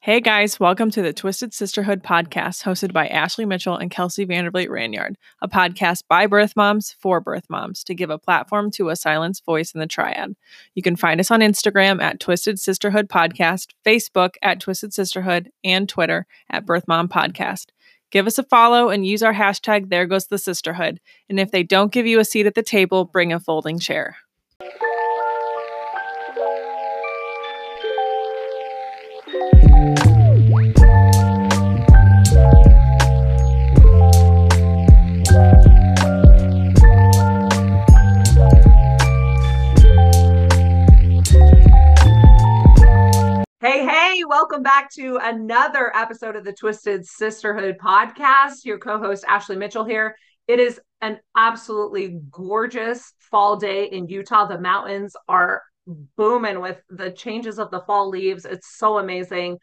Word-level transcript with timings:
Hey 0.00 0.20
guys, 0.20 0.60
welcome 0.60 0.92
to 0.92 1.02
the 1.02 1.12
Twisted 1.12 1.52
Sisterhood 1.52 2.04
podcast 2.04 2.62
hosted 2.62 2.92
by 2.92 3.08
Ashley 3.08 3.44
Mitchell 3.44 3.76
and 3.76 3.90
Kelsey 3.90 4.24
Vandervliet 4.24 4.68
Ranyard, 4.68 5.16
a 5.42 5.48
podcast 5.48 6.04
by 6.08 6.28
birth 6.28 6.54
moms 6.54 6.94
for 7.00 7.20
birth 7.20 7.46
moms 7.50 7.82
to 7.82 7.96
give 7.96 8.08
a 8.08 8.16
platform 8.16 8.70
to 8.70 8.90
a 8.90 8.96
silenced 8.96 9.44
voice 9.44 9.72
in 9.72 9.80
the 9.80 9.88
triad. 9.88 10.36
You 10.76 10.82
can 10.82 10.94
find 10.94 11.18
us 11.18 11.32
on 11.32 11.40
Instagram 11.40 12.00
at 12.00 12.20
Twisted 12.20 12.60
Sisterhood 12.60 13.08
Podcast, 13.08 13.72
Facebook 13.84 14.34
at 14.40 14.60
Twisted 14.60 14.94
Sisterhood, 14.94 15.50
and 15.64 15.88
Twitter 15.88 16.28
at 16.48 16.64
Birth 16.64 16.86
Mom 16.86 17.08
Podcast. 17.08 17.66
Give 18.12 18.28
us 18.28 18.38
a 18.38 18.44
follow 18.44 18.90
and 18.90 19.04
use 19.04 19.24
our 19.24 19.34
hashtag 19.34 19.90
There 19.90 20.06
Goes 20.06 20.28
the 20.28 20.38
Sisterhood. 20.38 21.00
And 21.28 21.40
if 21.40 21.50
they 21.50 21.64
don't 21.64 21.92
give 21.92 22.06
you 22.06 22.20
a 22.20 22.24
seat 22.24 22.46
at 22.46 22.54
the 22.54 22.62
table, 22.62 23.04
bring 23.04 23.32
a 23.32 23.40
folding 23.40 23.80
chair. 23.80 24.16
Welcome 44.28 44.62
back 44.62 44.92
to 44.92 45.18
another 45.22 45.90
episode 45.96 46.36
of 46.36 46.44
the 46.44 46.52
Twisted 46.52 47.06
Sisterhood 47.06 47.78
podcast. 47.78 48.62
Your 48.62 48.78
co 48.78 48.98
host, 48.98 49.24
Ashley 49.26 49.56
Mitchell, 49.56 49.86
here. 49.86 50.16
It 50.46 50.60
is 50.60 50.78
an 51.00 51.18
absolutely 51.34 52.20
gorgeous 52.30 53.14
fall 53.18 53.56
day 53.56 53.86
in 53.86 54.06
Utah. 54.06 54.46
The 54.46 54.60
mountains 54.60 55.16
are 55.28 55.62
booming 56.18 56.60
with 56.60 56.78
the 56.90 57.10
changes 57.10 57.58
of 57.58 57.70
the 57.70 57.80
fall 57.80 58.10
leaves. 58.10 58.44
It's 58.44 58.76
so 58.76 58.98
amazing. 58.98 59.60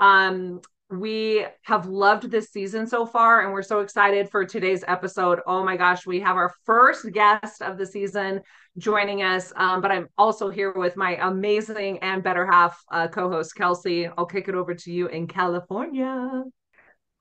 Um, 0.00 0.60
we 0.90 1.46
have 1.62 1.86
loved 1.86 2.30
this 2.30 2.50
season 2.50 2.86
so 2.86 3.06
far, 3.06 3.42
and 3.42 3.52
we're 3.52 3.62
so 3.62 3.80
excited 3.80 4.28
for 4.28 4.44
today's 4.44 4.82
episode. 4.88 5.40
Oh 5.46 5.64
my 5.64 5.76
gosh, 5.76 6.04
we 6.04 6.18
have 6.20 6.36
our 6.36 6.52
first 6.64 7.10
guest 7.12 7.62
of 7.62 7.78
the 7.78 7.86
season 7.86 8.40
joining 8.76 9.22
us. 9.22 9.52
Um, 9.54 9.80
but 9.80 9.92
I'm 9.92 10.08
also 10.18 10.50
here 10.50 10.72
with 10.72 10.96
my 10.96 11.16
amazing 11.22 11.98
and 12.00 12.22
better 12.22 12.44
half 12.44 12.82
uh, 12.90 13.06
co 13.06 13.30
host, 13.30 13.54
Kelsey. 13.54 14.08
I'll 14.08 14.26
kick 14.26 14.48
it 14.48 14.54
over 14.54 14.74
to 14.74 14.92
you 14.92 15.06
in 15.06 15.28
California. 15.28 16.42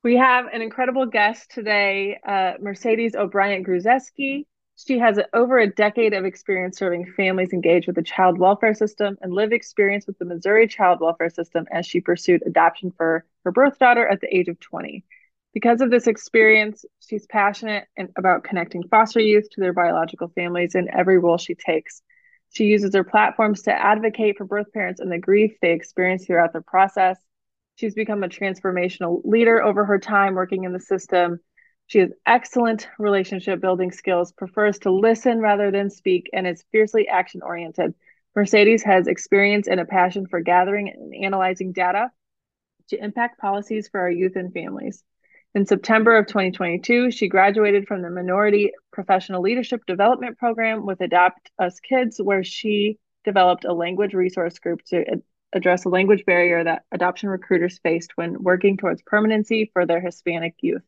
We 0.03 0.15
have 0.15 0.45
an 0.51 0.61
incredible 0.61 1.05
guest 1.05 1.51
today, 1.51 2.17
uh, 2.25 2.53
Mercedes 2.59 3.15
O'Bryant 3.15 3.67
Gruzeski. 3.67 4.45
She 4.87 4.99
has 4.99 5.19
over 5.33 5.57
a 5.57 5.67
decade 5.67 6.13
of 6.13 6.23
experience 6.23 6.77
serving 6.77 7.11
families 7.17 7.51
engaged 7.51 7.87
with 7.87 7.97
the 7.97 8.01
child 8.01 8.39
welfare 8.39 8.73
system 8.73 9.17
and 9.21 9.33
lived 9.33 9.51
experience 9.51 10.07
with 10.07 10.17
the 10.17 10.25
Missouri 10.25 10.69
child 10.69 11.01
welfare 11.01 11.29
system 11.29 11.65
as 11.69 11.85
she 11.85 11.99
pursued 11.99 12.43
adoption 12.45 12.91
for 12.95 13.25
her 13.43 13.51
birth 13.51 13.77
daughter 13.77 14.07
at 14.07 14.21
the 14.21 14.33
age 14.33 14.47
of 14.47 14.57
20. 14.61 15.03
Because 15.53 15.81
of 15.81 15.91
this 15.91 16.07
experience, 16.07 16.85
she's 16.99 17.27
passionate 17.27 17.87
about 18.17 18.45
connecting 18.45 18.87
foster 18.87 19.19
youth 19.19 19.49
to 19.49 19.59
their 19.59 19.73
biological 19.73 20.29
families 20.29 20.75
in 20.75 20.89
every 20.93 21.19
role 21.19 21.37
she 21.37 21.55
takes. 21.55 22.01
She 22.51 22.65
uses 22.65 22.95
her 22.95 23.03
platforms 23.03 23.63
to 23.63 23.73
advocate 23.73 24.37
for 24.37 24.45
birth 24.45 24.71
parents 24.71 25.01
and 25.01 25.11
the 25.11 25.17
grief 25.17 25.57
they 25.61 25.73
experience 25.73 26.25
throughout 26.25 26.53
the 26.53 26.61
process. 26.61 27.17
She's 27.75 27.95
become 27.95 28.23
a 28.23 28.29
transformational 28.29 29.21
leader 29.25 29.61
over 29.61 29.83
her 29.83 29.99
time 29.99 30.35
working 30.35 30.63
in 30.63 30.71
the 30.71 30.79
system 30.79 31.41
she 31.89 31.97
has 31.97 32.11
excellent 32.27 32.87
relationship 32.99 33.59
building 33.59 33.91
skills, 33.91 34.31
prefers 34.31 34.77
to 34.79 34.91
listen 34.91 35.39
rather 35.39 35.71
than 35.71 35.89
speak, 35.89 36.29
and 36.31 36.45
is 36.45 36.63
fiercely 36.71 37.07
action 37.07 37.41
oriented. 37.41 37.95
Mercedes 38.35 38.83
has 38.83 39.07
experience 39.07 39.67
and 39.67 39.79
a 39.79 39.85
passion 39.85 40.27
for 40.27 40.39
gathering 40.39 40.89
and 40.89 41.25
analyzing 41.25 41.71
data 41.71 42.11
to 42.89 43.03
impact 43.03 43.39
policies 43.39 43.89
for 43.89 44.01
our 44.01 44.11
youth 44.11 44.35
and 44.35 44.53
families. 44.53 45.03
In 45.55 45.65
September 45.65 46.15
of 46.15 46.27
2022, 46.27 47.09
she 47.09 47.27
graduated 47.27 47.87
from 47.87 48.03
the 48.03 48.11
Minority 48.11 48.71
Professional 48.93 49.41
Leadership 49.41 49.81
Development 49.87 50.37
Program 50.37 50.85
with 50.85 50.99
AdoptUSKids, 50.99 52.23
where 52.23 52.43
she 52.43 52.99
developed 53.25 53.65
a 53.65 53.73
language 53.73 54.13
resource 54.13 54.59
group 54.59 54.83
to 54.89 55.23
address 55.53 55.85
a 55.85 55.89
language 55.89 56.23
barrier 56.23 56.63
that 56.63 56.83
adoption 56.91 57.29
recruiters 57.29 57.79
faced 57.79 58.11
when 58.13 58.43
working 58.43 58.77
towards 58.77 59.01
permanency 59.01 59.71
for 59.73 59.87
their 59.87 60.01
Hispanic 60.01 60.53
youth. 60.61 60.83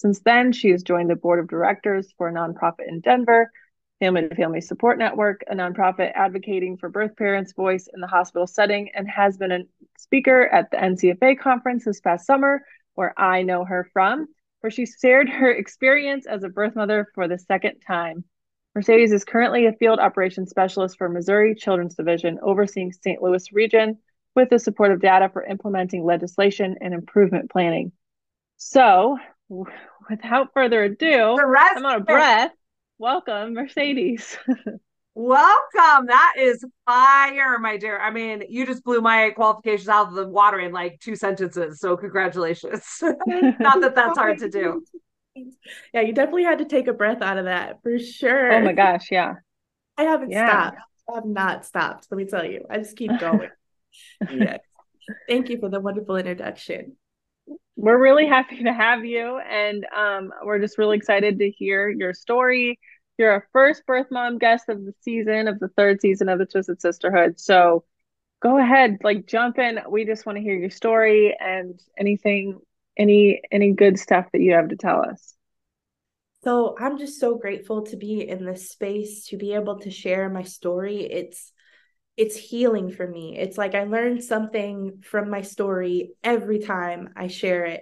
Since 0.00 0.20
then, 0.20 0.52
she 0.52 0.70
has 0.70 0.82
joined 0.82 1.10
the 1.10 1.14
board 1.14 1.40
of 1.40 1.46
directors 1.46 2.10
for 2.16 2.26
a 2.26 2.32
nonprofit 2.32 2.88
in 2.88 3.00
Denver, 3.00 3.52
Family 3.98 4.26
to 4.26 4.34
Family 4.34 4.62
Support 4.62 4.96
Network, 4.96 5.42
a 5.46 5.54
nonprofit 5.54 6.12
advocating 6.14 6.78
for 6.78 6.88
birth 6.88 7.14
parents' 7.16 7.52
voice 7.52 7.86
in 7.92 8.00
the 8.00 8.06
hospital 8.06 8.46
setting, 8.46 8.90
and 8.94 9.06
has 9.10 9.36
been 9.36 9.52
a 9.52 9.58
speaker 9.98 10.46
at 10.46 10.70
the 10.70 10.78
NCFA 10.78 11.38
conference 11.38 11.84
this 11.84 12.00
past 12.00 12.26
summer, 12.26 12.64
where 12.94 13.12
I 13.20 13.42
know 13.42 13.66
her 13.66 13.90
from, 13.92 14.28
where 14.60 14.70
she 14.70 14.86
shared 14.86 15.28
her 15.28 15.50
experience 15.50 16.24
as 16.26 16.44
a 16.44 16.48
birth 16.48 16.76
mother 16.76 17.06
for 17.14 17.28
the 17.28 17.38
second 17.38 17.80
time. 17.86 18.24
Mercedes 18.74 19.12
is 19.12 19.26
currently 19.26 19.66
a 19.66 19.74
field 19.74 19.98
operations 19.98 20.48
specialist 20.48 20.96
for 20.96 21.10
Missouri 21.10 21.54
Children's 21.54 21.96
Division, 21.96 22.38
overseeing 22.42 22.90
St. 22.90 23.20
Louis 23.20 23.52
region 23.52 23.98
with 24.34 24.48
the 24.48 24.58
support 24.58 24.92
of 24.92 25.02
data 25.02 25.28
for 25.30 25.44
implementing 25.44 26.06
legislation 26.06 26.76
and 26.80 26.94
improvement 26.94 27.50
planning. 27.50 27.92
So, 28.56 29.18
without 30.10 30.48
further 30.54 30.84
ado, 30.84 31.36
I'm 31.38 31.84
out 31.84 32.00
of 32.00 32.06
breath. 32.06 32.52
Welcome, 32.98 33.54
Mercedes. 33.54 34.36
Welcome. 35.14 36.06
That 36.06 36.34
is 36.38 36.64
fire, 36.86 37.58
my 37.58 37.76
dear. 37.76 37.98
I 37.98 38.10
mean, 38.10 38.44
you 38.48 38.64
just 38.64 38.84
blew 38.84 39.00
my 39.00 39.30
qualifications 39.30 39.88
out 39.88 40.08
of 40.08 40.14
the 40.14 40.28
water 40.28 40.60
in 40.60 40.72
like 40.72 41.00
two 41.00 41.16
sentences. 41.16 41.80
So, 41.80 41.96
congratulations. 41.96 42.84
Not 43.02 43.80
that 43.80 43.94
that's 43.94 44.16
hard 44.16 44.38
to 44.38 44.48
do. 44.48 44.84
Yeah, 45.92 46.02
you 46.02 46.12
definitely 46.12 46.44
had 46.44 46.58
to 46.58 46.64
take 46.64 46.86
a 46.86 46.92
breath 46.92 47.22
out 47.22 47.38
of 47.38 47.46
that 47.46 47.82
for 47.82 47.98
sure. 47.98 48.52
Oh 48.52 48.60
my 48.60 48.72
gosh. 48.72 49.08
Yeah. 49.10 49.34
I 49.98 50.04
haven't 50.04 50.30
yeah. 50.30 50.48
stopped. 50.48 50.78
I 51.10 51.14
have 51.16 51.26
not 51.26 51.66
stopped. 51.66 52.06
Let 52.10 52.18
me 52.18 52.24
tell 52.24 52.44
you, 52.44 52.64
I 52.70 52.78
just 52.78 52.96
keep 52.96 53.10
going. 53.18 53.50
yeah. 54.30 54.58
Thank 55.28 55.48
you 55.48 55.58
for 55.58 55.68
the 55.68 55.80
wonderful 55.80 56.16
introduction 56.16 56.96
we're 57.76 57.98
really 57.98 58.26
happy 58.26 58.62
to 58.62 58.72
have 58.72 59.04
you. 59.04 59.38
And 59.38 59.86
um, 59.96 60.32
we're 60.42 60.58
just 60.58 60.78
really 60.78 60.96
excited 60.96 61.38
to 61.38 61.50
hear 61.50 61.88
your 61.88 62.12
story. 62.12 62.78
You're 63.18 63.32
our 63.32 63.46
first 63.52 63.86
birth 63.86 64.06
mom 64.10 64.38
guest 64.38 64.68
of 64.68 64.84
the 64.84 64.94
season, 65.00 65.48
of 65.48 65.58
the 65.58 65.68
third 65.68 66.00
season 66.00 66.28
of 66.28 66.38
the 66.38 66.46
Twisted 66.46 66.80
Sisterhood. 66.80 67.38
So 67.38 67.84
go 68.42 68.58
ahead, 68.58 68.98
like 69.02 69.26
jump 69.26 69.58
in. 69.58 69.80
We 69.88 70.04
just 70.04 70.26
want 70.26 70.36
to 70.36 70.42
hear 70.42 70.56
your 70.56 70.70
story 70.70 71.36
and 71.38 71.78
anything, 71.98 72.58
any 72.96 73.42
any 73.50 73.72
good 73.72 73.98
stuff 73.98 74.26
that 74.32 74.40
you 74.40 74.52
have 74.54 74.68
to 74.68 74.76
tell 74.76 75.02
us. 75.02 75.34
So 76.42 76.74
I'm 76.80 76.98
just 76.98 77.20
so 77.20 77.36
grateful 77.36 77.82
to 77.86 77.96
be 77.96 78.26
in 78.26 78.46
this 78.46 78.70
space 78.70 79.26
to 79.26 79.36
be 79.36 79.52
able 79.52 79.78
to 79.80 79.90
share 79.90 80.30
my 80.30 80.42
story. 80.42 81.02
It's 81.02 81.52
it's 82.20 82.36
healing 82.36 82.90
for 82.90 83.06
me. 83.06 83.34
It's 83.38 83.56
like 83.56 83.74
I 83.74 83.84
learned 83.84 84.22
something 84.22 84.98
from 85.02 85.30
my 85.30 85.40
story 85.40 86.10
every 86.22 86.58
time 86.58 87.14
I 87.16 87.28
share 87.28 87.64
it. 87.64 87.80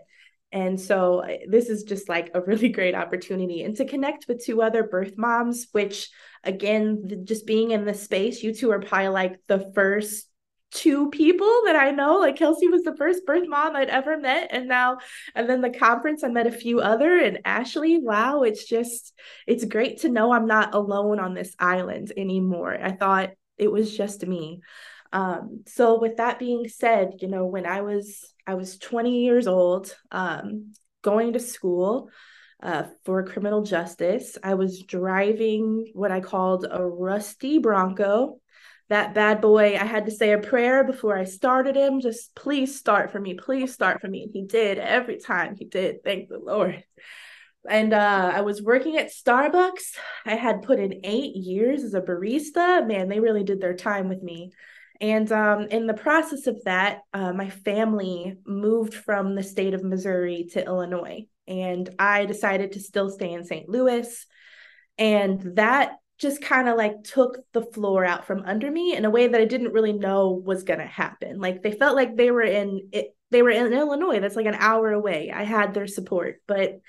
And 0.53 0.81
so 0.81 1.25
this 1.49 1.69
is 1.69 1.82
just 1.82 2.09
like 2.09 2.31
a 2.34 2.41
really 2.41 2.69
great 2.69 2.94
opportunity 2.94 3.65
and 3.65 3.75
to 3.78 3.84
connect 3.84 4.28
with 4.28 4.44
two 4.44 4.62
other 4.62 4.84
birth 4.84 5.15
moms, 5.19 5.66
which 5.72 6.09
again, 6.44 7.25
just 7.25 7.47
being 7.47 7.72
in 7.72 7.84
this 7.84 8.04
space, 8.04 8.41
you 8.41 8.54
two 8.54 8.71
are 8.71 8.78
probably 8.78 9.09
like 9.09 9.41
the 9.49 9.72
first 9.75 10.28
two 10.70 11.10
people 11.10 11.62
that 11.65 11.75
I 11.75 11.91
know. 11.91 12.19
Like 12.19 12.37
Kelsey 12.37 12.69
was 12.69 12.84
the 12.84 12.97
first 12.97 13.26
birth 13.26 13.49
mom 13.49 13.75
I'd 13.75 13.88
ever 13.88 14.16
met. 14.19 14.50
And 14.53 14.69
now, 14.69 14.99
and 15.34 15.50
then 15.50 15.62
the 15.62 15.70
conference, 15.70 16.22
I 16.22 16.28
met 16.28 16.47
a 16.47 16.53
few 16.53 16.78
other 16.78 17.19
and 17.19 17.41
Ashley. 17.44 17.99
Wow, 17.99 18.43
it's 18.44 18.69
just, 18.69 19.12
it's 19.49 19.65
great 19.65 20.03
to 20.03 20.09
know 20.09 20.31
I'm 20.31 20.47
not 20.47 20.75
alone 20.76 21.19
on 21.19 21.34
this 21.34 21.56
island 21.59 22.12
anymore. 22.16 22.78
I 22.81 22.93
thought 22.93 23.31
it 23.58 23.70
was 23.70 23.96
just 23.96 24.26
me. 24.26 24.60
Um, 25.12 25.62
so 25.66 25.98
with 25.98 26.16
that 26.16 26.38
being 26.38 26.69
said, 26.69 27.14
you 27.20 27.28
know, 27.28 27.46
when 27.46 27.66
I 27.66 27.80
was 27.80 28.34
I 28.46 28.55
was 28.55 28.78
20 28.78 29.25
years 29.25 29.46
old, 29.46 29.94
um, 30.10 30.72
going 31.02 31.34
to 31.34 31.40
school 31.40 32.10
uh, 32.62 32.84
for 33.05 33.22
criminal 33.25 33.62
justice, 33.62 34.37
I 34.43 34.55
was 34.55 34.82
driving 34.82 35.90
what 35.94 36.10
I 36.10 36.20
called 36.20 36.66
a 36.70 36.84
rusty 36.84 37.58
Bronco. 37.58 38.40
That 38.88 39.14
bad 39.14 39.43
boy, 39.43 39.76
I 39.76 39.84
had 39.84 40.06
to 40.06 40.11
say 40.11 40.32
a 40.32 40.38
prayer 40.38 40.82
before 40.82 41.16
I 41.16 41.25
started 41.25 41.76
him. 41.76 42.00
Just 42.00 42.34
please 42.34 42.78
start 42.78 43.12
for 43.12 43.20
me, 43.20 43.34
please 43.34 43.72
start 43.72 44.00
for 44.00 44.08
me. 44.08 44.22
And 44.22 44.32
he 44.32 44.44
did 44.44 44.78
every 44.78 45.19
time 45.19 45.56
he 45.56 45.66
did. 45.66 46.02
Thank 46.02 46.28
the 46.28 46.38
Lord 46.38 46.82
and 47.69 47.93
uh, 47.93 48.32
I 48.35 48.41
was 48.41 48.62
working 48.62 48.97
at 48.97 49.12
Starbucks. 49.12 49.97
I 50.26 50.35
had 50.35 50.62
put 50.62 50.79
in 50.79 51.00
eight 51.05 51.37
years 51.37 51.82
as 51.85 51.94
a 51.94 52.00
barista. 52.00 52.87
Man, 52.87 53.09
they 53.09 53.20
really 53.20 53.44
did 53.44 53.61
their 53.61 53.75
time 53.75 54.09
with 54.09 54.23
me. 54.23 54.53
And 55.00 55.31
um, 55.31 55.62
in 55.70 55.87
the 55.87 55.94
process 55.94 56.47
of 56.47 56.62
that, 56.65 57.00
uh, 57.15 57.32
my 57.32 57.50
family 57.50 58.37
moved 58.47 58.94
from 58.94 59.35
the 59.35 59.43
state 59.43 59.75
of 59.75 59.85
Missouri 59.85 60.49
to 60.53 60.65
Illinois. 60.65 61.26
And 61.47 61.88
I 61.99 62.26
decided 62.26 62.73
to 62.73 62.81
still 62.81 63.11
stay 63.11 63.32
in 63.32 63.44
St. 63.44 63.69
Louis. 63.69 64.26
And 64.99 65.56
that 65.56 65.93
just 66.19 66.43
kind 66.43 66.69
of 66.69 66.76
like 66.76 67.05
took 67.05 67.38
the 67.53 67.62
floor 67.62 68.05
out 68.05 68.26
from 68.26 68.43
under 68.44 68.71
me 68.71 68.97
in 68.97 69.05
a 69.05 69.11
way 69.11 69.29
that 69.29 69.41
I 69.41 69.44
didn't 69.44 69.73
really 69.73 69.93
know 69.93 70.31
was 70.31 70.64
going 70.64 70.81
to 70.81 70.87
happen. 70.87 71.38
Like 71.38 71.62
they 71.62 71.73
felt 71.73 71.94
like 71.94 72.17
they 72.17 72.31
were 72.32 72.43
in 72.43 72.88
it 72.93 73.14
they 73.31 73.43
were 73.43 73.50
in 73.50 73.73
Illinois. 73.73 74.21
That's 74.21 74.37
like 74.37 74.47
an 74.47 74.56
hour 74.59 74.91
away. 74.91 75.31
I 75.32 75.44
had 75.44 75.75
their 75.75 75.87
support, 75.87 76.41
but 76.47 76.81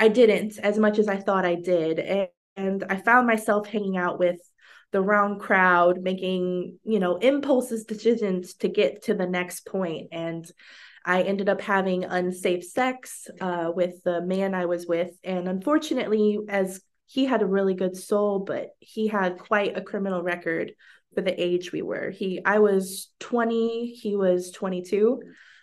I 0.00 0.08
didn't 0.08 0.58
as 0.58 0.78
much 0.78 0.98
as 0.98 1.08
I 1.08 1.16
thought 1.16 1.44
I 1.44 1.54
did. 1.54 1.98
And, 1.98 2.28
and 2.56 2.84
I 2.88 2.96
found 2.96 3.26
myself 3.26 3.68
hanging 3.68 3.98
out 3.98 4.18
with 4.18 4.40
the 4.92 5.02
wrong 5.02 5.38
crowd, 5.38 6.00
making, 6.00 6.78
you 6.84 6.98
know, 6.98 7.16
impulses 7.16 7.84
decisions 7.84 8.54
to 8.54 8.68
get 8.68 9.04
to 9.04 9.14
the 9.14 9.26
next 9.26 9.66
point. 9.66 10.08
And 10.10 10.50
I 11.04 11.22
ended 11.22 11.48
up 11.48 11.60
having 11.60 12.04
unsafe 12.04 12.64
sex 12.64 13.28
uh, 13.40 13.70
with 13.74 14.02
the 14.02 14.22
man 14.22 14.54
I 14.54 14.66
was 14.66 14.86
with. 14.86 15.10
And 15.22 15.46
unfortunately, 15.46 16.38
as 16.48 16.80
he 17.06 17.26
had 17.26 17.42
a 17.42 17.46
really 17.46 17.74
good 17.74 17.96
soul, 17.96 18.40
but 18.40 18.70
he 18.78 19.08
had 19.08 19.38
quite 19.38 19.76
a 19.76 19.82
criminal 19.82 20.22
record 20.22 20.72
for 21.14 21.20
the 21.20 21.40
age 21.40 21.72
we 21.72 21.82
were. 21.82 22.10
He 22.10 22.40
I 22.44 22.58
was 22.60 23.10
20, 23.20 23.94
he 23.94 24.16
was 24.16 24.50
22. 24.50 25.20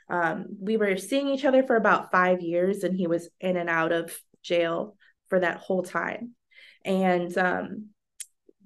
Um, 0.10 0.46
we 0.60 0.78
were 0.78 0.98
seeing 0.98 1.28
each 1.28 1.46
other 1.46 1.64
for 1.64 1.76
about 1.76 2.12
five 2.12 2.42
years, 2.42 2.84
and 2.84 2.96
he 2.96 3.08
was 3.08 3.30
in 3.40 3.58
and 3.58 3.70
out 3.70 3.92
of 3.92 4.18
jail 4.48 4.96
for 5.30 5.40
that 5.40 5.58
whole 5.58 5.84
time. 5.84 6.34
And 6.86 7.38
um, 7.38 7.90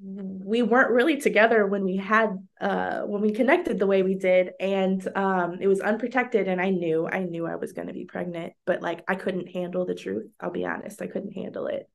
we 0.03 0.63
weren't 0.63 0.91
really 0.91 1.21
together 1.21 1.67
when 1.67 1.83
we 1.83 1.95
had 1.95 2.35
uh 2.59 3.01
when 3.01 3.21
we 3.21 3.31
connected 3.31 3.77
the 3.77 3.85
way 3.85 4.01
we 4.01 4.15
did. 4.15 4.51
And 4.59 5.07
um 5.15 5.59
it 5.61 5.67
was 5.67 5.79
unprotected 5.79 6.47
and 6.47 6.59
i 6.59 6.69
knew 6.69 7.07
i 7.07 7.19
knew 7.19 7.45
i 7.45 7.55
was 7.55 7.73
going 7.73 7.87
to 7.87 7.93
be 7.93 8.05
pregnant 8.05 8.53
but 8.65 8.81
like 8.81 9.03
i 9.07 9.15
couldn't 9.15 9.49
handle 9.49 9.85
the 9.85 9.93
truth 9.93 10.31
i'll 10.39 10.51
be 10.51 10.65
honest 10.65 11.01
i 11.01 11.07
couldn't 11.07 11.33
handle 11.33 11.67
it. 11.67 11.87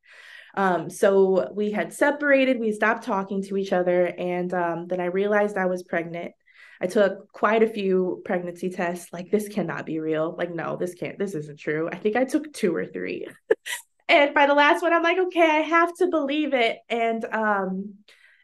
Um 0.54 0.88
so 0.88 1.50
we 1.52 1.72
had 1.72 1.92
separated 1.92 2.60
we 2.60 2.70
stopped 2.72 3.04
talking 3.04 3.42
to 3.44 3.56
each 3.56 3.72
other 3.72 4.06
and 4.06 4.54
um 4.54 4.86
then 4.86 5.00
i 5.00 5.06
realized 5.06 5.56
i 5.56 5.66
was 5.66 5.82
pregnant 5.82 6.32
i 6.81 6.87
took 6.87 7.31
quite 7.32 7.62
a 7.62 7.69
few 7.69 8.23
pregnancy 8.25 8.70
tests 8.70 9.12
like 9.12 9.31
this 9.31 9.49
cannot 9.49 9.87
be 9.87 9.99
real. 9.99 10.34
Like 10.37 10.55
no 10.55 10.76
this 10.76 10.94
can't 10.94 11.19
this 11.19 11.34
isn't 11.34 11.58
true. 11.58 11.88
I 11.90 11.96
think 11.96 12.17
i 12.17 12.25
took 12.25 12.52
two 12.52 12.75
or 12.75 12.87
three. 12.87 13.26
And 14.08 14.32
by 14.34 14.46
the 14.46 14.55
last 14.55 14.82
one 14.82 14.93
i'm 14.93 15.02
like 15.02 15.19
okay 15.19 15.50
i 15.50 15.62
have 15.62 15.93
to 15.96 16.06
believe 16.06 16.55
it. 16.55 16.78
And 16.88 17.25
um 17.25 17.94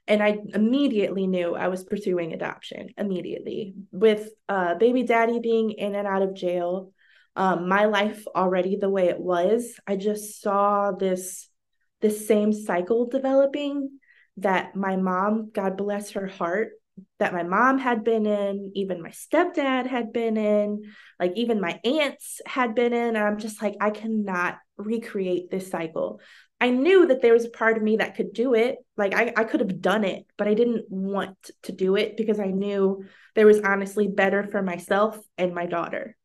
and 0.09 0.21
i 0.21 0.39
immediately 0.53 1.29
knew 1.29 1.55
i 1.55 1.69
was 1.69 1.85
pursuing 1.85 2.33
adoption 2.33 2.89
immediately 2.99 3.75
with 3.93 4.29
uh 4.49 4.75
baby 4.75 5.05
daddy 5.05 5.39
being 5.39 5.71
in 5.71 5.95
and 5.95 6.07
out 6.07 6.23
of 6.23 6.35
jail. 6.35 6.93
Um 7.37 7.69
my 7.69 7.85
life 7.85 8.25
already 8.35 8.77
the 8.77 8.91
way 8.91 9.09
it 9.09 9.21
was. 9.21 9.75
I 9.87 9.97
just 9.97 10.43
saw 10.43 10.91
this 10.91 11.49
this 12.01 12.27
same 12.27 12.53
cycle 12.53 13.07
developing 13.07 14.01
that 14.39 14.75
my 14.75 14.97
mom 14.97 15.51
god 15.53 15.77
bless 15.77 16.11
her 16.11 16.27
heart 16.27 16.71
that 17.19 17.33
my 17.33 17.43
mom 17.43 17.79
had 17.79 18.05
been 18.05 18.27
in, 18.27 18.73
even 18.75 19.03
my 19.03 19.11
stepdad 19.11 19.87
had 19.87 20.13
been 20.13 20.37
in, 20.37 20.83
like 21.19 21.33
even 21.37 21.61
my 21.61 21.81
aunts 21.85 22.41
had 22.47 22.75
been 22.75 22.93
in. 22.93 23.17
And 23.17 23.19
I'm 23.19 23.39
just 23.39 23.63
like, 23.63 23.77
I 23.81 23.91
cannot 23.91 24.59
recreate 24.77 25.51
this 25.51 25.71
cycle. 25.71 26.21
I 26.61 26.71
knew 26.71 27.07
that 27.07 27.23
there 27.23 27.33
was 27.33 27.45
a 27.45 27.51
part 27.51 27.77
of 27.77 27.83
me 27.83 27.97
that 27.97 28.15
could 28.15 28.33
do 28.33 28.55
it. 28.55 28.77
Like 28.97 29.15
I, 29.15 29.33
I 29.37 29.45
could 29.45 29.61
have 29.61 29.81
done 29.81 30.05
it, 30.05 30.27
but 30.39 30.47
I 30.47 30.55
didn't 30.55 30.87
want 30.91 31.51
to 31.65 31.73
do 31.73 31.97
it 31.97 32.17
because 32.17 32.39
I 32.39 32.47
knew 32.47 33.05
there 33.35 33.47
was 33.47 33.61
honestly 33.61 34.09
better 34.09 34.45
for 34.45 34.63
myself 34.63 35.19
and 35.37 35.55
my 35.55 35.67
daughter. 35.67 36.17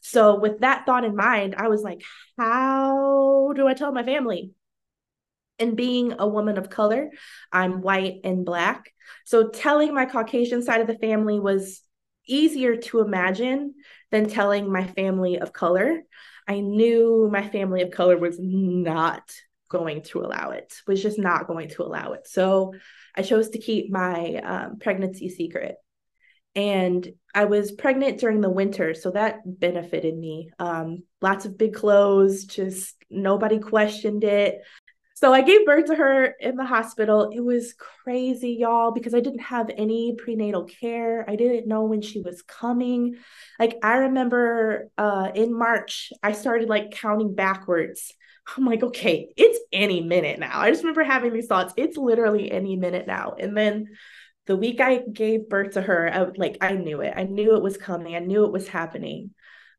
So, 0.00 0.38
with 0.38 0.60
that 0.60 0.84
thought 0.84 1.04
in 1.04 1.16
mind, 1.16 1.54
I 1.56 1.68
was 1.68 1.82
like, 1.82 2.02
how 2.36 3.52
do 3.56 3.66
I 3.66 3.72
tell 3.72 3.90
my 3.90 4.02
family? 4.02 4.50
And 5.58 5.76
being 5.76 6.14
a 6.18 6.26
woman 6.26 6.58
of 6.58 6.68
color, 6.68 7.10
I'm 7.52 7.80
white 7.80 8.20
and 8.24 8.44
black. 8.44 8.92
So 9.24 9.48
telling 9.48 9.94
my 9.94 10.04
Caucasian 10.04 10.62
side 10.62 10.80
of 10.80 10.86
the 10.86 10.98
family 10.98 11.38
was 11.38 11.80
easier 12.26 12.76
to 12.76 13.00
imagine 13.00 13.74
than 14.10 14.28
telling 14.28 14.70
my 14.72 14.86
family 14.86 15.38
of 15.38 15.52
color. 15.52 16.02
I 16.48 16.60
knew 16.60 17.28
my 17.30 17.46
family 17.48 17.82
of 17.82 17.90
color 17.90 18.18
was 18.18 18.36
not 18.40 19.22
going 19.68 20.02
to 20.02 20.20
allow 20.20 20.50
it, 20.50 20.74
was 20.86 21.02
just 21.02 21.18
not 21.18 21.46
going 21.46 21.68
to 21.70 21.82
allow 21.82 22.12
it. 22.12 22.26
So 22.26 22.74
I 23.14 23.22
chose 23.22 23.50
to 23.50 23.58
keep 23.58 23.90
my 23.90 24.36
um, 24.36 24.78
pregnancy 24.78 25.28
secret. 25.28 25.76
And 26.56 27.08
I 27.34 27.46
was 27.46 27.72
pregnant 27.72 28.20
during 28.20 28.40
the 28.40 28.50
winter, 28.50 28.94
so 28.94 29.10
that 29.10 29.40
benefited 29.44 30.16
me. 30.16 30.50
Um, 30.60 31.02
lots 31.20 31.46
of 31.46 31.58
big 31.58 31.74
clothes, 31.74 32.44
just 32.44 32.94
nobody 33.10 33.58
questioned 33.58 34.22
it. 34.22 34.60
So 35.24 35.32
I 35.32 35.40
gave 35.40 35.64
birth 35.64 35.86
to 35.86 35.94
her 35.94 36.34
in 36.38 36.56
the 36.56 36.66
hospital. 36.66 37.30
It 37.32 37.40
was 37.40 37.72
crazy, 37.72 38.58
y'all, 38.60 38.90
because 38.90 39.14
I 39.14 39.20
didn't 39.20 39.40
have 39.40 39.70
any 39.74 40.14
prenatal 40.18 40.64
care. 40.64 41.24
I 41.26 41.34
didn't 41.34 41.66
know 41.66 41.84
when 41.84 42.02
she 42.02 42.20
was 42.20 42.42
coming. 42.42 43.16
Like 43.58 43.78
I 43.82 43.96
remember 43.96 44.90
uh 44.98 45.30
in 45.34 45.58
March, 45.58 46.12
I 46.22 46.32
started 46.32 46.68
like 46.68 46.90
counting 46.90 47.34
backwards. 47.34 48.12
I'm 48.54 48.66
like, 48.66 48.82
okay, 48.82 49.32
it's 49.34 49.58
any 49.72 50.02
minute 50.02 50.40
now. 50.40 50.60
I 50.60 50.70
just 50.70 50.82
remember 50.82 51.04
having 51.04 51.32
these 51.32 51.46
thoughts. 51.46 51.72
It's 51.78 51.96
literally 51.96 52.52
any 52.52 52.76
minute 52.76 53.06
now. 53.06 53.34
And 53.38 53.56
then 53.56 53.86
the 54.44 54.56
week 54.56 54.78
I 54.82 54.98
gave 55.10 55.48
birth 55.48 55.72
to 55.72 55.80
her, 55.80 56.12
I, 56.12 56.26
like 56.36 56.58
I 56.60 56.72
knew 56.72 57.00
it. 57.00 57.14
I 57.16 57.22
knew 57.22 57.56
it 57.56 57.62
was 57.62 57.78
coming. 57.78 58.14
I 58.14 58.18
knew 58.18 58.44
it 58.44 58.52
was 58.52 58.68
happening. 58.68 59.30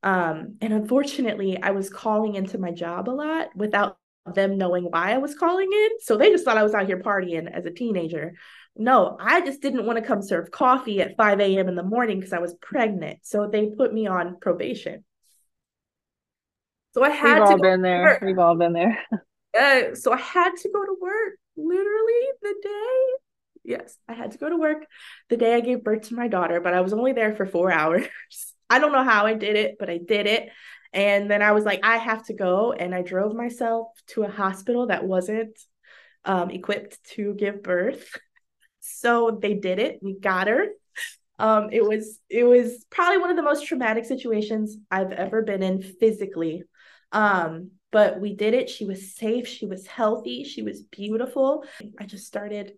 Um, 0.01 0.55
and 0.59 0.73
unfortunately, 0.73 1.61
I 1.61 1.69
was 1.69 1.91
calling 1.91 2.33
into 2.33 2.57
my 2.57 2.71
job 2.71 3.07
a 3.07 3.11
lot 3.11 3.55
without 3.55 3.99
them 4.33 4.57
knowing 4.57 4.85
why 4.85 5.13
I 5.13 5.17
was 5.17 5.35
calling 5.35 5.69
in. 5.71 5.89
So 5.99 6.17
they 6.17 6.31
just 6.31 6.45
thought 6.45 6.57
I 6.57 6.63
was 6.63 6.73
out 6.73 6.87
here 6.87 6.99
partying 7.01 7.51
as 7.51 7.65
a 7.65 7.71
teenager. 7.71 8.33
No, 8.75 9.17
I 9.19 9.41
just 9.41 9.61
didn't 9.61 9.85
want 9.85 9.99
to 9.99 10.05
come 10.05 10.21
serve 10.21 10.51
coffee 10.51 11.01
at 11.01 11.15
5 11.15 11.39
a.m. 11.39 11.69
in 11.69 11.75
the 11.75 11.83
morning 11.83 12.19
because 12.19 12.33
I 12.33 12.39
was 12.39 12.55
pregnant. 12.55 13.19
So 13.23 13.47
they 13.47 13.67
put 13.67 13.93
me 13.93 14.07
on 14.07 14.37
probation. 14.39 15.03
So 16.93 17.03
I 17.03 17.09
had 17.09 17.35
We've 17.35 17.43
to 17.43 17.49
all 17.49 17.57
been 17.57 17.81
there. 17.81 18.19
We've 18.21 18.39
all 18.39 18.55
been 18.55 18.73
there. 18.73 18.99
Uh, 19.57 19.95
so 19.95 20.11
I 20.11 20.17
had 20.17 20.53
to 20.53 20.69
go 20.69 20.83
to 20.83 20.97
work 20.99 21.35
literally 21.55 22.27
the 22.41 22.55
day. 22.61 23.05
Yes, 23.63 23.97
I 24.05 24.13
had 24.13 24.31
to 24.31 24.37
go 24.37 24.49
to 24.49 24.57
work 24.57 24.85
the 25.29 25.37
day 25.37 25.55
I 25.55 25.61
gave 25.61 25.81
birth 25.81 26.09
to 26.09 26.15
my 26.15 26.27
daughter, 26.27 26.59
but 26.59 26.73
I 26.73 26.81
was 26.81 26.91
only 26.91 27.13
there 27.13 27.33
for 27.35 27.45
four 27.45 27.71
hours. 27.81 28.05
I 28.69 28.79
don't 28.79 28.91
know 28.91 29.03
how 29.03 29.25
I 29.25 29.33
did 29.33 29.55
it, 29.55 29.77
but 29.79 29.89
I 29.89 29.97
did 29.97 30.27
it. 30.27 30.49
And 30.95 31.29
then 31.29 31.41
I 31.41 31.51
was 31.51 31.65
like, 31.65 31.81
I 31.83 31.97
have 31.97 32.25
to 32.27 32.33
go. 32.33 32.71
And 32.71 32.95
I 32.95 33.01
drove 33.01 33.35
myself 33.35 33.89
to 34.07 34.23
a 34.23 34.31
hospital 34.31 34.87
that 34.87 35.03
wasn't 35.03 35.59
um, 36.23 36.49
equipped 36.49 37.03
to 37.11 37.35
give 37.35 37.61
birth. 37.61 38.17
So 38.87 39.39
they 39.41 39.55
did 39.55 39.79
it. 39.79 39.97
We 40.03 40.13
got 40.19 40.47
her. 40.47 40.67
Um, 41.39 41.69
it 41.71 41.83
was 41.83 42.19
it 42.29 42.43
was 42.43 42.85
probably 42.91 43.17
one 43.17 43.31
of 43.31 43.35
the 43.35 43.41
most 43.41 43.65
traumatic 43.65 44.05
situations 44.05 44.77
I've 44.91 45.11
ever 45.11 45.41
been 45.41 45.63
in 45.63 45.81
physically. 45.81 46.61
Um, 47.11 47.71
but 47.91 48.19
we 48.19 48.35
did 48.35 48.53
it. 48.53 48.69
She 48.69 48.85
was 48.85 49.15
safe. 49.15 49.47
She 49.47 49.65
was 49.65 49.87
healthy. 49.87 50.43
She 50.43 50.61
was 50.61 50.83
beautiful. 50.83 51.65
I 51.99 52.05
just 52.05 52.27
started 52.27 52.73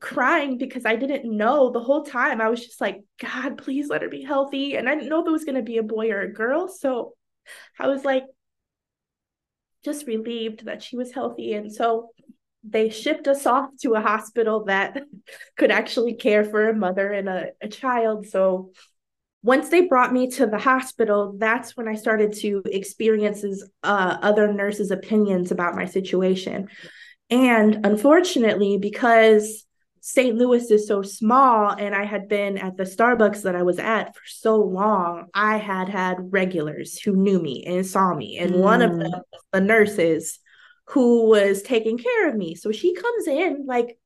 crying 0.00 0.58
because 0.58 0.84
I 0.86 0.96
didn't 0.96 1.24
know 1.24 1.70
the 1.70 1.80
whole 1.80 2.04
time. 2.04 2.40
I 2.40 2.48
was 2.48 2.64
just 2.64 2.80
like, 2.80 3.02
God, 3.20 3.58
please 3.58 3.88
let 3.88 4.02
her 4.02 4.08
be 4.08 4.22
healthy. 4.22 4.76
And 4.76 4.88
I 4.88 4.94
didn't 4.94 5.08
know 5.08 5.22
if 5.22 5.26
it 5.26 5.32
was 5.32 5.44
going 5.44 5.56
to 5.56 5.62
be 5.62 5.78
a 5.78 5.82
boy 5.82 6.10
or 6.10 6.20
a 6.20 6.32
girl. 6.32 6.68
So 6.68 7.14
I 7.78 7.88
was 7.88 8.04
like 8.04 8.24
just 9.84 10.06
relieved 10.06 10.66
that 10.66 10.82
she 10.82 10.96
was 10.96 11.12
healthy. 11.12 11.52
And 11.54 11.72
so 11.72 12.10
they 12.64 12.88
shipped 12.88 13.28
us 13.28 13.46
off 13.46 13.70
to 13.82 13.94
a 13.94 14.00
hospital 14.00 14.64
that 14.64 15.02
could 15.56 15.70
actually 15.70 16.14
care 16.14 16.44
for 16.44 16.68
a 16.68 16.74
mother 16.74 17.12
and 17.12 17.28
a, 17.28 17.46
a 17.60 17.68
child. 17.68 18.26
So 18.26 18.72
once 19.42 19.68
they 19.68 19.82
brought 19.82 20.12
me 20.12 20.28
to 20.28 20.46
the 20.46 20.58
hospital, 20.58 21.36
that's 21.38 21.76
when 21.76 21.86
I 21.86 21.94
started 21.94 22.32
to 22.38 22.62
experience 22.66 23.44
uh, 23.84 24.18
other 24.20 24.52
nurses' 24.52 24.90
opinions 24.90 25.52
about 25.52 25.76
my 25.76 25.84
situation. 25.84 26.68
And 27.30 27.86
unfortunately, 27.86 28.78
because 28.78 29.65
St. 30.08 30.36
Louis 30.36 30.70
is 30.70 30.86
so 30.86 31.02
small, 31.02 31.70
and 31.70 31.92
I 31.92 32.04
had 32.04 32.28
been 32.28 32.58
at 32.58 32.76
the 32.76 32.84
Starbucks 32.84 33.42
that 33.42 33.56
I 33.56 33.64
was 33.64 33.80
at 33.80 34.14
for 34.14 34.22
so 34.24 34.54
long, 34.54 35.26
I 35.34 35.56
had 35.56 35.88
had 35.88 36.32
regulars 36.32 36.96
who 37.00 37.16
knew 37.16 37.42
me 37.42 37.64
and 37.66 37.84
saw 37.84 38.14
me. 38.14 38.38
And 38.38 38.52
mm. 38.52 38.58
one 38.58 38.82
of 38.82 38.96
them, 38.96 39.10
the 39.52 39.60
nurses 39.60 40.38
who 40.90 41.28
was 41.28 41.60
taking 41.60 41.98
care 41.98 42.28
of 42.28 42.36
me. 42.36 42.54
So 42.54 42.70
she 42.70 42.94
comes 42.94 43.26
in 43.26 43.64
like 43.66 43.98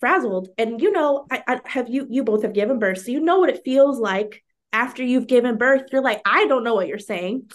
frazzled. 0.00 0.48
And 0.58 0.82
you 0.82 0.90
know, 0.90 1.28
I, 1.30 1.44
I 1.46 1.60
have 1.66 1.88
you, 1.88 2.08
you 2.10 2.24
both 2.24 2.42
have 2.42 2.52
given 2.52 2.80
birth. 2.80 2.98
So 2.98 3.12
you 3.12 3.20
know 3.20 3.38
what 3.38 3.48
it 3.48 3.62
feels 3.64 4.00
like 4.00 4.42
after 4.72 5.04
you've 5.04 5.28
given 5.28 5.58
birth. 5.58 5.82
You're 5.92 6.02
like, 6.02 6.22
I 6.26 6.48
don't 6.48 6.64
know 6.64 6.74
what 6.74 6.88
you're 6.88 6.98
saying. 6.98 7.52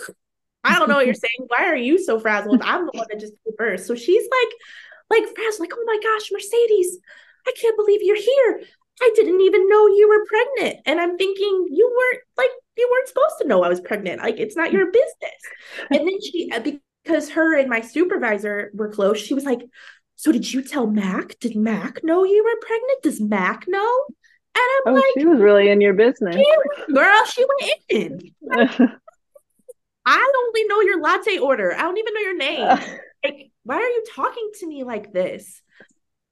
I 0.64 0.80
don't 0.80 0.88
know 0.88 0.96
what 0.96 1.08
you're 1.08 1.14
saying. 1.26 1.48
Why 1.48 1.66
are 1.66 1.76
you 1.76 2.02
so 2.02 2.22
frazzled? 2.22 2.62
I'm 2.64 2.86
the 2.86 2.94
one 2.94 3.08
that 3.10 3.20
just 3.20 3.34
gave 3.44 3.58
birth. 3.58 3.84
So 3.84 3.96
she's 3.96 4.24
like, 4.32 5.20
like 5.20 5.36
frazzled, 5.36 5.60
like, 5.60 5.74
oh 5.78 5.84
my 5.86 6.00
gosh, 6.02 6.30
Mercedes, 6.32 7.00
I 7.48 7.54
can't 7.60 7.78
believe 7.78 8.02
you're 8.02 8.16
here. 8.16 8.62
I 9.02 9.12
didn't 9.16 9.42
even 9.42 9.68
know 9.68 9.88
you 9.88 10.08
were 10.08 10.26
pregnant. 10.26 10.82
And 10.86 11.00
I'm 11.00 11.18
thinking, 11.18 11.68
you 11.72 11.88
weren't 11.98 12.24
like, 12.38 12.50
you 12.78 12.90
weren't 12.92 13.08
supposed 13.08 13.36
to 13.42 13.48
know 13.48 13.64
I 13.64 13.70
was 13.70 13.80
pregnant. 13.80 14.22
Like, 14.22 14.40
it's 14.40 14.56
not 14.56 14.72
your 14.72 14.92
business. 14.92 15.42
And 15.90 16.08
then 16.08 16.22
she, 16.22 16.52
uh, 16.52 16.60
because 17.04 17.30
her 17.32 17.58
and 17.58 17.70
my 17.70 17.82
supervisor 17.82 18.72
were 18.74 18.90
close, 18.90 19.20
she 19.20 19.34
was 19.34 19.44
like, 19.44 19.62
So 20.16 20.32
did 20.32 20.52
you 20.52 20.62
tell 20.62 20.88
Mac? 20.88 21.40
Did 21.40 21.56
Mac 21.56 22.04
know 22.04 22.24
you 22.24 22.44
were 22.44 22.66
pregnant? 22.66 23.02
Does 23.02 23.20
Mac 23.20 23.66
know? 23.68 24.06
And 24.54 24.64
I'm 24.86 24.94
oh, 24.94 24.96
like, 24.96 25.06
she 25.18 25.26
was 25.26 25.40
really 25.40 25.70
in 25.70 25.82
your 25.82 25.94
business. 25.94 26.36
she- 26.36 26.94
girl, 26.94 27.26
she 27.26 27.46
went 27.60 27.82
in. 27.90 28.22
I 30.06 30.34
only 30.46 30.64
know 30.66 30.82
your 30.82 31.02
latte 31.02 31.38
order. 31.38 31.74
I 31.74 31.82
don't 31.82 31.98
even 31.98 32.14
know 32.14 32.20
your 32.20 32.38
name. 32.38 32.68
like, 33.24 33.52
why 33.64 33.76
are 33.76 33.80
you 33.80 34.04
talking 34.14 34.50
to 34.60 34.68
me 34.68 34.84
like 34.84 35.14
this? 35.14 35.62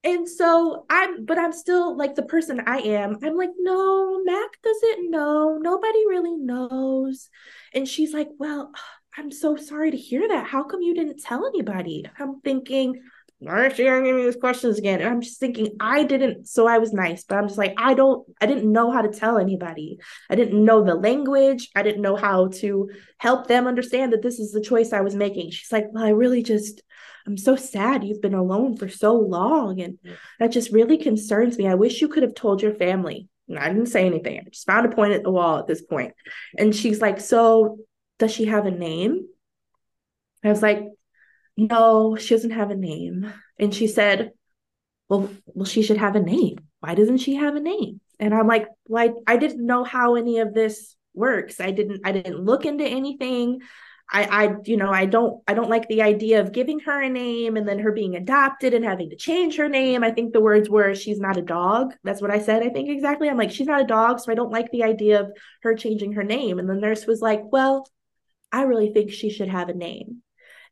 And 0.03 0.29
so 0.29 0.85
I'm, 0.89 1.25
but 1.25 1.37
I'm 1.37 1.51
still 1.51 1.97
like 1.97 2.15
the 2.15 2.23
person 2.23 2.61
I 2.65 2.79
am. 2.79 3.17
I'm 3.21 3.35
like, 3.35 3.51
no, 3.59 4.23
Mac 4.23 4.49
doesn't 4.63 5.11
know. 5.11 5.57
Nobody 5.57 6.07
really 6.07 6.35
knows. 6.37 7.29
And 7.73 7.87
she's 7.87 8.13
like, 8.13 8.29
well, 8.37 8.71
I'm 9.17 9.31
so 9.31 9.57
sorry 9.57 9.91
to 9.91 9.97
hear 9.97 10.27
that. 10.29 10.45
How 10.47 10.63
come 10.63 10.81
you 10.81 10.93
didn't 10.93 11.21
tell 11.21 11.45
anybody? 11.45 12.05
I'm 12.19 12.39
thinking, 12.41 13.01
why 13.39 13.67
is 13.67 13.75
she 13.75 13.87
asking 13.87 14.15
me 14.15 14.23
these 14.23 14.35
questions 14.35 14.77
again? 14.77 14.99
And 14.99 15.09
I'm 15.09 15.21
just 15.21 15.39
thinking, 15.39 15.75
I 15.79 16.03
didn't, 16.03 16.47
so 16.47 16.67
I 16.67 16.77
was 16.77 16.93
nice, 16.93 17.23
but 17.23 17.37
I'm 17.37 17.47
just 17.47 17.57
like, 17.57 17.73
I 17.77 17.93
don't, 17.93 18.27
I 18.39 18.45
didn't 18.45 18.71
know 18.71 18.91
how 18.91 19.01
to 19.01 19.09
tell 19.09 19.37
anybody. 19.37 19.97
I 20.29 20.35
didn't 20.35 20.63
know 20.63 20.83
the 20.83 20.95
language. 20.95 21.69
I 21.75 21.81
didn't 21.81 22.01
know 22.01 22.17
how 22.17 22.49
to 22.59 22.89
help 23.17 23.47
them 23.47 23.65
understand 23.65 24.13
that 24.13 24.21
this 24.21 24.39
is 24.39 24.51
the 24.51 24.61
choice 24.61 24.93
I 24.93 25.01
was 25.01 25.15
making. 25.15 25.51
She's 25.51 25.71
like, 25.71 25.85
well, 25.91 26.03
I 26.03 26.09
really 26.09 26.43
just, 26.43 26.83
I'm 27.29 27.37
so 27.37 27.55
sad 27.55 28.03
you've 28.03 28.23
been 28.23 28.33
alone 28.33 28.75
for 28.75 28.89
so 28.89 29.13
long. 29.13 29.79
And 29.81 29.99
that 30.39 30.51
just 30.51 30.71
really 30.71 30.97
concerns 30.97 31.59
me. 31.59 31.67
I 31.67 31.75
wish 31.75 32.01
you 32.01 32.07
could 32.07 32.23
have 32.23 32.33
told 32.33 32.61
your 32.61 32.73
family. 32.73 33.27
And 33.47 33.59
I 33.59 33.67
didn't 33.67 33.85
say 33.85 34.05
anything. 34.05 34.39
I 34.39 34.49
just 34.49 34.65
found 34.65 34.87
a 34.87 34.95
point 34.95 35.13
at 35.13 35.21
the 35.21 35.29
wall 35.29 35.59
at 35.59 35.67
this 35.67 35.83
point. 35.83 36.13
And 36.57 36.75
she's 36.75 37.01
like, 37.01 37.19
So 37.19 37.77
does 38.17 38.31
she 38.31 38.45
have 38.45 38.65
a 38.65 38.71
name? 38.71 39.27
I 40.43 40.49
was 40.49 40.63
like, 40.63 40.83
No, 41.55 42.15
she 42.15 42.33
doesn't 42.33 42.49
have 42.49 42.71
a 42.71 42.75
name. 42.75 43.31
And 43.59 43.75
she 43.75 43.85
said, 43.85 44.31
Well, 45.07 45.29
well, 45.45 45.65
she 45.65 45.83
should 45.83 45.97
have 45.97 46.15
a 46.15 46.21
name. 46.21 46.57
Why 46.79 46.95
doesn't 46.95 47.19
she 47.19 47.35
have 47.35 47.55
a 47.55 47.59
name? 47.59 48.01
And 48.19 48.33
I'm 48.33 48.47
like, 48.47 48.67
Well, 48.87 49.13
I, 49.27 49.33
I 49.33 49.37
didn't 49.37 49.63
know 49.63 49.83
how 49.83 50.15
any 50.15 50.39
of 50.39 50.55
this 50.55 50.95
works. 51.13 51.59
I 51.59 51.69
didn't 51.69 52.01
I 52.05 52.11
didn't 52.11 52.43
look 52.43 52.65
into 52.65 52.85
anything. 52.85 53.59
I, 54.11 54.23
I, 54.23 54.55
you 54.65 54.75
know, 54.75 54.89
I 54.89 55.05
don't, 55.05 55.43
I 55.47 55.53
don't 55.53 55.69
like 55.69 55.87
the 55.87 56.01
idea 56.01 56.41
of 56.41 56.51
giving 56.51 56.79
her 56.79 57.01
a 57.01 57.09
name 57.09 57.57
and 57.57 57.67
then 57.67 57.77
her 57.79 57.91
being 57.91 58.15
adopted 58.15 58.73
and 58.73 58.83
having 58.83 59.11
to 59.11 59.15
change 59.15 59.57
her 59.57 59.69
name. 59.69 60.03
I 60.03 60.11
think 60.11 60.33
the 60.33 60.41
words 60.41 60.67
were, 60.67 60.95
she's 60.95 61.19
not 61.19 61.37
a 61.37 61.43
dog. 61.43 61.93
That's 62.03 62.21
what 62.21 62.31
I 62.31 62.39
said. 62.39 62.63
I 62.63 62.69
think 62.69 62.89
exactly. 62.89 63.29
I'm 63.29 63.37
like, 63.37 63.51
she's 63.51 63.67
not 63.67 63.81
a 63.81 63.87
dog. 63.87 64.19
So 64.19 64.31
I 64.31 64.35
don't 64.35 64.51
like 64.51 64.71
the 64.71 64.83
idea 64.83 65.21
of 65.21 65.31
her 65.61 65.75
changing 65.75 66.13
her 66.13 66.23
name. 66.23 66.57
And 66.57 66.67
the 66.67 66.73
nurse 66.73 67.05
was 67.05 67.21
like, 67.21 67.43
well, 67.51 67.87
I 68.51 68.63
really 68.63 68.91
think 68.93 69.11
she 69.11 69.29
should 69.29 69.49
have 69.49 69.69
a 69.69 69.75
name. 69.75 70.23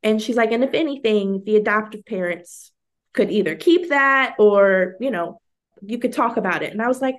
And 0.01 0.19
she's 0.21 0.35
like, 0.35 0.51
and 0.51 0.63
if 0.63 0.73
anything, 0.73 1.43
the 1.45 1.57
adoptive 1.57 2.05
parents 2.05 2.71
could 3.13 3.31
either 3.31 3.55
keep 3.55 3.89
that 3.89 4.35
or, 4.39 4.95
you 4.99 5.11
know, 5.11 5.41
you 5.81 5.99
could 5.99 6.13
talk 6.13 6.37
about 6.37 6.63
it. 6.63 6.71
And 6.71 6.81
I 6.81 6.87
was 6.87 7.01
like, 7.01 7.17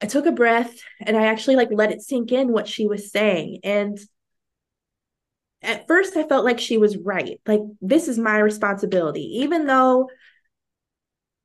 I 0.00 0.06
took 0.06 0.26
a 0.26 0.32
breath 0.32 0.72
and 1.00 1.16
I 1.16 1.26
actually 1.26 1.56
like 1.56 1.70
let 1.72 1.90
it 1.90 2.02
sink 2.02 2.30
in 2.30 2.52
what 2.52 2.68
she 2.68 2.86
was 2.86 3.10
saying. 3.10 3.60
And 3.64 3.98
at 5.66 5.86
first 5.86 6.16
I 6.16 6.26
felt 6.26 6.44
like 6.44 6.60
she 6.60 6.78
was 6.78 6.96
right. 6.96 7.40
Like 7.46 7.60
this 7.80 8.08
is 8.08 8.18
my 8.18 8.38
responsibility. 8.38 9.40
Even 9.40 9.66
though 9.66 10.08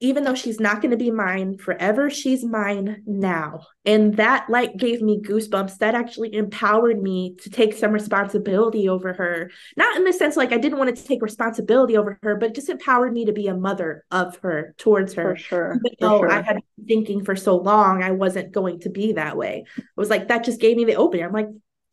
even 0.04 0.24
though 0.24 0.34
she's 0.34 0.60
not 0.60 0.82
going 0.82 0.90
to 0.90 0.98
be 0.98 1.12
mine 1.12 1.60
forever, 1.60 2.10
she's 2.10 2.44
mine 2.44 3.04
now. 3.06 3.62
And 3.86 4.18
that 4.18 4.50
like 4.50 4.76
gave 4.76 5.00
me 5.00 5.22
goosebumps. 5.22 5.78
That 5.78 5.94
actually 5.94 6.34
empowered 6.34 7.02
me 7.02 7.36
to 7.42 7.52
take 7.52 7.76
some 7.76 7.92
responsibility 7.92 8.90
over 8.90 9.14
her. 9.14 9.52
Not 9.78 9.96
in 9.96 10.04
the 10.04 10.12
sense 10.12 10.36
like 10.36 10.52
I 10.52 10.58
didn't 10.58 10.80
want 10.80 10.96
to 10.96 11.04
take 11.04 11.22
responsibility 11.22 11.98
over 11.98 12.18
her, 12.24 12.36
but 12.36 12.50
it 12.50 12.56
just 12.56 12.70
empowered 12.70 13.14
me 13.14 13.26
to 13.26 13.32
be 13.32 13.48
a 13.48 13.56
mother 13.56 14.04
of 14.10 14.36
her 14.38 14.74
towards 14.80 15.14
her. 15.14 15.36
For 15.36 15.42
sure. 15.42 15.80
Even 15.86 15.98
though 16.00 16.20
sure. 16.20 16.32
I 16.32 16.42
had 16.42 16.56
been 16.56 16.88
thinking 16.88 17.24
for 17.24 17.36
so 17.36 17.58
long 17.58 18.02
I 18.02 18.10
wasn't 18.10 18.52
going 18.52 18.80
to 18.82 18.90
be 18.90 19.14
that 19.14 19.38
way. 19.38 19.66
It 19.78 19.84
was 19.96 20.10
like 20.10 20.30
that 20.30 20.44
just 20.44 20.60
gave 20.60 20.78
me 20.78 20.86
the 20.86 20.96
opening. 20.96 21.26
I'm 21.26 21.32
like, 21.32 21.50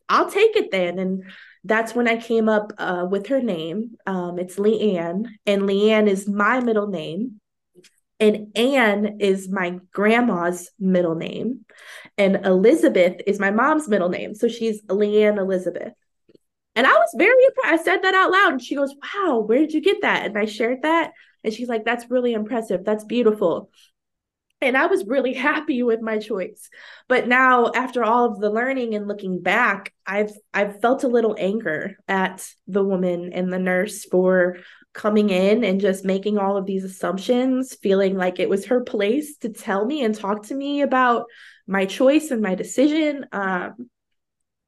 I'll 0.09 0.31
take 0.31 0.57
it 0.57 0.71
then. 0.71 0.99
And 0.99 1.25
that's 1.65 1.95
when 1.95 2.09
I 2.09 2.17
came 2.17 2.49
up 2.49 2.73
uh, 2.79 3.07
with 3.11 3.29
her 3.29 3.41
name. 3.41 3.97
Um, 4.07 4.39
it's 4.39 4.57
Leanne, 4.57 5.27
and 5.47 5.63
Leanne 5.63 6.09
is 6.09 6.29
my 6.29 6.61
middle 6.61 6.89
name. 6.89 7.41
And 8.21 8.57
Anne 8.57 9.19
is 9.21 9.49
my 9.49 9.79
grandma's 9.93 10.71
middle 10.79 11.15
name. 11.15 11.65
And 12.17 12.45
Elizabeth 12.45 13.21
is 13.27 13.39
my 13.39 13.53
mom's 13.53 13.89
middle 13.89 14.09
name. 14.09 14.35
So 14.35 14.49
she's 14.49 14.83
Leanne 14.87 15.39
Elizabeth. 15.39 15.93
And 16.75 16.87
I 16.87 16.93
was 16.93 17.15
very 17.17 17.45
impressed. 17.45 17.81
I 17.81 17.85
said 17.85 18.03
that 18.03 18.15
out 18.15 18.33
loud. 18.33 18.53
And 18.53 18.63
she 18.63 18.75
goes, 18.75 18.95
Wow, 19.03 19.41
where 19.41 19.59
did 19.59 19.73
you 19.73 19.81
get 19.81 20.03
that? 20.03 20.27
And 20.27 20.39
I 20.39 20.47
shared 20.47 20.83
that. 20.83 21.13
And 21.45 21.55
she's 21.55 21.69
like, 21.69 21.85
That's 21.85 22.11
really 22.11 22.33
impressive. 22.33 22.85
That's 22.85 23.05
beautiful. 23.05 23.71
And 24.61 24.77
I 24.77 24.87
was 24.87 25.07
really 25.07 25.35
happy 25.49 25.83
with 25.83 26.01
my 26.01 26.19
choice. 26.19 26.69
But 27.09 27.29
now 27.29 27.71
after 27.75 28.03
all 28.05 28.27
of 28.27 28.41
the 28.41 28.51
learning 28.51 28.95
and 28.95 29.09
looking 29.09 29.41
back, 29.41 29.93
I've 30.07 30.33
I've 30.53 30.81
felt 30.81 31.05
a 31.05 31.09
little 31.09 31.37
anger 31.39 31.97
at 32.09 32.47
the 32.67 32.85
woman 32.85 33.33
and 33.33 33.53
the 33.53 33.59
nurse 33.59 34.05
for 34.05 34.59
coming 34.93 35.31
in 35.31 35.65
and 35.65 35.81
just 35.81 36.05
making 36.05 36.39
all 36.39 36.57
of 36.57 36.67
these 36.67 36.85
assumptions, 36.85 37.75
feeling 37.75 38.17
like 38.17 38.41
it 38.41 38.49
was 38.49 38.67
her 38.67 38.83
place 38.83 39.37
to 39.39 39.49
tell 39.51 39.85
me 39.85 40.03
and 40.03 40.15
talk 40.15 40.47
to 40.47 40.55
me 40.55 40.81
about 40.83 41.27
my 41.67 41.85
choice 41.85 42.31
and 42.31 42.43
my 42.43 42.55
decision. 42.55 43.27
Um, 43.31 43.91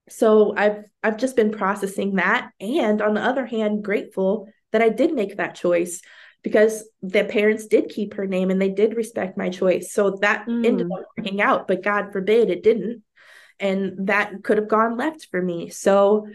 so 0.09 0.54
I've 0.56 0.85
I've 1.02 1.16
just 1.16 1.37
been 1.37 1.50
processing 1.50 2.16
that, 2.16 2.50
and 2.61 3.00
on 3.00 3.14
the 3.14 3.23
other 3.23 3.47
hand, 3.47 3.85
grateful 3.85 4.49
that 4.73 4.82
I 4.82 4.88
did 4.88 5.12
make 5.12 5.37
that 5.37 5.54
choice 5.54 6.00
because 6.42 6.88
the 7.02 7.25
parents 7.25 7.66
did 7.66 7.88
keep 7.88 8.14
her 8.14 8.26
name 8.26 8.50
and 8.50 8.61
they 8.61 8.70
did 8.70 8.97
respect 8.97 9.37
my 9.37 9.50
choice. 9.50 9.92
So 9.92 10.18
that 10.23 10.47
Mm. 10.49 10.64
ended 10.64 10.87
up 10.90 11.02
working 11.16 11.40
out, 11.40 11.68
but 11.68 11.82
God 11.82 12.12
forbid 12.12 12.50
it 12.50 12.62
didn't. 12.62 13.02
And 13.59 14.09
that 14.09 14.42
could 14.42 14.56
have 14.59 14.68
gone 14.68 14.97
left 14.97 15.28
for 15.30 15.40
me. 15.40 15.68
So 15.68 16.28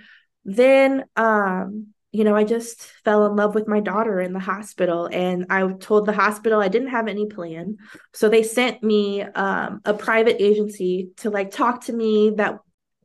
then 0.43 1.05
um 1.15 1.87
you 2.11 2.23
know, 2.23 2.33
I 2.35 2.45
just 2.45 2.81
fell 3.03 3.25
in 3.25 3.35
love 3.35 3.55
with 3.55 3.67
my 3.67 3.81
daughter 3.81 4.21
in 4.21 4.31
the 4.31 4.39
hospital 4.39 5.09
and 5.11 5.47
I 5.49 5.67
told 5.73 6.05
the 6.05 6.13
hospital 6.13 6.61
I 6.61 6.69
didn't 6.69 6.91
have 6.91 7.09
any 7.09 7.25
plan. 7.25 7.75
So 8.13 8.29
they 8.29 8.43
sent 8.43 8.81
me 8.81 9.21
um 9.21 9.81
a 9.83 9.93
private 9.93 10.41
agency 10.41 11.09
to 11.17 11.29
like 11.29 11.51
talk 11.51 11.85
to 11.85 11.93
me 11.93 12.31
that 12.37 12.59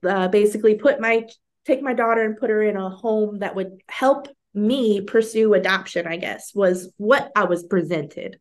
uh, 0.08 0.28
basically 0.28 0.76
put 0.76 1.00
my 1.00 1.24
take 1.66 1.82
my 1.82 1.92
daughter 1.92 2.22
and 2.22 2.36
put 2.36 2.50
her 2.50 2.62
in 2.62 2.76
a 2.76 2.88
home 2.88 3.40
that 3.40 3.54
would 3.54 3.82
help 3.88 4.28
me 4.54 5.00
pursue 5.00 5.54
adoption, 5.54 6.06
I 6.06 6.16
guess, 6.16 6.52
was 6.54 6.92
what 6.96 7.30
I 7.36 7.44
was 7.44 7.62
presented. 7.62 8.38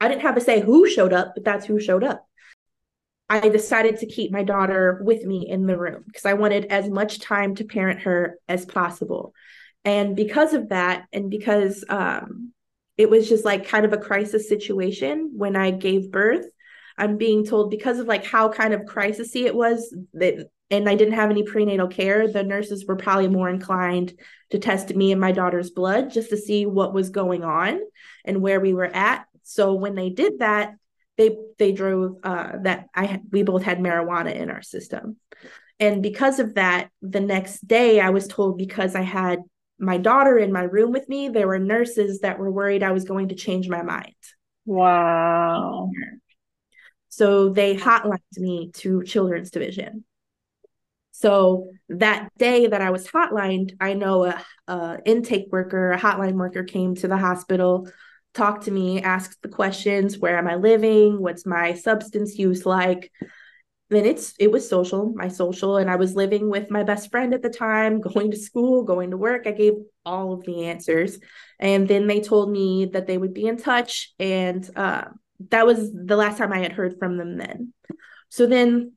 I 0.00 0.08
didn't 0.08 0.22
have 0.22 0.36
to 0.36 0.40
say 0.40 0.60
who 0.60 0.88
showed 0.88 1.12
up, 1.12 1.32
but 1.34 1.44
that's 1.44 1.66
who 1.66 1.80
showed 1.80 2.04
up. 2.04 2.26
I 3.28 3.48
decided 3.48 3.98
to 3.98 4.06
keep 4.06 4.32
my 4.32 4.42
daughter 4.42 5.00
with 5.04 5.24
me 5.24 5.48
in 5.48 5.66
the 5.66 5.78
room 5.78 6.02
because 6.06 6.24
I 6.24 6.34
wanted 6.34 6.66
as 6.66 6.88
much 6.88 7.20
time 7.20 7.54
to 7.56 7.64
parent 7.64 8.00
her 8.00 8.38
as 8.48 8.66
possible. 8.66 9.32
And 9.84 10.16
because 10.16 10.52
of 10.52 10.70
that, 10.70 11.06
and 11.12 11.30
because 11.30 11.84
um, 11.88 12.52
it 12.98 13.08
was 13.08 13.28
just 13.28 13.44
like 13.44 13.68
kind 13.68 13.86
of 13.86 13.92
a 13.92 13.98
crisis 13.98 14.48
situation 14.48 15.32
when 15.36 15.56
I 15.56 15.70
gave 15.70 16.10
birth, 16.10 16.46
I'm 16.98 17.16
being 17.16 17.46
told 17.46 17.70
because 17.70 17.98
of 17.98 18.06
like 18.06 18.26
how 18.26 18.50
kind 18.50 18.74
of 18.74 18.82
crisisy 18.82 19.46
it 19.46 19.54
was 19.54 19.94
that 20.14 20.48
and 20.70 20.88
I 20.88 20.94
didn't 20.94 21.14
have 21.14 21.30
any 21.30 21.42
prenatal 21.42 21.88
care, 21.88 22.28
the 22.28 22.42
nurses 22.42 22.86
were 22.86 22.96
probably 22.96 23.28
more 23.28 23.48
inclined 23.48 24.14
to 24.50 24.58
test 24.58 24.94
me 24.94 25.12
and 25.12 25.20
my 25.20 25.32
daughter's 25.32 25.70
blood 25.70 26.10
just 26.10 26.30
to 26.30 26.36
see 26.36 26.66
what 26.66 26.94
was 26.94 27.10
going 27.10 27.44
on 27.44 27.80
and 28.24 28.40
where 28.40 28.60
we 28.60 28.72
were 28.72 28.84
at. 28.84 29.26
So 29.42 29.74
when 29.74 29.94
they 29.94 30.10
did 30.10 30.38
that, 30.38 30.74
they 31.16 31.36
they 31.58 31.72
drove 31.72 32.16
uh, 32.22 32.52
that 32.62 32.86
I 32.94 33.06
had, 33.06 33.22
we 33.30 33.42
both 33.42 33.62
had 33.62 33.78
marijuana 33.78 34.34
in 34.34 34.50
our 34.50 34.62
system, 34.62 35.16
and 35.78 36.02
because 36.02 36.38
of 36.38 36.54
that, 36.54 36.90
the 37.02 37.20
next 37.20 37.66
day 37.66 38.00
I 38.00 38.10
was 38.10 38.28
told 38.28 38.58
because 38.58 38.94
I 38.94 39.02
had 39.02 39.40
my 39.78 39.96
daughter 39.96 40.38
in 40.38 40.52
my 40.52 40.62
room 40.62 40.92
with 40.92 41.08
me, 41.08 41.28
there 41.28 41.48
were 41.48 41.58
nurses 41.58 42.20
that 42.20 42.38
were 42.38 42.50
worried 42.50 42.82
I 42.82 42.92
was 42.92 43.04
going 43.04 43.28
to 43.28 43.34
change 43.34 43.68
my 43.68 43.82
mind. 43.82 44.14
Wow. 44.66 45.90
So 47.08 47.48
they 47.48 47.76
hotlined 47.76 48.18
me 48.36 48.70
to 48.74 49.02
Children's 49.02 49.50
Division. 49.50 50.04
So 51.20 51.68
that 51.90 52.30
day 52.38 52.66
that 52.66 52.80
I 52.80 52.90
was 52.90 53.06
hotlined, 53.06 53.76
I 53.78 53.92
know 53.92 54.24
a, 54.24 54.42
a 54.68 54.98
intake 55.04 55.48
worker, 55.52 55.92
a 55.92 55.98
hotline 55.98 56.34
worker 56.34 56.64
came 56.64 56.94
to 56.96 57.08
the 57.08 57.18
hospital, 57.18 57.90
talked 58.32 58.64
to 58.64 58.70
me, 58.70 59.02
asked 59.02 59.42
the 59.42 59.50
questions, 59.50 60.16
where 60.16 60.38
am 60.38 60.48
I 60.48 60.54
living? 60.54 61.20
What's 61.20 61.44
my 61.44 61.74
substance 61.74 62.38
use 62.38 62.64
like? 62.64 63.12
Then 63.90 64.06
it's 64.06 64.32
it 64.38 64.50
was 64.50 64.66
social, 64.66 65.12
my 65.14 65.28
social, 65.28 65.76
and 65.76 65.90
I 65.90 65.96
was 65.96 66.14
living 66.14 66.48
with 66.48 66.70
my 66.70 66.84
best 66.84 67.10
friend 67.10 67.34
at 67.34 67.42
the 67.42 67.50
time, 67.50 68.00
going 68.14 68.30
to 68.30 68.38
school, 68.38 68.84
going 68.84 69.10
to 69.10 69.18
work. 69.18 69.46
I 69.46 69.52
gave 69.52 69.74
all 70.06 70.32
of 70.32 70.44
the 70.44 70.64
answers. 70.64 71.18
And 71.58 71.86
then 71.86 72.06
they 72.06 72.20
told 72.20 72.50
me 72.50 72.86
that 72.94 73.06
they 73.06 73.18
would 73.18 73.34
be 73.34 73.46
in 73.46 73.58
touch. 73.58 74.14
And 74.18 74.66
uh, 74.74 75.04
that 75.50 75.66
was 75.66 75.92
the 75.92 76.16
last 76.16 76.38
time 76.38 76.52
I 76.52 76.60
had 76.60 76.72
heard 76.72 76.98
from 76.98 77.18
them 77.18 77.36
then. 77.36 77.74
So 78.30 78.46
then 78.46 78.92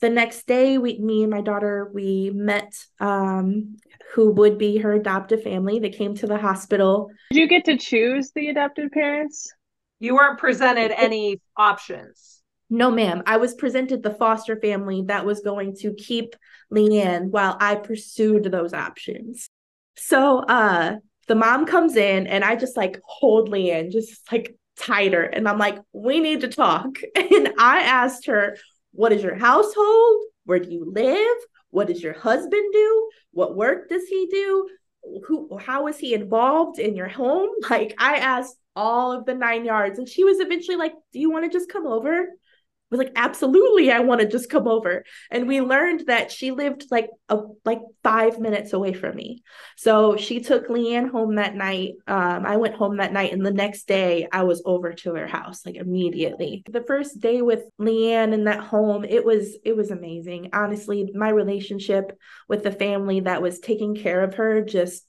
the 0.00 0.10
next 0.10 0.46
day 0.46 0.78
we 0.78 0.98
me 0.98 1.22
and 1.22 1.30
my 1.30 1.40
daughter 1.40 1.90
we 1.94 2.30
met 2.34 2.72
um 3.00 3.76
who 4.14 4.32
would 4.32 4.58
be 4.58 4.78
her 4.78 4.92
adoptive 4.92 5.42
family 5.42 5.78
they 5.78 5.90
came 5.90 6.14
to 6.14 6.26
the 6.26 6.38
hospital 6.38 7.10
Did 7.30 7.38
you 7.40 7.48
get 7.48 7.64
to 7.66 7.76
choose 7.76 8.30
the 8.34 8.48
adopted 8.48 8.92
parents? 8.92 9.52
You 9.98 10.14
weren't 10.14 10.38
presented 10.38 10.92
any 10.96 11.40
options. 11.56 12.42
No, 12.68 12.90
ma'am. 12.90 13.22
I 13.26 13.36
was 13.36 13.54
presented 13.54 14.02
the 14.02 14.14
foster 14.14 14.58
family 14.60 15.04
that 15.06 15.24
was 15.24 15.40
going 15.40 15.76
to 15.76 15.94
keep 15.94 16.34
Leanne 16.72 17.30
while 17.30 17.56
I 17.60 17.76
pursued 17.76 18.44
those 18.44 18.74
options. 18.74 19.48
So 19.96 20.40
uh 20.40 20.96
the 21.28 21.34
mom 21.34 21.66
comes 21.66 21.96
in 21.96 22.26
and 22.26 22.44
I 22.44 22.56
just 22.56 22.76
like 22.76 23.00
hold 23.04 23.50
Leanne 23.50 23.90
just 23.90 24.20
like 24.30 24.56
tighter. 24.76 25.22
And 25.22 25.48
I'm 25.48 25.58
like, 25.58 25.78
we 25.92 26.20
need 26.20 26.42
to 26.42 26.48
talk. 26.48 26.98
And 27.16 27.54
I 27.58 27.80
asked 27.80 28.26
her, 28.26 28.56
what 28.96 29.12
is 29.12 29.22
your 29.22 29.36
household? 29.36 30.22
Where 30.44 30.58
do 30.58 30.70
you 30.70 30.90
live? 30.92 31.36
What 31.70 31.88
does 31.88 32.02
your 32.02 32.14
husband 32.14 32.72
do? 32.72 33.10
What 33.32 33.56
work 33.56 33.88
does 33.88 34.06
he 34.08 34.26
do? 34.30 34.68
Who 35.26 35.58
how 35.58 35.86
is 35.86 35.98
he 35.98 36.14
involved 36.14 36.78
in 36.78 36.96
your 36.96 37.08
home? 37.08 37.50
Like 37.70 37.94
I 37.98 38.16
asked 38.16 38.56
all 38.74 39.12
of 39.12 39.24
the 39.24 39.34
nine 39.34 39.64
yards. 39.64 39.98
And 39.98 40.08
she 40.08 40.24
was 40.24 40.40
eventually 40.40 40.76
like, 40.76 40.94
Do 41.12 41.20
you 41.20 41.30
want 41.30 41.44
to 41.44 41.56
just 41.56 41.70
come 41.70 41.86
over? 41.86 42.26
Was 42.90 42.98
like, 42.98 43.12
absolutely, 43.16 43.90
I 43.90 44.00
want 44.00 44.20
to 44.20 44.28
just 44.28 44.48
come 44.48 44.68
over. 44.68 45.04
And 45.30 45.48
we 45.48 45.60
learned 45.60 46.06
that 46.06 46.30
she 46.30 46.52
lived 46.52 46.86
like 46.90 47.08
a 47.28 47.40
like 47.64 47.80
five 48.02 48.38
minutes 48.38 48.72
away 48.72 48.92
from 48.92 49.16
me. 49.16 49.42
So 49.76 50.16
she 50.16 50.40
took 50.40 50.68
Leanne 50.68 51.10
home 51.10 51.34
that 51.36 51.56
night. 51.56 51.94
Um, 52.06 52.46
I 52.46 52.56
went 52.56 52.76
home 52.76 52.98
that 52.98 53.12
night, 53.12 53.32
and 53.32 53.44
the 53.44 53.52
next 53.52 53.88
day 53.88 54.28
I 54.30 54.44
was 54.44 54.62
over 54.64 54.92
to 54.92 55.14
her 55.14 55.26
house 55.26 55.66
like 55.66 55.76
immediately. 55.76 56.62
The 56.70 56.84
first 56.84 57.20
day 57.20 57.42
with 57.42 57.64
Leanne 57.80 58.32
in 58.32 58.44
that 58.44 58.60
home, 58.60 59.04
it 59.04 59.24
was 59.24 59.56
it 59.64 59.76
was 59.76 59.90
amazing. 59.90 60.50
Honestly, 60.52 61.10
my 61.14 61.30
relationship 61.30 62.16
with 62.48 62.62
the 62.62 62.72
family 62.72 63.20
that 63.20 63.42
was 63.42 63.58
taking 63.58 63.96
care 63.96 64.22
of 64.22 64.34
her 64.34 64.62
just 64.62 65.04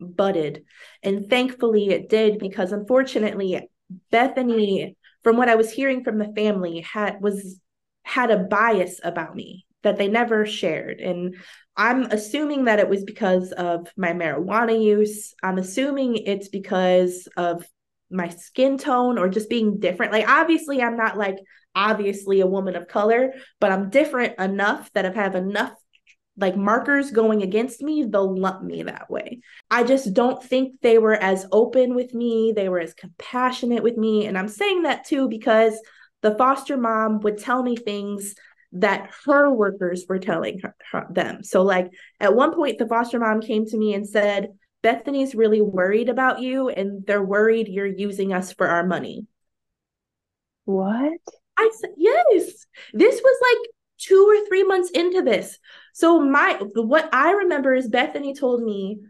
budded. 0.00 0.64
And 1.02 1.28
thankfully 1.28 1.90
it 1.90 2.08
did 2.08 2.38
because 2.38 2.72
unfortunately 2.72 3.68
Bethany 4.10 4.96
from 5.22 5.36
what 5.36 5.48
I 5.48 5.54
was 5.54 5.70
hearing 5.70 6.04
from 6.04 6.18
the 6.18 6.32
family 6.34 6.80
had 6.80 7.20
was 7.20 7.60
had 8.02 8.30
a 8.30 8.38
bias 8.38 9.00
about 9.02 9.36
me 9.36 9.66
that 9.82 9.96
they 9.96 10.08
never 10.08 10.44
shared 10.44 11.00
and 11.00 11.36
I'm 11.80 12.02
assuming 12.02 12.64
that 12.64 12.78
it 12.78 12.90
was 12.90 13.04
because 13.04 13.52
of 13.52 13.88
my 13.96 14.12
marijuana 14.12 14.82
use. 14.82 15.32
I'm 15.42 15.56
assuming 15.56 16.16
it's 16.16 16.48
because 16.48 17.26
of 17.38 17.66
my 18.10 18.28
skin 18.28 18.76
tone 18.76 19.18
or 19.18 19.30
just 19.30 19.48
being 19.48 19.78
different. 19.78 20.12
Like 20.12 20.28
obviously 20.28 20.82
I'm 20.82 20.98
not 20.98 21.16
like 21.16 21.38
obviously 21.74 22.40
a 22.40 22.46
woman 22.46 22.76
of 22.76 22.86
color, 22.86 23.32
but 23.60 23.72
I'm 23.72 23.88
different 23.88 24.38
enough 24.38 24.90
that 24.92 25.06
I've 25.06 25.14
have 25.14 25.34
enough 25.34 25.72
like 26.36 26.56
markers 26.56 27.10
going 27.10 27.42
against 27.42 27.82
me, 27.82 28.04
they'll 28.04 28.36
lump 28.36 28.62
me 28.62 28.84
that 28.84 29.10
way. 29.10 29.40
I 29.70 29.84
just 29.84 30.14
don't 30.14 30.42
think 30.42 30.80
they 30.80 30.98
were 30.98 31.14
as 31.14 31.46
open 31.52 31.94
with 31.94 32.14
me. 32.14 32.52
They 32.54 32.68
were 32.68 32.80
as 32.80 32.94
compassionate 32.94 33.82
with 33.82 33.96
me. 33.96 34.26
And 34.26 34.38
I'm 34.38 34.48
saying 34.48 34.82
that 34.82 35.04
too 35.04 35.28
because 35.28 35.78
the 36.22 36.34
foster 36.36 36.76
mom 36.76 37.20
would 37.20 37.38
tell 37.38 37.62
me 37.62 37.76
things 37.76 38.34
that 38.72 39.10
her 39.24 39.50
workers 39.52 40.04
were 40.08 40.18
telling 40.18 40.60
her, 40.60 40.74
her, 40.92 41.06
them. 41.10 41.42
So, 41.42 41.62
like 41.62 41.90
at 42.20 42.34
one 42.34 42.54
point, 42.54 42.78
the 42.78 42.86
foster 42.86 43.18
mom 43.18 43.40
came 43.40 43.66
to 43.66 43.76
me 43.76 43.94
and 43.94 44.08
said, 44.08 44.50
Bethany's 44.82 45.34
really 45.34 45.60
worried 45.60 46.08
about 46.08 46.40
you, 46.40 46.68
and 46.68 47.04
they're 47.06 47.22
worried 47.22 47.68
you're 47.68 47.86
using 47.86 48.32
us 48.32 48.52
for 48.52 48.68
our 48.68 48.86
money. 48.86 49.26
What? 50.64 51.18
I 51.58 51.70
said, 51.78 51.90
yes. 51.96 52.66
This 52.94 53.20
was 53.20 53.38
like 53.42 53.70
two 53.98 54.26
or 54.26 54.48
three 54.48 54.62
months 54.64 54.90
into 54.90 55.22
this. 55.22 55.58
So 55.92 56.20
my 56.20 56.60
what 56.74 57.08
I 57.12 57.32
remember 57.32 57.74
is 57.74 57.88
Bethany 57.88 58.34
told 58.34 58.62
me 58.62 59.00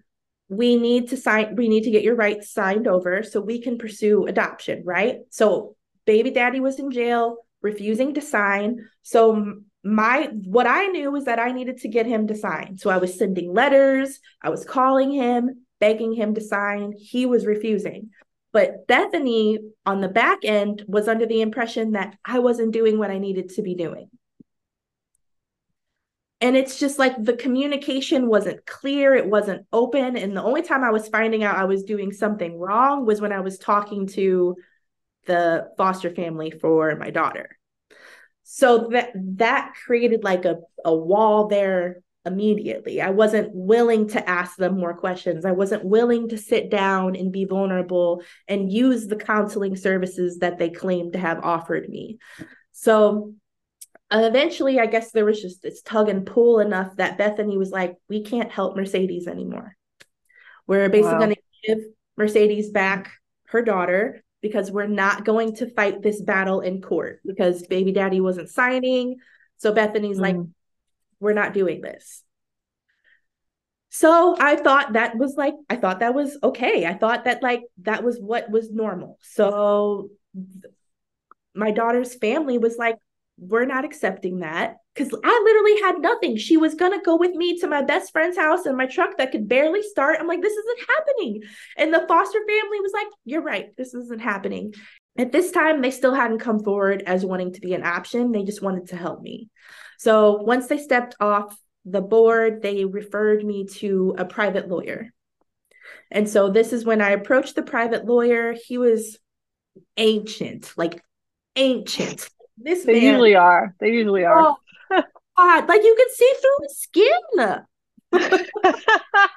we 0.49 0.77
need 0.77 1.09
to 1.11 1.17
sign 1.17 1.55
we 1.57 1.69
need 1.69 1.85
to 1.85 1.91
get 1.91 2.03
your 2.03 2.17
rights 2.17 2.53
signed 2.53 2.87
over 2.87 3.23
so 3.23 3.41
we 3.41 3.61
can 3.61 3.79
pursue 3.79 4.27
adoption, 4.27 4.83
right? 4.85 5.19
So 5.31 5.77
baby 6.07 6.31
daddy 6.31 6.61
was 6.61 6.79
in 6.79 6.91
jail 6.91 7.37
refusing 7.63 8.15
to 8.15 8.21
sign. 8.21 8.89
So 9.03 9.55
my 9.85 10.31
what 10.45 10.67
I 10.67 10.87
knew 10.87 11.11
was 11.11 11.25
that 11.25 11.39
I 11.39 11.53
needed 11.53 11.79
to 11.79 11.89
get 11.89 12.07
him 12.07 12.27
to 12.27 12.35
sign. 12.35 12.77
So 12.79 12.91
I 12.91 12.99
was 12.99 13.19
sending 13.19 13.53
letters, 13.53 14.19
I 14.43 14.51
was 14.51 14.65
calling 14.65 15.13
him, 15.13 15.67
begging 15.79 16.13
him 16.13 16.35
to 16.35 16.41
sign. 16.41 16.93
He 16.99 17.27
was 17.27 17.47
refusing. 17.47 18.11
But 18.53 18.87
Bethany 18.89 19.61
on 19.87 20.01
the 20.01 20.09
back 20.09 20.39
end 20.45 20.85
was 20.89 21.07
under 21.07 21.27
the 21.27 21.41
impression 21.41 21.93
that 21.93 22.17
I 22.25 22.41
wasn't 22.41 22.73
doing 22.73 22.99
what 22.99 23.11
I 23.11 23.19
needed 23.19 23.51
to 23.51 23.63
be 23.63 23.75
doing 23.75 24.11
and 26.41 26.57
it's 26.57 26.79
just 26.79 26.99
like 26.99 27.23
the 27.23 27.37
communication 27.37 28.29
wasn't 28.29 28.65
clear 28.67 29.15
it 29.15 29.29
wasn't 29.29 29.67
open 29.73 30.17
and 30.17 30.37
the 30.37 30.43
only 30.43 30.63
time 30.63 30.85
i 30.85 30.91
was 30.91 31.09
finding 31.09 31.45
out 31.45 31.57
i 31.57 31.65
was 31.65 31.85
doing 31.85 32.13
something 32.13 32.59
wrong 32.59 33.05
was 33.05 33.21
when 33.21 33.33
i 33.33 33.41
was 33.41 33.59
talking 33.59 34.07
to 34.07 34.57
the 35.27 35.69
foster 35.77 36.11
family 36.11 36.51
for 36.51 36.97
my 36.97 37.11
daughter. 37.11 37.57
So 38.43 38.89
that 38.93 39.13
that 39.37 39.75
created 39.87 40.25
like 40.25 40.45
a, 40.45 40.57
a 40.85 40.95
wall 40.95 41.47
there 41.47 42.03
immediately. 42.27 43.01
I 43.01 43.11
wasn't 43.11 43.51
willing 43.53 44.09
to 44.09 44.29
ask 44.29 44.57
them 44.57 44.79
more 44.79 44.95
questions. 44.95 45.45
I 45.45 45.53
wasn't 45.53 45.85
willing 45.85 46.29
to 46.31 46.39
sit 46.39 46.71
down 46.71 47.17
and 47.17 47.33
be 47.33 47.45
vulnerable 47.45 48.23
and 48.49 48.73
use 48.73 49.07
the 49.07 49.17
counseling 49.17 49.77
services 49.77 50.39
that 50.39 50.59
they 50.59 50.69
claimed 50.69 51.13
to 51.13 51.19
have 51.19 51.45
offered 51.45 51.89
me. 51.89 52.19
So 52.73 53.35
and 54.11 54.25
eventually, 54.25 54.81
I 54.81 54.87
guess 54.87 55.13
there 55.13 55.25
was 55.25 55.41
just 55.41 55.63
this 55.63 55.83
tug 55.83 56.09
and 56.09 56.27
pull 56.27 56.59
enough 56.59 56.97
that 56.97 57.19
Bethany 57.19 57.57
was 57.57 57.71
like, 57.71 57.97
we 58.09 58.23
can't 58.23 58.51
help 58.51 58.77
Mercedes 58.77 59.29
anymore. 59.29 59.77
We're 60.67 60.89
basically 60.89 61.13
wow. 61.13 61.19
going 61.19 61.35
to 61.35 61.41
give 61.67 61.79
Mercedes 62.17 62.71
back 62.71 63.13
her 63.49 63.63
daughter 63.63 64.23
because 64.41 64.71
we're 64.71 64.87
not 64.87 65.25
going 65.25 65.57
to 65.57 65.73
fight 65.75 66.03
this 66.03 66.21
battle 66.21 66.61
in 66.61 66.81
court 66.81 67.21
because 67.25 67.67
baby 67.67 67.93
daddy 67.93 68.21
wasn't 68.21 68.49
signing. 68.49 69.17
So 69.59 69.73
Bethany's 69.73 70.19
mm. 70.19 70.23
like, 70.23 70.37
we're 71.21 71.33
not 71.33 71.55
doing 71.55 71.81
this. 71.81 72.23
So 73.91 74.37
I 74.39 74.57
thought 74.57 74.93
that 74.93 75.17
was 75.19 75.35
like, 75.37 75.55
I 75.69 75.77
thought 75.77 76.01
that 76.01 76.15
was 76.15 76.39
okay. 76.43 76.87
I 76.87 76.95
thought 76.95 77.25
that 77.25 77.43
like 77.43 77.63
that 77.83 78.05
was 78.05 78.19
what 78.19 78.49
was 78.49 78.71
normal. 78.71 79.19
So 79.23 80.11
my 81.55 81.73
daughter's 81.73 82.15
family 82.15 82.59
was 82.59 82.77
like, 82.79 82.97
we're 83.41 83.65
not 83.65 83.87
accepting 83.87 84.41
that 84.41 84.77
because 84.95 85.13
I 85.25 85.43
literally 85.45 85.81
had 85.81 86.01
nothing. 86.01 86.37
She 86.37 86.59
was 86.59 86.75
gonna 86.75 87.01
go 87.03 87.17
with 87.17 87.35
me 87.35 87.59
to 87.59 87.67
my 87.67 87.83
best 87.83 88.13
friend's 88.13 88.37
house 88.37 88.67
in 88.67 88.77
my 88.77 88.87
truck 88.87 89.17
that 89.17 89.33
could 89.33 89.49
barely 89.49 89.83
start. 89.83 90.19
I'm 90.21 90.27
like, 90.27 90.43
this 90.43 90.53
isn't 90.53 90.89
happening. 90.89 91.43
And 91.79 91.93
the 91.93 92.05
foster 92.07 92.39
family 92.39 92.81
was 92.81 92.93
like, 92.93 93.07
you're 93.25 93.43
right, 93.43 93.75
this 93.77 93.95
isn't 93.95 94.21
happening. 94.21 94.75
At 95.19 95.33
this 95.33 95.51
time, 95.53 95.81
they 95.81 95.91
still 95.91 96.15
hadn't 96.15 96.39
come 96.41 96.61
forward 96.63 97.03
as 97.07 97.25
wanting 97.25 97.55
to 97.55 97.61
be 97.61 97.73
an 97.73 97.85
option. 97.85 98.31
They 98.31 98.45
just 98.45 98.63
wanted 98.63 98.89
to 98.89 98.97
help 98.97 99.23
me. 99.23 99.49
So 99.99 100.43
once 100.43 100.67
they 100.67 100.79
stepped 100.79 101.17
off 101.19 101.57
the 101.85 102.03
board, 102.03 102.63
they 102.63 102.85
referred 102.85 103.45
me 103.45 103.67
to 103.67 104.15
a 104.19 104.25
private 104.25 104.69
lawyer. 104.69 105.13
And 106.11 106.29
so 106.29 106.51
this 106.51 106.73
is 106.73 106.85
when 106.85 107.01
I 107.01 107.11
approached 107.11 107.55
the 107.55 107.63
private 107.63 108.05
lawyer. 108.05 108.55
He 108.67 108.79
was 108.79 109.19
ancient, 109.97 110.73
like 110.77 111.03
ancient 111.57 112.29
this 112.63 112.85
they 112.85 112.95
man, 112.95 113.03
usually 113.03 113.35
are. 113.35 113.75
They 113.81 113.91
usually 113.91 114.25
are. 114.25 114.57
Oh, 114.91 115.03
God, 115.37 115.69
like 115.69 115.83
you 115.83 115.97
can 115.97 116.09
see 116.15 116.33
through 116.41 116.59
his 116.63 116.79
skin. 116.79 117.11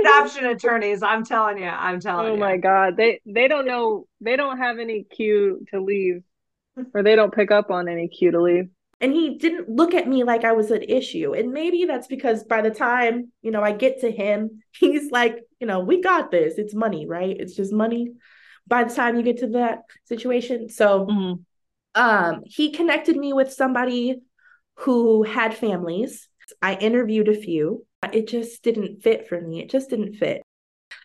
adoption 0.00 0.46
attorneys 0.46 1.02
i'm 1.02 1.24
telling 1.24 1.58
you 1.58 1.66
i'm 1.66 2.00
telling 2.00 2.26
oh 2.26 2.28
you 2.28 2.34
oh 2.34 2.38
my 2.38 2.56
god. 2.56 2.96
They 2.96 3.20
they 3.26 3.48
don't 3.48 3.66
know 3.66 4.06
they 4.20 4.36
don't 4.36 4.58
have 4.58 4.78
any 4.78 5.04
cue 5.04 5.64
to 5.72 5.80
leave 5.80 6.22
or 6.94 7.02
they 7.02 7.16
don't 7.16 7.34
pick 7.34 7.50
up 7.50 7.70
on 7.70 7.88
any 7.88 8.08
cue 8.08 8.30
to 8.30 8.40
leave. 8.40 8.68
And 9.00 9.12
he 9.12 9.36
didn't 9.36 9.68
look 9.68 9.92
at 9.92 10.08
me 10.08 10.24
like 10.24 10.44
i 10.44 10.52
was 10.52 10.70
an 10.70 10.82
issue. 10.82 11.34
And 11.34 11.52
maybe 11.52 11.84
that's 11.86 12.06
because 12.06 12.44
by 12.44 12.62
the 12.62 12.70
time 12.70 13.32
you 13.42 13.50
know 13.50 13.62
i 13.62 13.72
get 13.72 14.00
to 14.00 14.10
him 14.10 14.62
he's 14.72 15.10
like 15.10 15.40
you 15.60 15.66
know 15.66 15.80
we 15.80 16.00
got 16.00 16.30
this. 16.30 16.54
It's 16.56 16.74
money 16.74 17.06
right? 17.06 17.36
It's 17.38 17.54
just 17.54 17.72
money. 17.72 18.12
By 18.66 18.84
the 18.84 18.94
time 18.94 19.16
you 19.16 19.22
get 19.22 19.38
to 19.38 19.48
that 19.48 19.80
situation. 20.06 20.68
So 20.68 21.06
mm-hmm 21.06 21.42
um, 21.94 22.42
he 22.46 22.70
connected 22.70 23.16
me 23.16 23.32
with 23.32 23.52
somebody 23.52 24.20
who 24.76 25.22
had 25.22 25.56
families. 25.56 26.28
I 26.60 26.74
interviewed 26.74 27.28
a 27.28 27.34
few. 27.34 27.86
It 28.12 28.28
just 28.28 28.62
didn't 28.62 29.02
fit 29.02 29.28
for 29.28 29.40
me. 29.40 29.62
It 29.62 29.70
just 29.70 29.90
didn't 29.90 30.14
fit. 30.14 30.42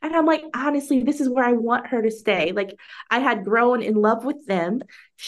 And 0.01 0.15
I'm 0.15 0.25
like, 0.25 0.43
honestly, 0.53 1.03
this 1.03 1.19
is 1.19 1.29
where 1.29 1.45
I 1.45 1.53
want 1.53 1.87
her 1.87 2.01
to 2.01 2.11
stay. 2.11 2.51
Like, 2.51 2.77
I 3.09 3.19
had 3.19 3.45
grown 3.45 3.81
in 3.81 3.95
love 3.95 4.23
with 4.23 4.45
them. 4.45 4.81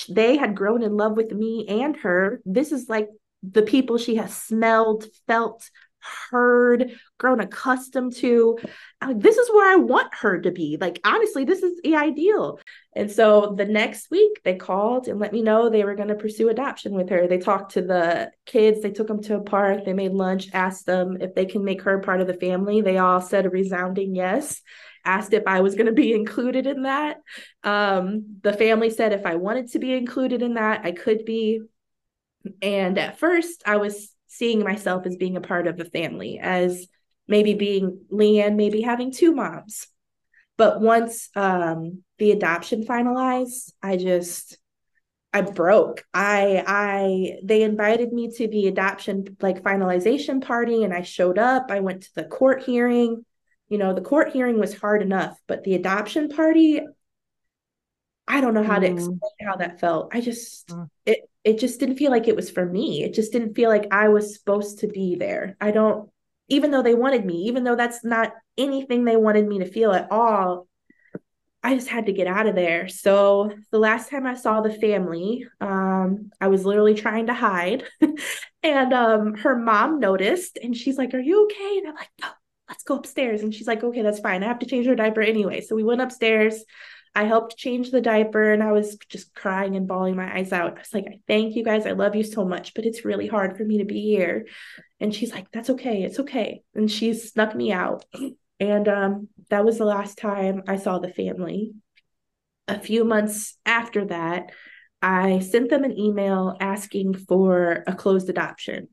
They 0.09 0.37
had 0.37 0.55
grown 0.55 0.81
in 0.81 0.95
love 0.95 1.17
with 1.17 1.31
me 1.31 1.65
and 1.67 1.95
her. 1.97 2.41
This 2.45 2.71
is 2.71 2.87
like 2.87 3.07
the 3.43 3.63
people 3.63 3.97
she 3.97 4.15
has 4.15 4.35
smelled, 4.35 5.05
felt, 5.27 5.69
heard, 6.29 6.91
grown 7.17 7.39
accustomed 7.39 8.15
to. 8.17 8.57
Like, 9.01 9.19
this 9.19 9.37
is 9.37 9.49
where 9.49 9.71
I 9.71 9.77
want 9.77 10.13
her 10.15 10.39
to 10.41 10.51
be. 10.51 10.77
Like, 10.79 10.99
honestly, 11.03 11.45
this 11.45 11.63
is 11.63 11.79
the 11.83 11.95
ideal. 11.95 12.59
And 12.95 13.09
so 13.09 13.55
the 13.57 13.65
next 13.65 14.11
week, 14.11 14.41
they 14.43 14.55
called 14.55 15.07
and 15.07 15.19
let 15.19 15.31
me 15.31 15.41
know 15.41 15.69
they 15.69 15.85
were 15.85 15.95
going 15.95 16.09
to 16.09 16.15
pursue 16.15 16.49
adoption 16.49 16.93
with 16.93 17.09
her. 17.09 17.27
They 17.27 17.37
talked 17.37 17.73
to 17.73 17.81
the 17.81 18.31
kids, 18.45 18.81
they 18.81 18.91
took 18.91 19.07
them 19.07 19.21
to 19.23 19.37
a 19.37 19.41
park, 19.41 19.85
they 19.85 19.93
made 19.93 20.11
lunch, 20.11 20.49
asked 20.53 20.85
them 20.85 21.17
if 21.21 21.33
they 21.33 21.45
can 21.45 21.63
make 21.63 21.83
her 21.83 21.99
part 21.99 22.21
of 22.21 22.27
the 22.27 22.33
family. 22.33 22.81
They 22.81 22.97
all 22.97 23.21
said 23.21 23.45
a 23.45 23.49
resounding 23.49 24.13
yes. 24.15 24.61
asked 25.05 25.33
if 25.33 25.43
I 25.47 25.61
was 25.61 25.75
going 25.75 25.87
to 25.87 25.93
be 25.93 26.13
included 26.13 26.67
in 26.67 26.83
that. 26.83 27.17
Um, 27.63 28.37
the 28.41 28.53
family 28.53 28.89
said 28.89 29.13
if 29.13 29.25
I 29.25 29.35
wanted 29.35 29.71
to 29.71 29.79
be 29.79 29.93
included 29.93 30.41
in 30.41 30.55
that, 30.55 30.81
I 30.83 30.91
could 30.91 31.25
be. 31.25 31.61
And 32.61 32.97
at 32.97 33.19
first, 33.19 33.63
I 33.65 33.77
was 33.77 34.10
seeing 34.31 34.63
myself 34.63 35.05
as 35.05 35.17
being 35.17 35.35
a 35.35 35.41
part 35.41 35.67
of 35.67 35.77
a 35.81 35.85
family, 35.85 36.39
as 36.41 36.87
maybe 37.27 37.53
being 37.53 38.05
Leanne, 38.09 38.55
maybe 38.55 38.79
having 38.81 39.11
two 39.11 39.33
moms. 39.33 39.87
But 40.57 40.79
once 40.79 41.29
um, 41.35 42.03
the 42.17 42.31
adoption 42.31 42.85
finalized, 42.85 43.73
I 43.83 43.97
just 43.97 44.57
I 45.33 45.41
broke. 45.41 46.05
I 46.13 46.63
I 46.65 47.39
they 47.43 47.63
invited 47.63 48.13
me 48.13 48.31
to 48.37 48.47
the 48.47 48.67
adoption 48.67 49.35
like 49.41 49.63
finalization 49.63 50.41
party 50.41 50.85
and 50.85 50.93
I 50.93 51.01
showed 51.01 51.37
up. 51.37 51.65
I 51.69 51.81
went 51.81 52.03
to 52.03 52.15
the 52.15 52.23
court 52.23 52.63
hearing. 52.63 53.25
You 53.67 53.77
know, 53.77 53.93
the 53.93 54.01
court 54.01 54.31
hearing 54.31 54.59
was 54.59 54.77
hard 54.77 55.01
enough, 55.01 55.37
but 55.47 55.63
the 55.63 55.75
adoption 55.75 56.29
party 56.29 56.81
I 58.27 58.39
don't 58.39 58.53
know 58.53 58.63
how 58.63 58.77
mm. 58.77 58.81
to 58.81 58.87
explain 58.87 59.19
how 59.45 59.57
that 59.57 59.81
felt. 59.81 60.15
I 60.15 60.21
just 60.21 60.69
mm. 60.69 60.89
it 61.05 61.19
it 61.43 61.59
just 61.59 61.79
didn't 61.79 61.97
feel 61.97 62.11
like 62.11 62.27
it 62.27 62.35
was 62.35 62.49
for 62.49 62.65
me. 62.65 63.03
It 63.03 63.13
just 63.13 63.31
didn't 63.31 63.55
feel 63.55 63.69
like 63.69 63.87
I 63.91 64.09
was 64.09 64.35
supposed 64.35 64.79
to 64.79 64.87
be 64.87 65.15
there. 65.15 65.57
I 65.59 65.71
don't 65.71 66.09
even 66.49 66.71
though 66.71 66.83
they 66.83 66.95
wanted 66.95 67.25
me, 67.25 67.43
even 67.43 67.63
though 67.63 67.77
that's 67.77 68.03
not 68.03 68.33
anything 68.57 69.05
they 69.05 69.15
wanted 69.15 69.47
me 69.47 69.59
to 69.59 69.65
feel 69.65 69.93
at 69.93 70.11
all, 70.11 70.67
I 71.63 71.75
just 71.75 71.87
had 71.87 72.07
to 72.07 72.11
get 72.11 72.27
out 72.27 72.47
of 72.47 72.55
there. 72.55 72.89
So 72.89 73.51
the 73.71 73.79
last 73.79 74.09
time 74.09 74.25
I 74.25 74.33
saw 74.33 74.61
the 74.61 74.73
family, 74.73 75.47
um, 75.61 76.31
I 76.41 76.47
was 76.47 76.65
literally 76.65 76.95
trying 76.95 77.27
to 77.27 77.33
hide. 77.33 77.85
and 78.63 78.93
um, 78.93 79.35
her 79.35 79.55
mom 79.57 79.99
noticed 79.99 80.57
and 80.61 80.75
she's 80.75 80.97
like, 80.97 81.13
Are 81.13 81.19
you 81.19 81.45
okay? 81.45 81.77
And 81.77 81.87
I'm 81.87 81.95
like, 81.95 82.09
No, 82.19 82.27
let's 82.67 82.83
go 82.83 82.97
upstairs. 82.97 83.43
And 83.43 83.53
she's 83.53 83.67
like, 83.67 83.83
Okay, 83.83 84.01
that's 84.01 84.19
fine. 84.19 84.43
I 84.43 84.47
have 84.47 84.59
to 84.59 84.65
change 84.65 84.87
her 84.87 84.95
diaper 84.95 85.21
anyway. 85.21 85.61
So 85.61 85.75
we 85.75 85.83
went 85.83 86.01
upstairs. 86.01 86.63
I 87.13 87.25
helped 87.25 87.57
change 87.57 87.91
the 87.91 88.01
diaper 88.01 88.53
and 88.53 88.63
I 88.63 88.71
was 88.71 88.97
just 89.09 89.35
crying 89.35 89.75
and 89.75 89.87
bawling 89.87 90.15
my 90.15 90.33
eyes 90.33 90.53
out. 90.53 90.77
I 90.77 90.79
was 90.79 90.93
like, 90.93 91.05
Thank 91.27 91.55
you 91.55 91.63
guys. 91.63 91.85
I 91.85 91.91
love 91.91 92.15
you 92.15 92.23
so 92.23 92.45
much, 92.45 92.73
but 92.73 92.85
it's 92.85 93.05
really 93.05 93.27
hard 93.27 93.57
for 93.57 93.63
me 93.63 93.79
to 93.79 93.85
be 93.85 94.01
here. 94.01 94.47
And 94.99 95.13
she's 95.13 95.31
like, 95.31 95.47
That's 95.51 95.69
okay. 95.71 96.03
It's 96.03 96.19
okay. 96.19 96.61
And 96.73 96.89
she 96.89 97.13
snuck 97.13 97.55
me 97.55 97.71
out. 97.71 98.05
And 98.59 98.87
um, 98.87 99.27
that 99.49 99.65
was 99.65 99.79
the 99.79 99.85
last 99.85 100.19
time 100.19 100.61
I 100.67 100.75
saw 100.75 100.99
the 100.99 101.11
family. 101.11 101.71
A 102.67 102.79
few 102.79 103.03
months 103.03 103.57
after 103.65 104.05
that, 104.05 104.51
I 105.01 105.39
sent 105.39 105.71
them 105.71 105.83
an 105.83 105.97
email 105.97 106.55
asking 106.59 107.15
for 107.15 107.83
a 107.87 107.95
closed 107.95 108.29
adoption 108.29 108.89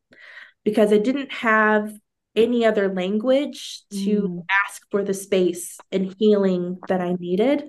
because 0.64 0.90
I 0.90 0.96
didn't 0.96 1.32
have 1.32 1.92
any 2.34 2.64
other 2.64 2.92
language 2.92 3.82
to 3.90 4.22
mm. 4.22 4.44
ask 4.64 4.82
for 4.90 5.02
the 5.02 5.14
space 5.14 5.76
and 5.90 6.14
healing 6.18 6.78
that 6.88 7.00
I 7.00 7.14
needed. 7.18 7.64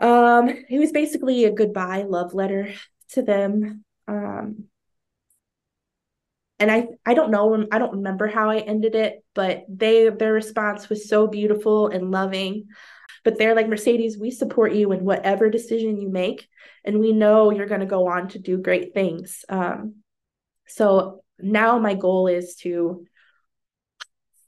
Um, 0.00 0.48
it 0.48 0.78
was 0.78 0.92
basically 0.92 1.44
a 1.44 1.52
goodbye 1.52 2.04
love 2.08 2.34
letter 2.34 2.72
to 3.10 3.22
them. 3.22 3.84
Um, 4.08 4.64
and 6.58 6.70
I 6.70 6.88
I 7.06 7.14
don't 7.14 7.30
know 7.30 7.66
I 7.70 7.78
don't 7.78 7.96
remember 7.96 8.26
how 8.26 8.50
I 8.50 8.58
ended 8.58 8.94
it, 8.94 9.24
but 9.34 9.64
they 9.68 10.08
their 10.08 10.32
response 10.32 10.88
was 10.88 11.08
so 11.08 11.26
beautiful 11.26 11.88
and 11.88 12.10
loving. 12.10 12.68
But 13.22 13.38
they're 13.38 13.54
like 13.54 13.68
Mercedes, 13.68 14.18
we 14.18 14.30
support 14.30 14.72
you 14.72 14.92
in 14.92 15.04
whatever 15.04 15.50
decision 15.50 16.00
you 16.00 16.08
make, 16.08 16.48
and 16.84 17.00
we 17.00 17.12
know 17.12 17.50
you're 17.50 17.66
going 17.66 17.80
to 17.80 17.86
go 17.86 18.08
on 18.08 18.28
to 18.28 18.38
do 18.38 18.56
great 18.56 18.94
things. 18.94 19.44
Um, 19.48 19.96
so 20.66 21.22
now 21.38 21.78
my 21.78 21.94
goal 21.94 22.28
is 22.28 22.54
to 22.56 23.04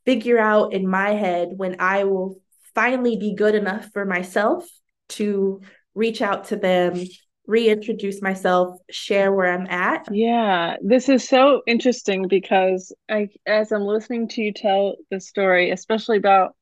figure 0.06 0.38
out 0.38 0.72
in 0.72 0.88
my 0.88 1.10
head 1.10 1.50
when 1.54 1.76
I 1.80 2.04
will 2.04 2.40
finally 2.74 3.16
be 3.16 3.34
good 3.34 3.54
enough 3.54 3.90
for 3.92 4.04
myself 4.04 4.66
to 5.16 5.60
reach 5.94 6.22
out 6.22 6.44
to 6.46 6.56
them 6.56 7.04
reintroduce 7.46 8.22
myself, 8.22 8.78
share 8.90 9.32
where 9.32 9.52
I'm 9.52 9.66
at. 9.66 10.06
Yeah, 10.10 10.76
this 10.82 11.08
is 11.08 11.28
so 11.28 11.62
interesting 11.66 12.28
because 12.28 12.92
I 13.10 13.28
as 13.46 13.72
I'm 13.72 13.82
listening 13.82 14.28
to 14.28 14.42
you 14.42 14.52
tell 14.52 14.96
the 15.10 15.20
story, 15.20 15.70
especially 15.70 16.18
about 16.18 16.54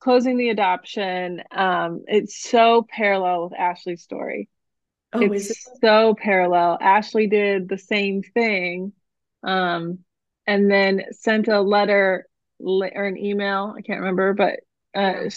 closing 0.00 0.36
the 0.36 0.50
adoption, 0.50 1.42
um, 1.50 2.04
it's 2.06 2.42
so 2.42 2.86
parallel 2.88 3.44
with 3.44 3.58
Ashley's 3.58 4.02
story. 4.02 4.48
Oh, 5.12 5.32
it's 5.32 5.50
it? 5.50 5.56
so 5.82 6.14
parallel. 6.14 6.78
Ashley 6.80 7.26
did 7.28 7.68
the 7.68 7.78
same 7.78 8.22
thing, 8.22 8.92
um, 9.42 10.00
and 10.46 10.70
then 10.70 11.04
sent 11.12 11.48
a 11.48 11.60
letter 11.60 12.26
or 12.60 13.04
an 13.04 13.16
email. 13.16 13.74
I 13.76 13.82
can't 13.82 14.00
remember, 14.00 14.34
but 14.34 14.60
uh, 14.94 15.30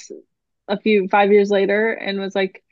a 0.72 0.80
few 0.80 1.08
five 1.10 1.32
years 1.32 1.50
later, 1.50 1.92
and 1.92 2.20
was 2.20 2.36
like, 2.36 2.64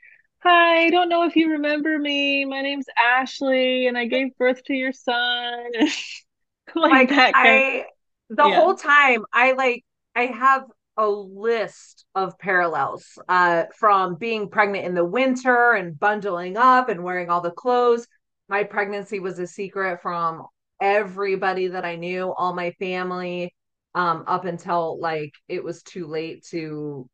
Hi, 0.42 0.86
I 0.86 0.90
don't 0.90 1.10
know 1.10 1.24
if 1.24 1.36
you 1.36 1.50
remember 1.50 1.98
me. 1.98 2.46
My 2.46 2.62
name's 2.62 2.86
Ashley, 2.96 3.86
and 3.86 3.98
I 3.98 4.06
gave 4.06 4.36
birth 4.38 4.64
to 4.64 4.74
your 4.74 4.92
son. 4.92 5.66
like, 6.74 6.92
like 6.92 7.08
that. 7.10 7.32
I, 7.34 7.84
the 8.30 8.46
yeah. 8.46 8.54
whole 8.54 8.74
time, 8.74 9.24
I 9.34 9.52
like, 9.52 9.84
I 10.16 10.26
have 10.26 10.64
a 10.96 11.06
list 11.06 12.06
of 12.14 12.38
parallels 12.38 13.18
uh, 13.28 13.64
from 13.76 14.14
being 14.14 14.48
pregnant 14.48 14.86
in 14.86 14.94
the 14.94 15.04
winter 15.04 15.72
and 15.72 15.98
bundling 15.98 16.56
up 16.56 16.88
and 16.88 17.04
wearing 17.04 17.28
all 17.28 17.42
the 17.42 17.50
clothes. 17.50 18.06
My 18.48 18.64
pregnancy 18.64 19.20
was 19.20 19.38
a 19.38 19.46
secret 19.46 20.00
from 20.00 20.46
everybody 20.80 21.68
that 21.68 21.84
I 21.84 21.96
knew, 21.96 22.32
all 22.32 22.54
my 22.54 22.70
family, 22.78 23.54
um, 23.94 24.24
up 24.26 24.44
until 24.44 24.98
like 25.00 25.32
it 25.48 25.62
was 25.62 25.82
too 25.82 26.06
late 26.06 26.44
to 26.50 27.08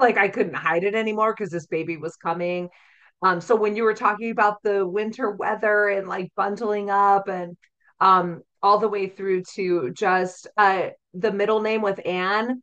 like 0.00 0.16
I 0.18 0.28
couldn't 0.28 0.54
hide 0.54 0.84
it 0.84 0.94
anymore 0.94 1.34
because 1.36 1.50
this 1.50 1.66
baby 1.66 1.96
was 1.96 2.16
coming. 2.16 2.68
Um, 3.22 3.40
so 3.40 3.56
when 3.56 3.76
you 3.76 3.84
were 3.84 3.94
talking 3.94 4.30
about 4.30 4.62
the 4.62 4.86
winter 4.86 5.30
weather 5.30 5.88
and 5.88 6.08
like 6.08 6.32
bundling 6.36 6.90
up 6.90 7.28
and 7.28 7.56
um 8.00 8.42
all 8.62 8.78
the 8.78 8.88
way 8.88 9.06
through 9.08 9.42
to 9.54 9.90
just 9.92 10.48
uh 10.56 10.88
the 11.14 11.32
middle 11.32 11.60
name 11.60 11.82
with 11.82 12.00
Anne, 12.06 12.62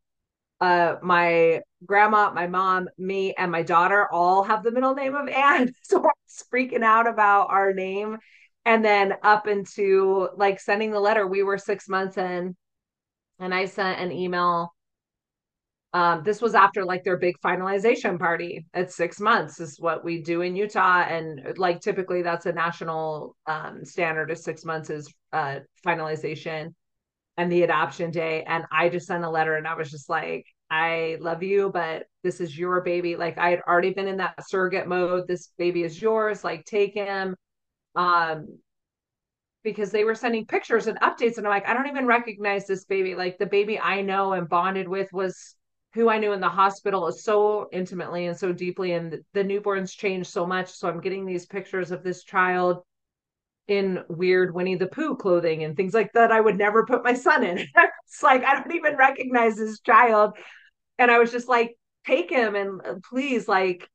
uh 0.62 0.96
my 1.02 1.62
grandma, 1.86 2.32
my 2.34 2.48
mom, 2.48 2.90
me, 2.98 3.34
and 3.38 3.52
my 3.52 3.64
daughter 3.64 4.08
all 4.12 4.44
have 4.44 4.64
the 4.64 4.72
middle 4.72 4.96
name 4.96 5.16
of 5.16 5.28
Anne. 5.30 5.74
So 5.84 6.00
I 6.00 6.02
was 6.02 6.46
freaking 6.54 6.84
out 6.84 7.08
about 7.08 7.50
our 7.52 7.74
name. 7.74 8.18
And 8.66 8.86
then 8.86 9.16
up 9.24 9.48
into 9.48 10.30
like 10.38 10.60
sending 10.60 10.92
the 10.92 11.00
letter, 11.00 11.26
we 11.28 11.44
were 11.44 11.58
six 11.58 11.90
months 11.90 12.18
in, 12.18 12.56
and 13.40 13.54
I 13.54 13.66
sent 13.66 14.00
an 14.00 14.12
email 14.12 14.74
um, 15.94 16.24
this 16.24 16.42
was 16.42 16.56
after 16.56 16.86
like 16.86 17.04
their 17.04 17.18
big 17.18 17.36
finalization 17.44 18.18
party 18.18 18.66
at 18.74 18.92
six 18.92 19.20
months 19.20 19.60
is 19.60 19.78
what 19.80 20.06
we 20.06 20.22
do 20.22 20.42
in 20.42 20.56
Utah. 20.56 21.02
And 21.02 21.58
like 21.58 21.82
typically 21.82 22.22
that's 22.22 22.46
a 22.46 22.54
national 22.54 23.36
um, 23.46 23.84
standard 23.84 24.32
of 24.32 24.38
six 24.38 24.64
months 24.64 24.90
is 24.90 25.14
uh, 25.34 25.60
finalization 25.86 26.74
and 27.36 27.52
the 27.52 27.64
adoption 27.64 28.10
day. 28.10 28.44
And 28.48 28.64
I 28.72 28.88
just 28.88 29.08
sent 29.08 29.26
a 29.26 29.30
letter 29.30 29.56
and 29.56 29.68
I 29.68 29.74
was 29.74 29.92
just 29.92 30.10
like, 30.10 30.46
I 30.70 31.18
love 31.20 31.44
you, 31.44 31.70
but 31.74 32.06
this 32.24 32.40
is 32.40 32.58
your 32.58 32.80
baby. 32.82 33.18
Like 33.18 33.38
I 33.38 33.50
had 33.50 33.62
already 33.68 33.94
been 33.94 34.08
in 34.08 34.18
that 34.18 34.36
surrogate 34.48 34.88
mode. 34.88 35.28
This 35.28 35.50
baby 35.58 35.84
is 35.84 36.02
yours. 36.02 36.46
Like 36.46 36.64
take 36.64 36.94
him. 36.94 37.36
Um, 37.96 38.60
because 39.64 39.92
they 39.92 40.06
were 40.06 40.16
sending 40.16 40.46
pictures 40.46 40.88
and 40.88 41.00
updates 41.02 41.38
and 41.38 41.46
I'm 41.46 41.52
like, 41.52 41.68
I 41.68 41.74
don't 41.74 41.88
even 41.88 42.08
recognize 42.08 42.66
this 42.66 42.86
baby. 42.86 43.14
Like 43.14 43.38
the 43.38 43.46
baby 43.46 43.78
I 43.78 44.02
know 44.02 44.34
and 44.34 44.50
bonded 44.50 44.88
with 44.88 45.12
was 45.14 45.56
who 45.94 46.10
I 46.10 46.20
knew 46.20 46.32
in 46.32 46.40
the 46.40 46.50
hospital 46.50 47.08
is 47.08 47.24
so 47.24 47.68
intimately 47.72 48.28
and 48.28 48.38
so 48.38 48.54
deeply, 48.54 48.94
and 48.94 49.20
the, 49.34 49.44
newborns 49.44 49.96
changed 49.96 50.30
so 50.30 50.46
much. 50.46 50.72
So 50.72 50.88
I'm 50.88 51.02
getting 51.02 51.26
these 51.26 51.46
pictures 51.46 51.92
of 51.92 52.04
this 52.04 52.24
child 52.24 52.84
in 53.68 54.04
weird 54.08 54.54
Winnie 54.54 54.76
the 54.76 54.88
Pooh 54.88 55.16
clothing 55.16 55.64
and 55.64 55.76
things 55.76 55.94
like 55.94 56.12
that 56.14 56.32
I 56.32 56.42
would 56.42 56.58
never 56.58 56.86
put 56.86 57.04
my 57.04 57.14
son 57.14 57.44
in. 57.44 57.58
it's 58.08 58.24
like 58.24 58.44
I 58.44 58.56
don't 58.56 58.76
even 58.76 58.98
recognize 58.98 59.56
this 59.56 59.80
child. 59.82 60.38
And 60.98 61.12
I 61.12 61.20
was 61.20 61.32
just 61.32 61.48
like, 61.48 61.76
take 62.06 62.30
him 62.30 62.56
and 62.56 62.82
uh, 62.86 62.96
please 63.10 63.48
like 63.48 63.88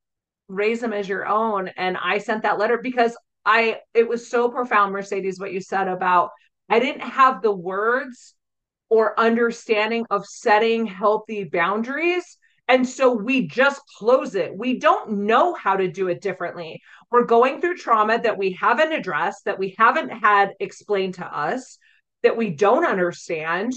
raise 0.49 0.83
him 0.83 0.93
as 0.93 1.09
your 1.09 1.27
own. 1.27 1.69
And 1.77 1.97
I 1.97 2.19
sent 2.19 2.43
that 2.43 2.59
letter 2.59 2.79
because 2.83 3.17
I 3.45 3.81
it 3.95 4.09
was 4.09 4.29
so 4.29 4.51
profound, 4.51 4.93
Mercedes, 4.93 5.41
what 5.41 5.53
you 5.53 5.61
said 5.61 5.89
about 5.89 6.31
I 6.69 6.79
didn't 6.79 7.03
have 7.03 7.43
the 7.43 7.53
words 7.53 8.35
or 8.89 9.19
understanding 9.19 10.07
of 10.11 10.27
setting 10.27 10.87
healthy 10.87 11.45
boundaries. 11.45 12.39
And 12.69 12.89
so 12.89 13.13
we 13.13 13.47
just 13.47 13.81
close 13.99 14.35
it. 14.35 14.57
We 14.57 14.79
don't 14.79 15.27
know 15.27 15.55
how 15.55 15.77
to 15.77 15.89
do 15.89 16.09
it 16.09 16.21
differently. 16.21 16.83
We're 17.11 17.25
going 17.25 17.61
through 17.61 17.77
trauma 17.77 18.21
that 18.21 18.39
we 18.39 18.57
haven't 18.61 18.93
addressed, 18.93 19.45
that 19.45 19.59
we 19.59 19.75
haven't 19.79 20.11
had 20.11 20.51
explained 20.59 21.15
to 21.15 21.27
us, 21.27 21.79
that 22.23 22.37
we 22.37 22.51
don't 22.51 22.85
understand. 22.85 23.73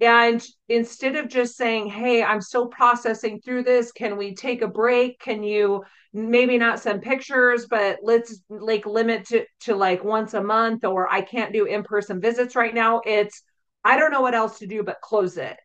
And 0.00 0.44
instead 0.68 1.16
of 1.16 1.28
just 1.28 1.56
saying, 1.56 1.88
Hey, 1.88 2.22
I'm 2.22 2.40
still 2.40 2.68
processing 2.68 3.40
through 3.40 3.64
this, 3.64 3.92
can 3.92 4.16
we 4.16 4.34
take 4.34 4.62
a 4.62 4.68
break? 4.68 5.18
Can 5.20 5.42
you 5.42 5.84
maybe 6.14 6.56
not 6.56 6.80
send 6.80 7.02
pictures, 7.02 7.66
but 7.68 7.98
let's 8.02 8.40
like 8.48 8.86
limit 8.86 9.26
to, 9.26 9.44
to 9.60 9.76
like 9.76 10.02
once 10.02 10.32
a 10.32 10.42
month, 10.42 10.84
or 10.84 11.12
I 11.12 11.20
can't 11.20 11.52
do 11.52 11.66
in 11.66 11.82
person 11.82 12.20
visits 12.20 12.56
right 12.56 12.74
now? 12.74 13.02
It's 13.04 13.42
I 13.84 13.98
don't 13.98 14.10
know 14.10 14.20
what 14.20 14.34
else 14.34 14.58
to 14.58 14.66
do 14.66 14.82
but 14.82 15.00
close 15.00 15.36
it. 15.36 15.56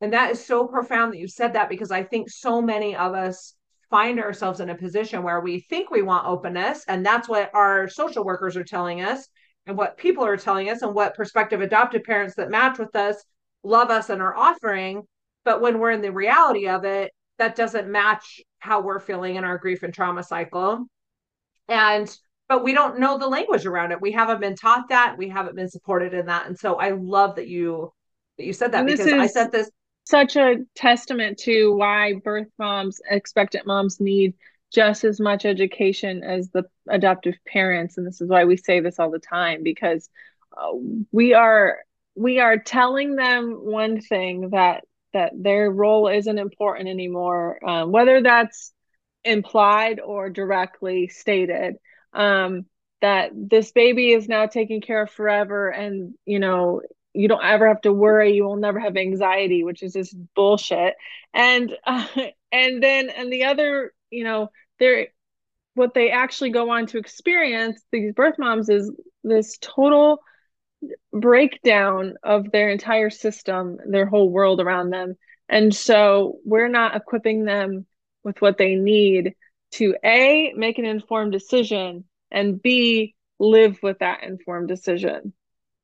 And 0.00 0.12
that 0.12 0.30
is 0.30 0.44
so 0.44 0.66
profound 0.66 1.12
that 1.12 1.18
you 1.18 1.28
said 1.28 1.54
that 1.54 1.68
because 1.68 1.90
I 1.90 2.04
think 2.04 2.30
so 2.30 2.62
many 2.62 2.94
of 2.94 3.14
us 3.14 3.54
find 3.90 4.20
ourselves 4.20 4.60
in 4.60 4.70
a 4.70 4.74
position 4.76 5.22
where 5.22 5.40
we 5.40 5.60
think 5.60 5.90
we 5.90 6.02
want 6.02 6.26
openness 6.26 6.84
and 6.88 7.04
that's 7.04 7.28
what 7.28 7.50
our 7.54 7.88
social 7.88 8.24
workers 8.24 8.56
are 8.56 8.64
telling 8.64 9.00
us 9.00 9.26
and 9.66 9.76
what 9.76 9.96
people 9.96 10.24
are 10.24 10.36
telling 10.36 10.68
us 10.68 10.82
and 10.82 10.94
what 10.94 11.14
prospective 11.14 11.60
adopted 11.60 12.04
parents 12.04 12.34
that 12.36 12.50
match 12.50 12.78
with 12.78 12.94
us 12.94 13.16
love 13.62 13.90
us 13.90 14.10
and 14.10 14.20
are 14.20 14.36
offering 14.36 15.02
but 15.44 15.62
when 15.62 15.78
we're 15.78 15.90
in 15.90 16.02
the 16.02 16.12
reality 16.12 16.68
of 16.68 16.84
it 16.84 17.12
that 17.38 17.56
doesn't 17.56 17.88
match 17.88 18.42
how 18.58 18.80
we're 18.80 19.00
feeling 19.00 19.36
in 19.36 19.44
our 19.44 19.56
grief 19.56 19.82
and 19.82 19.94
trauma 19.94 20.22
cycle 20.22 20.84
and 21.68 22.14
but 22.48 22.64
we 22.64 22.72
don't 22.72 22.98
know 22.98 23.18
the 23.18 23.28
language 23.28 23.66
around 23.66 23.92
it. 23.92 24.00
We 24.00 24.12
haven't 24.12 24.40
been 24.40 24.56
taught 24.56 24.88
that. 24.88 25.16
We 25.18 25.28
haven't 25.28 25.56
been 25.56 25.68
supported 25.68 26.14
in 26.14 26.26
that. 26.26 26.46
And 26.46 26.58
so 26.58 26.76
i 26.76 26.90
love 26.90 27.36
that 27.36 27.48
you 27.48 27.92
that 28.38 28.44
you 28.44 28.52
said 28.52 28.72
that 28.72 28.86
because 28.86 29.12
i 29.12 29.26
said 29.26 29.52
this 29.52 29.70
such 30.08 30.36
a 30.36 30.56
testament 30.74 31.36
to 31.36 31.70
why 31.74 32.14
birth 32.14 32.48
moms, 32.58 32.98
expectant 33.10 33.66
moms 33.66 34.00
need 34.00 34.32
just 34.72 35.04
as 35.04 35.20
much 35.20 35.44
education 35.44 36.22
as 36.24 36.48
the 36.48 36.64
adoptive 36.88 37.34
parents. 37.46 37.98
And 37.98 38.06
this 38.06 38.22
is 38.22 38.30
why 38.30 38.46
we 38.46 38.56
say 38.56 38.80
this 38.80 38.98
all 38.98 39.10
the 39.10 39.18
time 39.18 39.62
because 39.62 40.08
uh, 40.56 40.70
we 41.12 41.34
are 41.34 41.80
we 42.16 42.40
are 42.40 42.56
telling 42.56 43.16
them 43.16 43.50
one 43.50 44.00
thing 44.00 44.48
that 44.50 44.84
that 45.12 45.32
their 45.36 45.70
role 45.70 46.08
isn't 46.08 46.38
important 46.38 46.88
anymore 46.88 47.58
um, 47.66 47.92
whether 47.92 48.22
that's 48.22 48.72
implied 49.24 50.00
or 50.00 50.30
directly 50.30 51.08
stated 51.08 51.76
um, 52.12 52.66
that 53.00 53.30
this 53.34 53.72
baby 53.72 54.12
is 54.12 54.28
now 54.28 54.46
taken 54.46 54.80
care 54.80 55.02
of 55.02 55.10
forever 55.10 55.68
and 55.68 56.14
you 56.24 56.38
know 56.40 56.82
you 57.14 57.26
don't 57.26 57.44
ever 57.44 57.66
have 57.66 57.80
to 57.80 57.92
worry. 57.92 58.34
You 58.34 58.44
will 58.44 58.56
never 58.56 58.78
have 58.78 58.96
anxiety 58.96 59.64
which 59.64 59.82
is 59.82 59.94
just 59.94 60.16
bullshit. 60.34 60.94
And 61.34 61.74
uh, 61.84 62.06
and 62.52 62.82
then 62.82 63.10
and 63.10 63.32
the 63.32 63.44
other 63.44 63.92
you 64.10 64.24
know 64.24 64.50
they're 64.78 65.08
what 65.74 65.94
they 65.94 66.10
actually 66.10 66.50
go 66.50 66.70
on 66.70 66.86
to 66.86 66.98
experience 66.98 67.80
these 67.92 68.12
birth 68.12 68.34
moms 68.38 68.68
is 68.68 68.90
this 69.22 69.58
total 69.60 70.20
breakdown 71.12 72.14
of 72.22 72.50
their 72.50 72.70
entire 72.70 73.10
system 73.10 73.78
their 73.86 74.06
whole 74.06 74.30
world 74.30 74.60
around 74.60 74.90
them. 74.90 75.16
And 75.48 75.74
so 75.74 76.38
we're 76.44 76.68
not 76.68 76.94
equipping 76.96 77.44
them 77.44 77.86
with 78.22 78.40
what 78.40 78.58
they 78.58 78.74
need 78.74 79.34
to 79.72 79.94
a 80.04 80.52
make 80.56 80.78
an 80.78 80.84
informed 80.84 81.32
decision 81.32 82.04
and 82.30 82.60
b 82.62 83.14
live 83.38 83.78
with 83.82 83.98
that 84.00 84.22
informed 84.22 84.68
decision 84.68 85.32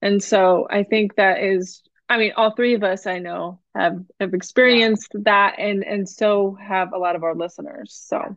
and 0.05 0.23
so 0.23 0.67
I 0.69 0.83
think 0.83 1.15
that 1.17 1.43
is, 1.43 1.83
I 2.11 2.19
mean, 2.19 2.33
all 2.37 2.55
three 2.55 2.75
of 2.75 2.85
us 2.85 3.07
I 3.07 3.21
know 3.21 3.61
have 3.75 4.05
have 4.21 4.35
experienced 4.35 5.09
yeah. 5.15 5.21
that, 5.25 5.55
and 5.59 5.83
and 5.83 6.07
so 6.07 6.59
have 6.61 6.93
a 6.93 6.99
lot 6.99 7.17
of 7.17 7.23
our 7.23 7.35
listeners. 7.35 7.99
So, 8.07 8.37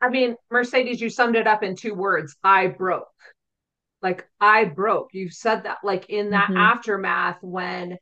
I 0.00 0.08
mean, 0.08 0.34
Mercedes, 0.50 1.00
you 1.00 1.08
summed 1.08 1.36
it 1.36 1.46
up 1.46 1.62
in 1.62 1.76
two 1.76 1.94
words: 1.94 2.34
I 2.42 2.66
broke. 2.66 3.06
Like 4.02 4.26
I 4.40 4.64
broke. 4.64 5.10
You 5.12 5.30
said 5.30 5.62
that, 5.62 5.78
like 5.84 6.10
in 6.10 6.30
that 6.30 6.48
mm-hmm. 6.48 6.56
aftermath 6.56 7.38
when 7.42 7.96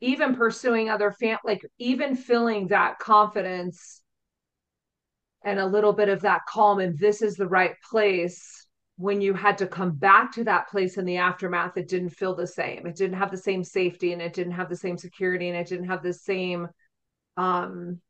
even 0.00 0.36
pursuing 0.36 0.88
other 0.88 1.10
fam 1.10 1.38
like 1.44 1.62
even 1.78 2.14
feeling 2.14 2.68
that 2.68 3.00
confidence 3.00 4.02
and 5.46 5.58
a 5.58 5.66
little 5.66 5.94
bit 5.94 6.10
of 6.10 6.20
that 6.20 6.42
calm 6.46 6.80
and 6.80 6.98
this 6.98 7.22
is 7.22 7.36
the 7.36 7.48
right 7.48 7.76
place 7.88 8.66
when 8.98 9.20
you 9.20 9.34
had 9.34 9.58
to 9.58 9.66
come 9.66 9.92
back 9.92 10.32
to 10.32 10.44
that 10.44 10.68
place 10.68 10.96
in 10.96 11.04
the 11.04 11.18
aftermath, 11.18 11.76
it 11.76 11.86
didn't 11.86 12.10
feel 12.10 12.34
the 12.34 12.46
same. 12.46 12.86
It 12.86 12.96
didn't 12.96 13.18
have 13.18 13.30
the 13.30 13.36
same 13.36 13.62
safety 13.62 14.14
and 14.14 14.22
it 14.22 14.32
didn't 14.32 14.54
have 14.54 14.70
the 14.70 14.76
same 14.76 14.96
security 14.96 15.48
and 15.48 15.56
it 15.56 15.66
didn't 15.66 15.88
have 15.88 16.02
the 16.02 16.14
same 16.14 16.68
um 17.36 18.00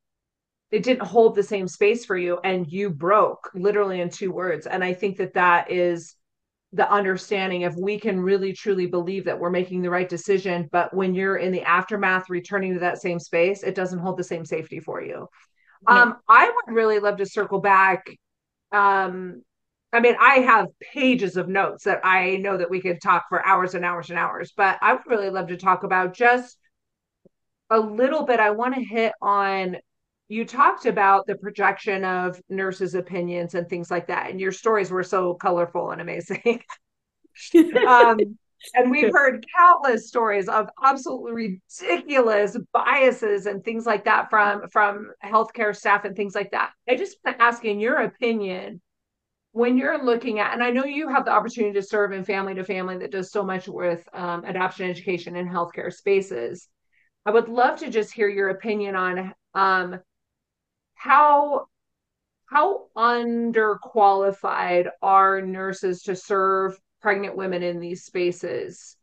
it 0.70 0.82
didn't 0.82 1.02
hold 1.02 1.34
the 1.34 1.42
same 1.42 1.68
space 1.68 2.04
for 2.04 2.16
you 2.16 2.38
and 2.44 2.70
you 2.70 2.90
broke 2.90 3.50
literally 3.54 4.00
in 4.00 4.08
two 4.08 4.30
words 4.30 4.66
and 4.66 4.84
i 4.84 4.92
think 4.92 5.16
that 5.16 5.34
that 5.34 5.70
is 5.70 6.14
the 6.72 6.88
understanding 6.90 7.62
if 7.62 7.74
we 7.76 7.98
can 7.98 8.20
really 8.20 8.52
truly 8.52 8.86
believe 8.86 9.24
that 9.24 9.38
we're 9.38 9.50
making 9.50 9.82
the 9.82 9.90
right 9.90 10.08
decision 10.08 10.68
but 10.70 10.94
when 10.94 11.14
you're 11.14 11.36
in 11.36 11.52
the 11.52 11.62
aftermath 11.62 12.28
returning 12.28 12.74
to 12.74 12.80
that 12.80 13.00
same 13.00 13.18
space 13.18 13.62
it 13.62 13.74
doesn't 13.74 14.00
hold 14.00 14.16
the 14.16 14.24
same 14.24 14.44
safety 14.44 14.80
for 14.80 15.02
you 15.02 15.28
um 15.86 16.16
i 16.28 16.50
would 16.50 16.74
really 16.74 16.98
love 16.98 17.16
to 17.16 17.26
circle 17.26 17.60
back 17.60 18.06
um 18.72 19.42
I 19.92 20.00
mean, 20.00 20.16
I 20.20 20.40
have 20.40 20.66
pages 20.92 21.38
of 21.38 21.48
notes 21.48 21.84
that 21.84 22.00
I 22.04 22.36
know 22.36 22.58
that 22.58 22.68
we 22.68 22.82
could 22.82 23.00
talk 23.00 23.30
for 23.30 23.44
hours 23.46 23.74
and 23.74 23.82
hours 23.82 24.10
and 24.10 24.18
hours, 24.18 24.52
but 24.54 24.78
I 24.82 24.92
would 24.92 25.06
really 25.06 25.30
love 25.30 25.48
to 25.48 25.56
talk 25.56 25.84
about 25.84 26.12
just 26.12 26.58
a 27.70 27.78
little 27.80 28.24
bit. 28.24 28.38
I 28.40 28.50
want 28.50 28.74
to 28.74 28.82
hit 28.82 29.12
on 29.22 29.76
you 30.28 30.44
talked 30.44 30.86
about 30.86 31.26
the 31.26 31.36
projection 31.36 32.04
of 32.04 32.40
nurses' 32.48 32.94
opinions 32.94 33.54
and 33.54 33.68
things 33.68 33.90
like 33.90 34.08
that, 34.08 34.28
and 34.28 34.40
your 34.40 34.52
stories 34.52 34.90
were 34.90 35.04
so 35.04 35.34
colorful 35.34 35.92
and 35.92 36.00
amazing. 36.00 36.62
um, 37.88 38.18
and 38.74 38.90
we've 38.90 39.12
heard 39.12 39.44
countless 39.56 40.08
stories 40.08 40.48
of 40.48 40.68
absolutely 40.82 41.58
ridiculous 41.80 42.56
biases 42.72 43.46
and 43.46 43.64
things 43.64 43.86
like 43.86 44.04
that 44.04 44.30
from 44.30 44.68
from 44.68 45.12
healthcare 45.24 45.76
staff 45.76 46.04
and 46.04 46.16
things 46.16 46.34
like 46.34 46.50
that. 46.50 46.72
I 46.88 46.96
just 46.96 47.18
want 47.24 47.38
to 47.38 47.44
ask, 47.44 47.64
in 47.64 47.80
your 47.80 47.96
opinion, 47.96 48.80
when 49.52 49.78
you're 49.78 50.04
looking 50.04 50.38
at, 50.38 50.52
and 50.52 50.62
I 50.62 50.70
know 50.70 50.84
you 50.84 51.08
have 51.08 51.24
the 51.24 51.32
opportunity 51.32 51.74
to 51.74 51.82
serve 51.82 52.12
in 52.12 52.24
family 52.24 52.54
to 52.54 52.64
family 52.64 52.98
that 52.98 53.12
does 53.12 53.30
so 53.30 53.42
much 53.42 53.68
with 53.68 54.06
um, 54.12 54.44
adoption 54.44 54.90
education 54.90 55.36
and 55.36 55.48
healthcare 55.48 55.92
spaces. 55.92 56.68
I 57.24 57.30
would 57.30 57.48
love 57.48 57.78
to 57.80 57.90
just 57.90 58.12
hear 58.12 58.28
your 58.28 58.50
opinion 58.50 58.94
on 58.96 59.34
um, 59.54 60.00
how 60.94 61.66
how 62.46 62.86
underqualified 62.96 64.88
are 65.02 65.40
nurses 65.40 66.02
to 66.02 66.14
serve 66.14 66.78
pregnant 67.06 67.36
women 67.36 67.62
in 67.62 67.78
these 67.78 68.02
spaces 68.02 68.96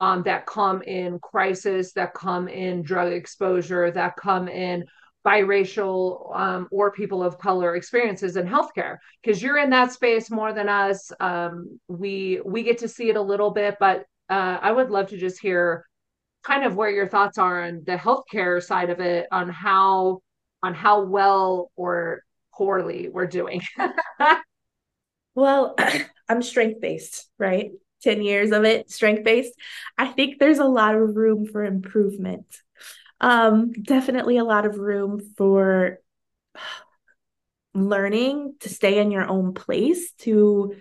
um, 0.00 0.22
that 0.22 0.46
come 0.46 0.80
in 0.80 1.18
crisis, 1.18 1.92
that 1.92 2.14
come 2.14 2.48
in 2.48 2.80
drug 2.80 3.12
exposure, 3.12 3.90
that 3.90 4.16
come 4.16 4.48
in 4.48 4.82
biracial 5.26 6.34
um, 6.34 6.66
or 6.72 6.90
people 6.90 7.22
of 7.22 7.36
color 7.36 7.76
experiences 7.76 8.38
in 8.38 8.46
healthcare. 8.46 8.96
Because 9.22 9.42
you're 9.42 9.58
in 9.58 9.68
that 9.68 9.92
space 9.92 10.30
more 10.30 10.54
than 10.54 10.70
us. 10.70 11.12
Um, 11.20 11.78
we 11.86 12.40
we 12.46 12.62
get 12.62 12.78
to 12.78 12.88
see 12.88 13.10
it 13.10 13.16
a 13.16 13.20
little 13.20 13.50
bit 13.50 13.76
but 13.78 14.06
uh, 14.30 14.56
i 14.62 14.72
would 14.72 14.88
love 14.88 15.08
to 15.08 15.18
just 15.18 15.38
hear 15.38 15.84
kind 16.42 16.64
of 16.64 16.76
where 16.76 16.90
your 16.90 17.08
thoughts 17.08 17.36
are 17.36 17.64
on 17.64 17.82
the 17.84 17.96
healthcare 17.96 18.62
side 18.62 18.88
of 18.88 19.00
it 19.00 19.26
on 19.30 19.50
how 19.50 20.20
on 20.62 20.72
how 20.72 21.02
well 21.02 21.70
or 21.76 22.22
poorly 22.54 23.10
we're 23.10 23.26
doing 23.26 23.60
well 25.40 25.74
i'm 26.28 26.42
strength 26.42 26.80
based 26.80 27.28
right? 27.38 27.70
10 28.02 28.22
years 28.22 28.50
of 28.50 28.64
it 28.64 28.90
strength 28.90 29.24
based 29.24 29.52
i 29.98 30.06
think 30.06 30.38
there's 30.38 30.58
a 30.58 30.64
lot 30.64 30.94
of 30.94 31.16
room 31.16 31.46
for 31.46 31.64
improvement. 31.64 32.46
Um, 33.20 33.72
definitely 33.72 34.38
a 34.38 34.44
lot 34.44 34.64
of 34.64 34.78
room 34.78 35.20
for 35.36 35.98
learning 37.74 38.54
to 38.60 38.68
stay 38.68 38.98
in 38.98 39.10
your 39.10 39.28
own 39.28 39.54
place 39.54 40.12
to 40.20 40.74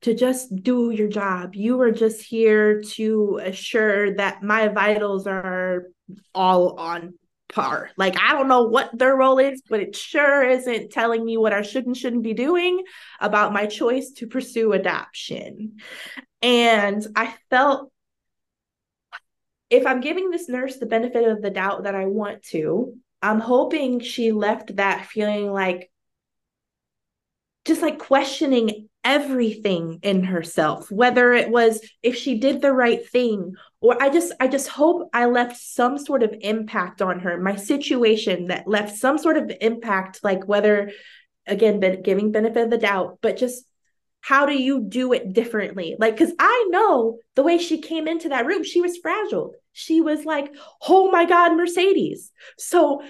to 0.00 0.14
just 0.14 0.52
do 0.64 0.90
your 0.90 1.06
job. 1.06 1.54
You 1.54 1.80
are 1.82 1.92
just 1.92 2.22
here 2.22 2.82
to 2.94 3.40
assure 3.40 4.16
that 4.16 4.42
my 4.42 4.66
vitals 4.66 5.28
are 5.28 5.84
all 6.34 6.80
on 6.80 7.14
par. 7.52 7.90
Like 7.96 8.18
I 8.18 8.32
don't 8.32 8.48
know 8.48 8.64
what 8.64 8.96
their 8.96 9.16
role 9.16 9.38
is, 9.38 9.62
but 9.68 9.80
it 9.80 9.94
sure 9.94 10.42
isn't 10.42 10.90
telling 10.90 11.24
me 11.24 11.36
what 11.36 11.52
I 11.52 11.62
should 11.62 11.86
and 11.86 11.96
shouldn't 11.96 12.22
be 12.22 12.34
doing 12.34 12.82
about 13.20 13.52
my 13.52 13.66
choice 13.66 14.10
to 14.16 14.26
pursue 14.26 14.72
adoption. 14.72 15.78
And 16.40 17.06
I 17.14 17.34
felt 17.50 17.92
if 19.70 19.86
I'm 19.86 20.00
giving 20.00 20.30
this 20.30 20.48
nurse 20.48 20.76
the 20.76 20.86
benefit 20.86 21.26
of 21.26 21.40
the 21.40 21.50
doubt 21.50 21.84
that 21.84 21.94
I 21.94 22.06
want 22.06 22.42
to, 22.46 22.94
I'm 23.22 23.40
hoping 23.40 24.00
she 24.00 24.32
left 24.32 24.76
that 24.76 25.06
feeling 25.06 25.50
like 25.50 25.90
just 27.64 27.80
like 27.80 27.98
questioning 27.98 28.88
everything 29.04 29.98
in 30.02 30.22
herself 30.22 30.90
whether 30.90 31.32
it 31.32 31.50
was 31.50 31.80
if 32.02 32.16
she 32.16 32.38
did 32.38 32.60
the 32.60 32.72
right 32.72 33.08
thing 33.08 33.54
or 33.80 34.00
i 34.00 34.08
just 34.08 34.32
i 34.38 34.46
just 34.46 34.68
hope 34.68 35.08
i 35.12 35.26
left 35.26 35.56
some 35.56 35.98
sort 35.98 36.22
of 36.22 36.32
impact 36.40 37.02
on 37.02 37.20
her. 37.20 37.40
My 37.40 37.56
situation 37.56 38.46
that 38.46 38.68
left 38.68 38.96
some 38.96 39.18
sort 39.18 39.36
of 39.36 39.50
impact 39.60 40.20
like 40.22 40.46
whether 40.46 40.92
again 41.46 41.80
ben, 41.80 42.02
giving 42.02 42.30
benefit 42.30 42.64
of 42.64 42.70
the 42.70 42.78
doubt 42.78 43.18
but 43.22 43.36
just 43.36 43.64
how 44.20 44.46
do 44.46 44.54
you 44.54 44.80
do 44.80 45.12
it 45.12 45.32
differently? 45.32 45.96
Like 45.98 46.14
because 46.16 46.32
i 46.38 46.68
know 46.70 47.18
the 47.34 47.42
way 47.42 47.58
she 47.58 47.80
came 47.80 48.06
into 48.06 48.28
that 48.28 48.46
room 48.46 48.62
she 48.62 48.80
was 48.80 48.98
fragile. 48.98 49.54
She 49.72 50.00
was 50.00 50.24
like, 50.24 50.54
oh 50.86 51.10
my 51.10 51.24
God, 51.24 51.56
Mercedes. 51.56 52.30
So 52.58 53.02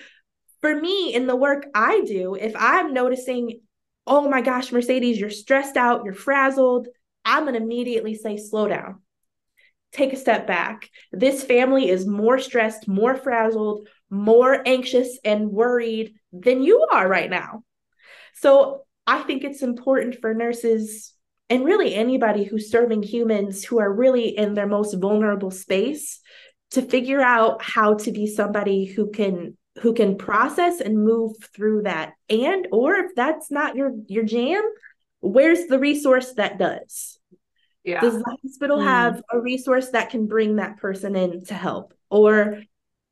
for 0.60 0.74
me, 0.74 1.12
in 1.12 1.26
the 1.26 1.36
work 1.36 1.66
I 1.74 2.02
do, 2.02 2.34
if 2.34 2.54
I'm 2.56 2.94
noticing, 2.94 3.60
oh 4.06 4.28
my 4.28 4.40
gosh, 4.40 4.72
Mercedes, 4.72 5.18
you're 5.20 5.30
stressed 5.30 5.76
out, 5.76 6.04
you're 6.04 6.14
frazzled, 6.14 6.88
I'm 7.24 7.44
going 7.44 7.54
to 7.54 7.60
immediately 7.60 8.14
say, 8.14 8.36
slow 8.36 8.66
down. 8.68 9.00
take 9.92 10.12
a 10.12 10.16
step 10.16 10.46
back. 10.46 10.88
This 11.12 11.44
family 11.44 11.88
is 11.88 12.06
more 12.06 12.38
stressed, 12.38 12.88
more 12.88 13.14
frazzled, 13.14 13.88
more 14.10 14.62
anxious 14.66 15.18
and 15.24 15.50
worried 15.50 16.14
than 16.32 16.62
you 16.62 16.86
are 16.90 17.06
right 17.06 17.30
now. 17.30 17.62
So 18.34 18.82
I 19.06 19.22
think 19.22 19.44
it's 19.44 19.62
important 19.62 20.16
for 20.20 20.34
nurses 20.34 21.14
and 21.50 21.64
really 21.64 21.94
anybody 21.94 22.44
who's 22.44 22.70
serving 22.70 23.02
humans 23.02 23.62
who 23.62 23.80
are 23.80 23.92
really 23.92 24.28
in 24.36 24.54
their 24.54 24.66
most 24.66 24.94
vulnerable 24.94 25.50
space 25.50 26.20
to 26.70 26.80
figure 26.80 27.20
out 27.20 27.62
how 27.62 27.94
to 27.94 28.12
be 28.12 28.26
somebody 28.26 28.86
who 28.86 29.10
can 29.10 29.56
who 29.80 29.94
can 29.94 30.16
process 30.16 30.80
and 30.80 31.02
move 31.02 31.32
through 31.54 31.82
that 31.82 32.12
and 32.28 32.66
or 32.72 32.94
if 32.96 33.14
that's 33.14 33.50
not 33.50 33.74
your 33.74 33.92
your 34.06 34.24
jam 34.24 34.62
where's 35.20 35.66
the 35.66 35.78
resource 35.78 36.34
that 36.34 36.58
does 36.58 37.18
yeah. 37.84 38.00
does 38.00 38.14
the 38.14 38.36
hospital 38.42 38.78
mm. 38.78 38.84
have 38.84 39.22
a 39.32 39.40
resource 39.40 39.90
that 39.90 40.10
can 40.10 40.26
bring 40.26 40.56
that 40.56 40.76
person 40.76 41.16
in 41.16 41.44
to 41.44 41.54
help 41.54 41.94
or 42.10 42.62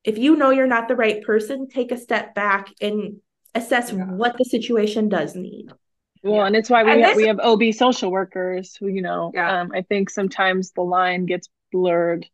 if 0.04 0.18
you 0.18 0.36
know 0.36 0.50
you're 0.50 0.66
not 0.66 0.88
the 0.88 0.96
right 0.96 1.22
person 1.22 1.66
take 1.68 1.92
a 1.92 1.96
step 1.96 2.34
back 2.34 2.68
and 2.80 3.16
assess 3.54 3.92
yeah. 3.92 4.04
what 4.04 4.36
the 4.36 4.44
situation 4.44 5.08
does 5.08 5.34
need 5.34 5.70
well 6.22 6.36
yeah. 6.36 6.46
and 6.46 6.56
it's 6.56 6.68
why 6.68 6.84
we 6.84 6.90
and 6.90 7.00
have, 7.00 7.10
this... 7.10 7.16
we 7.16 7.26
have 7.26 7.40
ob 7.40 7.62
social 7.72 8.10
workers 8.10 8.76
who 8.78 8.86
you 8.86 9.00
know 9.00 9.30
yeah. 9.34 9.62
um, 9.62 9.72
i 9.74 9.80
think 9.80 10.10
sometimes 10.10 10.72
the 10.72 10.82
line 10.82 11.24
gets 11.24 11.48
blurred 11.72 12.26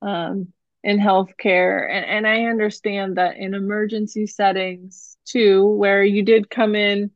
um, 0.00 0.52
in 0.84 0.98
healthcare. 0.98 1.90
And, 1.90 2.04
and 2.04 2.26
i 2.26 2.44
understand 2.44 3.16
that 3.16 3.36
in 3.36 3.54
emergency 3.54 4.26
settings 4.26 5.16
too 5.24 5.66
where 5.66 6.04
you 6.04 6.22
did 6.22 6.50
come 6.50 6.76
in 6.76 7.10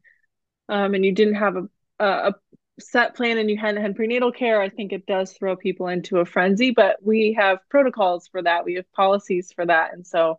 um, 0.69 0.95
and 0.95 1.05
you 1.05 1.13
didn't 1.13 1.35
have 1.35 1.57
a, 1.57 2.05
a, 2.05 2.35
set 2.81 3.17
plan 3.17 3.39
and 3.39 3.51
you 3.51 3.57
hadn't 3.57 3.83
had 3.83 3.97
prenatal 3.97 4.31
care 4.31 4.63
i 4.63 4.69
think 4.69 4.93
it 4.93 5.05
does 5.05 5.33
throw 5.33 5.57
people 5.57 5.89
into 5.89 6.19
a 6.19 6.25
frenzy 6.25 6.71
but 6.71 6.97
we 7.03 7.35
have 7.37 7.59
protocols 7.69 8.29
for 8.29 8.43
that. 8.43 8.65
We 8.65 8.75
have 8.75 8.91
policies 8.93 9.53
for 9.53 9.67
that. 9.67 9.93
And 9.93 10.07
so 10.07 10.39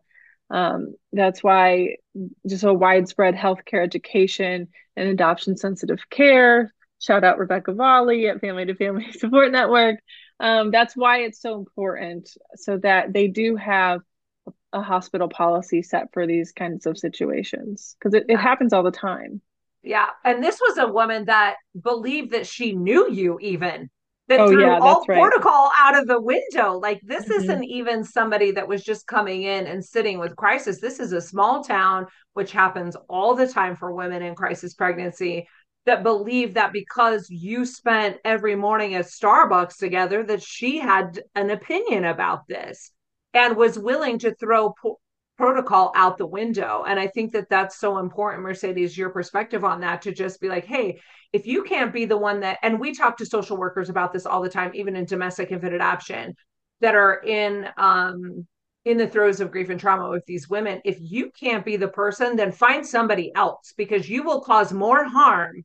um, 0.50 0.96
that's 1.12 1.44
why 1.44 1.98
just 2.48 2.64
a 2.64 2.74
widespread 2.74 3.36
healthcare 3.36 3.84
education 3.84 4.70
and 4.96 5.10
adoption 5.10 5.58
sensitive 5.58 6.10
care. 6.10 6.74
Shout 7.00 7.24
out 7.24 7.38
rebecca 7.38 7.72
Vahle 7.72 8.30
at 8.30 8.42
family 8.42 8.66
to 8.66 8.76
family 8.76 9.12
support 9.18 9.52
network 9.52 10.00
um, 10.40 10.72
that's 10.72 10.96
why 10.96 11.20
it's 11.20 11.42
so 11.42 11.56
important 11.58 12.30
so 12.56 12.78
that 12.78 13.14
they 13.14 13.28
do 13.28 13.56
have 13.56 14.02
a 14.72 14.82
hospital 14.82 15.28
policy 15.28 15.82
set 15.82 16.14
for 16.14 16.28
these 16.28 16.52
kinds 16.52 16.86
of 16.86 16.98
situations 16.98 17.96
because 18.00 18.14
it, 18.14 18.26
it 18.30 18.38
happens 18.38 18.74
all 18.74 18.84
the 18.84 18.92
time. 18.92 19.42
Yeah 19.84 20.08
and 20.26 20.44
this 20.44 20.60
was 20.60 20.78
a 20.78 20.88
woman 20.88 21.26
that 21.26 21.56
believed 21.82 22.32
that 22.32 22.46
she 22.46 22.74
knew 22.74 23.10
you 23.12 23.40
even 23.42 23.90
that 24.30 24.40
oh, 24.40 24.48
threw 24.48 24.62
yeah, 24.62 24.78
all 24.78 25.04
right. 25.08 25.20
protocol 25.20 25.72
out 25.76 25.98
of 25.98 26.08
the 26.08 26.22
window. 26.22 26.78
Like 26.78 27.02
this 27.04 27.26
mm-hmm. 27.26 27.42
isn't 27.42 27.64
even 27.64 28.04
somebody 28.04 28.52
that 28.52 28.68
was 28.68 28.84
just 28.84 29.08
coming 29.08 29.42
in 29.44 29.66
and 29.66 29.84
sitting 29.84 30.20
with 30.20 30.36
crisis. 30.36 30.80
This 30.80 31.00
is 31.00 31.12
a 31.12 31.22
small 31.22 31.64
town 31.64 32.06
which 32.34 32.52
happens 32.52 32.96
all 33.10 33.36
the 33.36 33.48
time 33.48 33.76
for 33.76 33.92
women 33.92 34.22
in 34.22 34.36
crisis 34.36 34.76
pregnancy 34.76 35.48
that 35.90 36.04
believed 36.04 36.54
that 36.54 36.72
because 36.72 37.28
you 37.32 37.66
spent 37.66 38.18
every 38.24 38.56
morning 38.56 38.94
at 38.94 39.06
Starbucks 39.06 39.78
together, 39.78 40.22
that 40.22 40.44
she 40.44 40.78
had 40.78 41.20
an 41.34 41.50
opinion 41.50 42.06
about 42.06 42.48
this 42.48 42.92
and 43.34 43.58
was 43.58 43.80
willing 43.80 44.20
to 44.20 44.36
throw 44.36 44.76
po- 44.80 45.00
protocol 45.36 45.92
out 45.96 46.20
the 46.20 46.28
window. 46.28 46.84
And 46.88 47.00
I 47.00 47.08
think 47.08 47.32
that 47.32 47.50
that's 47.50 47.80
so 47.80 47.98
important, 47.98 48.44
Mercedes, 48.44 48.96
your 48.96 49.10
perspective 49.10 49.64
on 49.64 49.82
that 49.82 50.04
to 50.04 50.12
just 50.12 50.40
be 50.40 50.48
like, 50.48 50.66
hey, 50.66 51.00
if 51.34 51.48
you 51.48 51.64
can't 51.64 51.92
be 51.92 52.06
the 52.06 52.18
one 52.18 52.42
that, 52.42 52.60
and 52.62 52.80
we 52.80 52.94
talk 52.94 53.18
to 53.18 53.26
social 53.26 53.58
workers 53.58 53.90
about 53.90 54.14
this 54.14 54.28
all 54.28 54.44
the 54.44 54.50
time, 54.50 54.70
even 54.76 54.96
in 54.96 55.06
domestic 55.06 55.52
infant 55.52 55.74
adoption, 55.74 56.36
that 56.82 56.94
are 56.94 57.16
in 57.26 57.68
um, 57.78 58.46
in 58.86 58.98
the 58.98 59.08
throes 59.08 59.40
of 59.40 59.52
grief 59.52 59.70
and 59.70 59.80
trauma 59.80 60.10
with 60.10 60.26
these 60.26 60.50
women 60.50 60.82
if 60.86 60.98
you 61.02 61.30
can't 61.38 61.66
be 61.66 61.76
the 61.76 61.88
person 61.88 62.36
then 62.36 62.52
find 62.52 62.86
somebody 62.86 63.32
else 63.36 63.74
because 63.76 64.10
you 64.10 64.24
will 64.24 64.40
cause 64.42 64.72
more 64.72 65.04
harm 65.04 65.64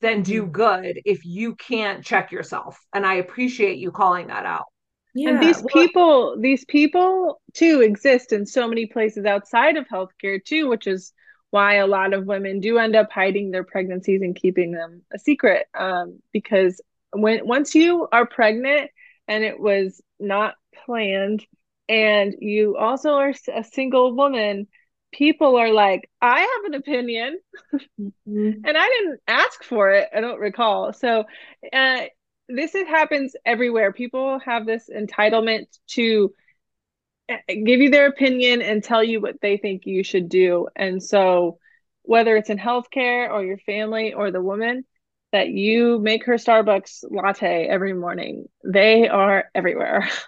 than 0.00 0.22
do 0.22 0.42
mm-hmm. 0.42 0.52
good 0.52 1.00
if 1.04 1.24
you 1.24 1.54
can't 1.54 2.04
check 2.04 2.32
yourself 2.32 2.78
and 2.94 3.06
i 3.06 3.14
appreciate 3.14 3.78
you 3.78 3.90
calling 3.90 4.28
that 4.28 4.46
out 4.46 4.66
yeah, 5.14 5.30
and 5.30 5.42
these 5.42 5.56
well, 5.56 5.68
people 5.68 6.36
these 6.40 6.64
people 6.64 7.40
too 7.54 7.80
exist 7.80 8.32
in 8.32 8.46
so 8.46 8.68
many 8.68 8.86
places 8.86 9.24
outside 9.24 9.76
of 9.76 9.86
healthcare 9.88 10.42
too 10.42 10.68
which 10.68 10.86
is 10.86 11.12
why 11.50 11.74
a 11.74 11.86
lot 11.86 12.14
of 12.14 12.26
women 12.26 12.60
do 12.60 12.78
end 12.78 12.94
up 12.94 13.10
hiding 13.10 13.50
their 13.50 13.64
pregnancies 13.64 14.22
and 14.22 14.36
keeping 14.36 14.70
them 14.70 15.02
a 15.12 15.18
secret 15.18 15.66
um, 15.76 16.20
because 16.32 16.80
when 17.12 17.46
once 17.46 17.74
you 17.74 18.06
are 18.12 18.26
pregnant 18.26 18.90
and 19.26 19.42
it 19.42 19.58
was 19.58 20.00
not 20.20 20.54
planned 20.84 21.44
and 21.88 22.36
you 22.38 22.76
also 22.76 23.14
are 23.14 23.34
a 23.52 23.64
single 23.64 24.14
woman 24.14 24.68
people 25.12 25.56
are 25.56 25.72
like 25.72 26.08
i 26.20 26.40
have 26.40 26.64
an 26.66 26.74
opinion. 26.74 27.38
Mm-hmm. 28.00 28.50
and 28.64 28.76
i 28.76 28.88
didn't 28.88 29.20
ask 29.26 29.64
for 29.64 29.90
it 29.90 30.08
i 30.14 30.20
don't 30.20 30.40
recall. 30.40 30.92
So 30.92 31.24
uh, 31.72 32.00
this 32.50 32.74
is, 32.74 32.86
happens 32.86 33.34
everywhere. 33.44 33.92
People 33.92 34.38
have 34.40 34.66
this 34.66 34.88
entitlement 34.94 35.66
to 35.88 36.32
uh, 37.30 37.36
give 37.48 37.80
you 37.80 37.90
their 37.90 38.06
opinion 38.06 38.62
and 38.62 38.82
tell 38.82 39.02
you 39.02 39.20
what 39.20 39.40
they 39.40 39.56
think 39.56 39.86
you 39.86 40.02
should 40.02 40.28
do. 40.28 40.68
And 40.74 41.02
so 41.02 41.58
whether 42.02 42.36
it's 42.36 42.50
in 42.50 42.58
healthcare 42.58 43.30
or 43.30 43.44
your 43.44 43.58
family 43.58 44.12
or 44.12 44.30
the 44.30 44.42
woman 44.42 44.84
that 45.32 45.48
you 45.48 46.00
make 46.00 46.26
her 46.26 46.34
starbucks 46.34 47.04
latte 47.08 47.66
every 47.68 47.94
morning 47.94 48.46
they 48.64 49.08
are 49.08 49.44
everywhere. 49.54 50.08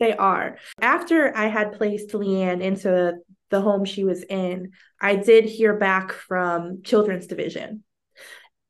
They 0.00 0.16
are. 0.16 0.56
After 0.80 1.36
I 1.36 1.48
had 1.48 1.74
placed 1.74 2.12
Leanne 2.12 2.62
into 2.62 3.18
the 3.50 3.60
home 3.60 3.84
she 3.84 4.04
was 4.04 4.22
in, 4.22 4.72
I 5.00 5.16
did 5.16 5.44
hear 5.44 5.74
back 5.74 6.12
from 6.12 6.82
Children's 6.82 7.26
Division 7.26 7.84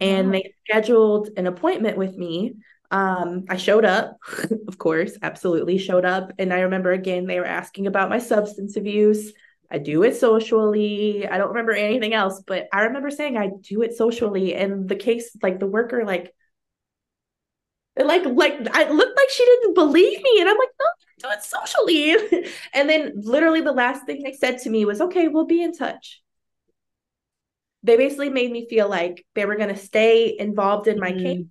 and 0.01 0.29
oh. 0.29 0.33
they 0.33 0.55
scheduled 0.65 1.29
an 1.37 1.47
appointment 1.47 1.97
with 1.97 2.17
me. 2.17 2.55
Um, 2.91 3.45
I 3.49 3.57
showed 3.57 3.85
up, 3.85 4.19
of 4.69 4.79
course, 4.79 5.17
absolutely 5.23 5.79
showed 5.79 6.05
up. 6.05 6.33
And 6.39 6.53
I 6.53 6.61
remember 6.61 6.91
again, 6.91 7.27
they 7.27 7.39
were 7.39 7.47
asking 7.47 7.87
about 7.87 8.11
my 8.11 8.19
substance 8.19 8.77
abuse. 8.77 9.33
I 9.71 9.79
do 9.79 10.03
it 10.03 10.17
socially. 10.17 11.29
I 11.29 11.39
don't 11.39 11.51
remember 11.51 11.73
anything 11.73 12.13
else, 12.15 12.43
but 12.45 12.67
I 12.73 12.85
remember 12.85 13.11
saying 13.11 13.37
I 13.37 13.51
do 13.61 13.83
it 13.83 13.97
socially. 13.97 14.55
And 14.55 14.89
the 14.89 14.97
case, 14.97 15.37
like 15.43 15.61
the 15.61 15.67
worker, 15.67 16.05
like 16.05 16.35
like 17.97 18.25
like 18.25 18.55
I 18.73 18.91
looked 18.91 19.17
like 19.17 19.31
she 19.31 19.45
didn't 19.45 19.75
believe 19.75 20.23
me, 20.23 20.41
and 20.41 20.49
I'm 20.49 20.57
like, 20.57 20.71
no, 20.81 20.87
do 21.21 21.29
it 21.31 21.43
socially. 21.43 22.17
and 22.75 22.89
then 22.89 23.13
literally 23.17 23.61
the 23.61 23.73
last 23.73 24.07
thing 24.07 24.23
they 24.23 24.33
said 24.33 24.59
to 24.61 24.71
me 24.71 24.85
was, 24.85 25.01
okay, 25.01 25.29
we'll 25.29 25.47
be 25.47 25.63
in 25.63 25.73
touch. 25.73 26.21
They 27.83 27.97
basically 27.97 28.31
made 28.31 28.51
me 28.51 28.69
feel 28.69 28.89
like 28.89 29.25
they 29.35 29.47
were 29.47 29.57
going 29.57 29.75
to 29.75 29.81
stay 29.81 30.37
involved 30.39 30.87
in 30.87 30.99
my 30.99 31.13
mm-hmm. 31.13 31.25
case. 31.25 31.47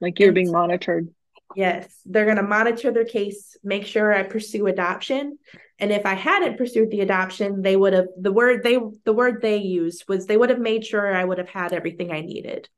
Like 0.00 0.18
you're 0.18 0.28
and 0.28 0.34
being 0.34 0.52
monitored. 0.52 1.08
Yes, 1.54 1.88
they're 2.04 2.24
going 2.24 2.36
to 2.36 2.42
monitor 2.42 2.90
their 2.92 3.04
case, 3.04 3.56
make 3.62 3.86
sure 3.86 4.12
I 4.12 4.24
pursue 4.24 4.66
adoption. 4.66 5.38
And 5.78 5.92
if 5.92 6.04
I 6.04 6.14
hadn't 6.14 6.58
pursued 6.58 6.90
the 6.90 7.00
adoption, 7.00 7.62
they 7.62 7.76
would 7.76 7.92
have 7.92 8.08
the 8.18 8.32
word 8.32 8.62
they 8.62 8.78
the 9.04 9.12
word 9.12 9.42
they 9.42 9.58
used 9.58 10.04
was 10.08 10.26
they 10.26 10.36
would 10.36 10.50
have 10.50 10.58
made 10.58 10.84
sure 10.84 11.14
I 11.14 11.24
would 11.24 11.38
have 11.38 11.48
had 11.48 11.72
everything 11.72 12.10
I 12.10 12.22
needed 12.22 12.68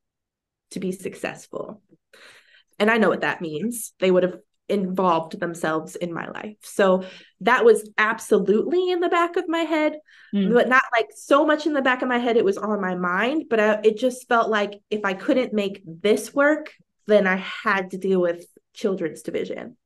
to 0.73 0.81
be 0.81 0.93
successful. 0.93 1.81
And 2.79 2.91
I 2.91 2.99
know 2.99 3.09
what 3.09 3.23
that 3.23 3.41
means. 3.41 3.93
They 3.99 4.11
would 4.11 4.23
have 4.23 4.39
involved 4.69 5.39
themselves 5.41 5.97
in 5.97 6.13
my 6.13 6.29
life. 6.29 6.57
So 6.63 7.05
that 7.41 7.65
was 7.65 7.89
absolutely 7.97 8.91
in 8.91 9.01
the 9.01 9.09
back 9.09 9.37
of 9.37 9.49
my 9.49 9.61
head, 9.61 9.99
mm. 10.35 10.53
but 10.53 10.69
not 10.69 10.83
like 10.93 11.09
so 11.15 11.47
much 11.47 11.67
in 11.67 11.73
the 11.73 11.83
back 11.83 12.03
of 12.03 12.09
my 12.09 12.19
head. 12.19 12.37
It 12.37 12.45
was 12.45 12.59
on 12.59 12.81
my 12.81 12.95
mind, 12.95 13.45
but 13.49 13.61
I, 13.61 13.81
it 13.85 13.99
just 13.99 14.29
felt 14.29 14.51
like 14.51 14.81
if 14.91 15.05
I 15.05 15.15
couldn't 15.15 15.53
make 15.53 15.83
this 15.87 16.35
work, 16.35 16.73
then 17.07 17.27
I 17.27 17.37
had 17.37 17.93
to 17.93 17.99
deal 17.99 18.21
with 18.21 18.47
children's 18.75 19.23
division. 19.23 19.77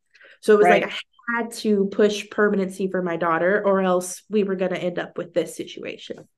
So 0.40 0.54
it 0.54 0.58
was 0.58 0.66
right. 0.66 0.82
like 0.82 0.92
I 0.92 1.38
had 1.38 1.52
to 1.52 1.86
push 1.86 2.28
permanency 2.30 2.88
for 2.90 3.02
my 3.02 3.16
daughter, 3.16 3.62
or 3.64 3.80
else 3.80 4.22
we 4.28 4.42
were 4.42 4.56
going 4.56 4.72
to 4.74 4.82
end 4.82 4.98
up 4.98 5.16
with 5.16 5.32
this 5.32 5.56
situation. 5.56 6.28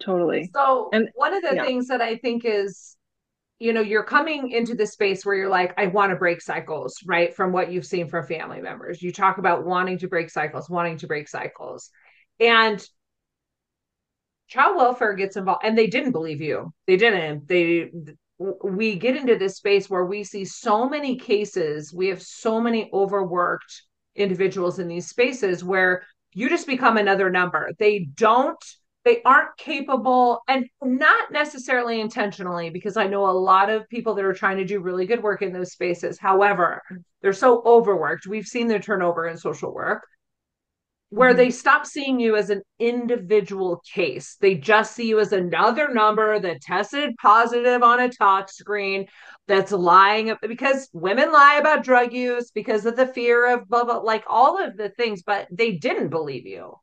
Totally. 0.00 0.50
So, 0.54 0.88
and 0.92 1.08
one 1.14 1.34
of 1.34 1.42
the 1.42 1.54
yeah. 1.54 1.64
things 1.64 1.88
that 1.88 2.00
I 2.00 2.16
think 2.16 2.44
is 2.44 2.96
you 3.60 3.72
know 3.72 3.80
you're 3.80 4.02
coming 4.02 4.50
into 4.50 4.74
this 4.74 4.92
space 4.92 5.24
where 5.24 5.36
you're 5.36 5.48
like 5.48 5.72
i 5.78 5.86
want 5.86 6.10
to 6.10 6.16
break 6.16 6.40
cycles 6.40 6.96
right 7.04 7.36
from 7.36 7.52
what 7.52 7.70
you've 7.70 7.86
seen 7.86 8.08
from 8.08 8.26
family 8.26 8.60
members. 8.60 9.02
You 9.02 9.12
talk 9.12 9.38
about 9.38 9.64
wanting 9.64 9.98
to 9.98 10.08
break 10.08 10.30
cycles 10.30 10.68
wanting 10.68 10.96
to 10.98 11.06
break 11.06 11.28
cycles. 11.28 11.90
And 12.40 12.84
child 14.48 14.76
welfare 14.76 15.14
gets 15.14 15.36
involved 15.36 15.64
and 15.64 15.78
they 15.78 15.86
didn't 15.86 16.12
believe 16.12 16.40
you. 16.40 16.72
They 16.86 16.96
didn't. 16.96 17.46
They 17.46 17.90
we 18.64 18.96
get 18.96 19.16
into 19.16 19.36
this 19.36 19.56
space 19.56 19.90
where 19.90 20.06
we 20.06 20.24
see 20.24 20.46
so 20.46 20.88
many 20.88 21.16
cases. 21.16 21.92
We 21.92 22.08
have 22.08 22.22
so 22.22 22.58
many 22.60 22.88
overworked 22.92 23.82
individuals 24.16 24.78
in 24.78 24.88
these 24.88 25.08
spaces 25.08 25.62
where 25.62 26.02
you 26.32 26.48
just 26.48 26.66
become 26.66 26.96
another 26.96 27.28
number. 27.28 27.70
They 27.78 28.08
don't 28.14 28.64
they 29.04 29.22
aren't 29.22 29.56
capable 29.56 30.42
and 30.46 30.66
not 30.82 31.32
necessarily 31.32 32.00
intentionally 32.00 32.70
because 32.70 32.96
i 32.96 33.06
know 33.06 33.28
a 33.28 33.32
lot 33.32 33.70
of 33.70 33.88
people 33.88 34.14
that 34.14 34.24
are 34.24 34.32
trying 34.32 34.56
to 34.56 34.64
do 34.64 34.80
really 34.80 35.06
good 35.06 35.22
work 35.22 35.42
in 35.42 35.52
those 35.52 35.72
spaces. 35.72 36.18
However 36.18 36.82
they're 37.22 37.32
so 37.32 37.62
overworked. 37.64 38.26
We've 38.26 38.46
seen 38.46 38.68
the 38.68 38.78
turnover 38.78 39.28
in 39.28 39.36
social 39.36 39.72
work 39.72 40.06
where 41.10 41.30
mm-hmm. 41.30 41.38
they 41.38 41.50
stop 41.50 41.86
seeing 41.86 42.20
you 42.20 42.36
as 42.36 42.50
an 42.50 42.62
individual 42.78 43.82
case. 43.92 44.36
They 44.40 44.54
just 44.54 44.94
see 44.94 45.08
you 45.08 45.20
as 45.20 45.32
another 45.32 45.92
number 45.92 46.38
that 46.38 46.62
tested 46.62 47.14
positive 47.20 47.82
on 47.82 48.00
a 48.00 48.08
tox 48.08 48.56
screen 48.56 49.06
that's 49.48 49.72
lying 49.72 50.34
because 50.40 50.88
women 50.92 51.32
lie 51.32 51.56
about 51.56 51.84
drug 51.84 52.12
use 52.12 52.50
because 52.52 52.86
of 52.86 52.96
the 52.96 53.06
fear 53.06 53.52
of 53.52 53.68
blah 53.68 53.84
blah 53.84 53.98
like 53.98 54.24
all 54.28 54.62
of 54.62 54.76
the 54.76 54.90
things 54.90 55.22
but 55.24 55.48
they 55.50 55.72
didn't 55.72 56.08
believe 56.08 56.46
you 56.46 56.74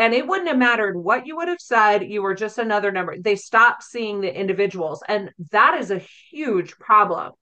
and 0.00 0.14
it 0.14 0.26
wouldn't 0.26 0.48
have 0.48 0.56
mattered 0.56 0.96
what 0.96 1.26
you 1.26 1.36
would 1.36 1.48
have 1.48 1.60
said. 1.60 2.10
You 2.10 2.22
were 2.22 2.34
just 2.34 2.56
another 2.56 2.90
number. 2.90 3.18
They 3.18 3.36
stopped 3.36 3.82
seeing 3.82 4.22
the 4.22 4.34
individuals. 4.34 5.02
And 5.06 5.30
that 5.50 5.78
is 5.78 5.90
a 5.90 6.02
huge 6.30 6.78
problem 6.78 7.32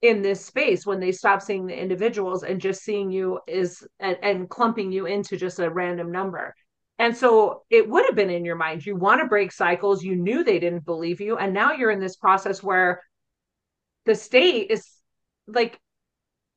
in 0.00 0.22
this 0.22 0.42
space 0.42 0.86
when 0.86 1.00
they 1.00 1.12
stop 1.12 1.42
seeing 1.42 1.66
the 1.66 1.78
individuals 1.78 2.44
and 2.44 2.62
just 2.62 2.82
seeing 2.82 3.10
you 3.10 3.40
is 3.46 3.86
and, 4.00 4.16
and 4.22 4.48
clumping 4.48 4.90
you 4.90 5.04
into 5.04 5.36
just 5.36 5.58
a 5.58 5.68
random 5.68 6.10
number. 6.10 6.54
And 6.98 7.14
so 7.14 7.64
it 7.68 7.86
would 7.86 8.06
have 8.06 8.16
been 8.16 8.30
in 8.30 8.46
your 8.46 8.56
mind. 8.56 8.86
You 8.86 8.96
want 8.96 9.20
to 9.20 9.26
break 9.26 9.52
cycles. 9.52 10.02
You 10.02 10.16
knew 10.16 10.42
they 10.42 10.58
didn't 10.58 10.86
believe 10.86 11.20
you. 11.20 11.36
And 11.36 11.52
now 11.52 11.74
you're 11.74 11.90
in 11.90 12.00
this 12.00 12.16
process 12.16 12.62
where 12.62 13.02
the 14.06 14.14
state 14.14 14.70
is 14.70 14.88
like 15.46 15.78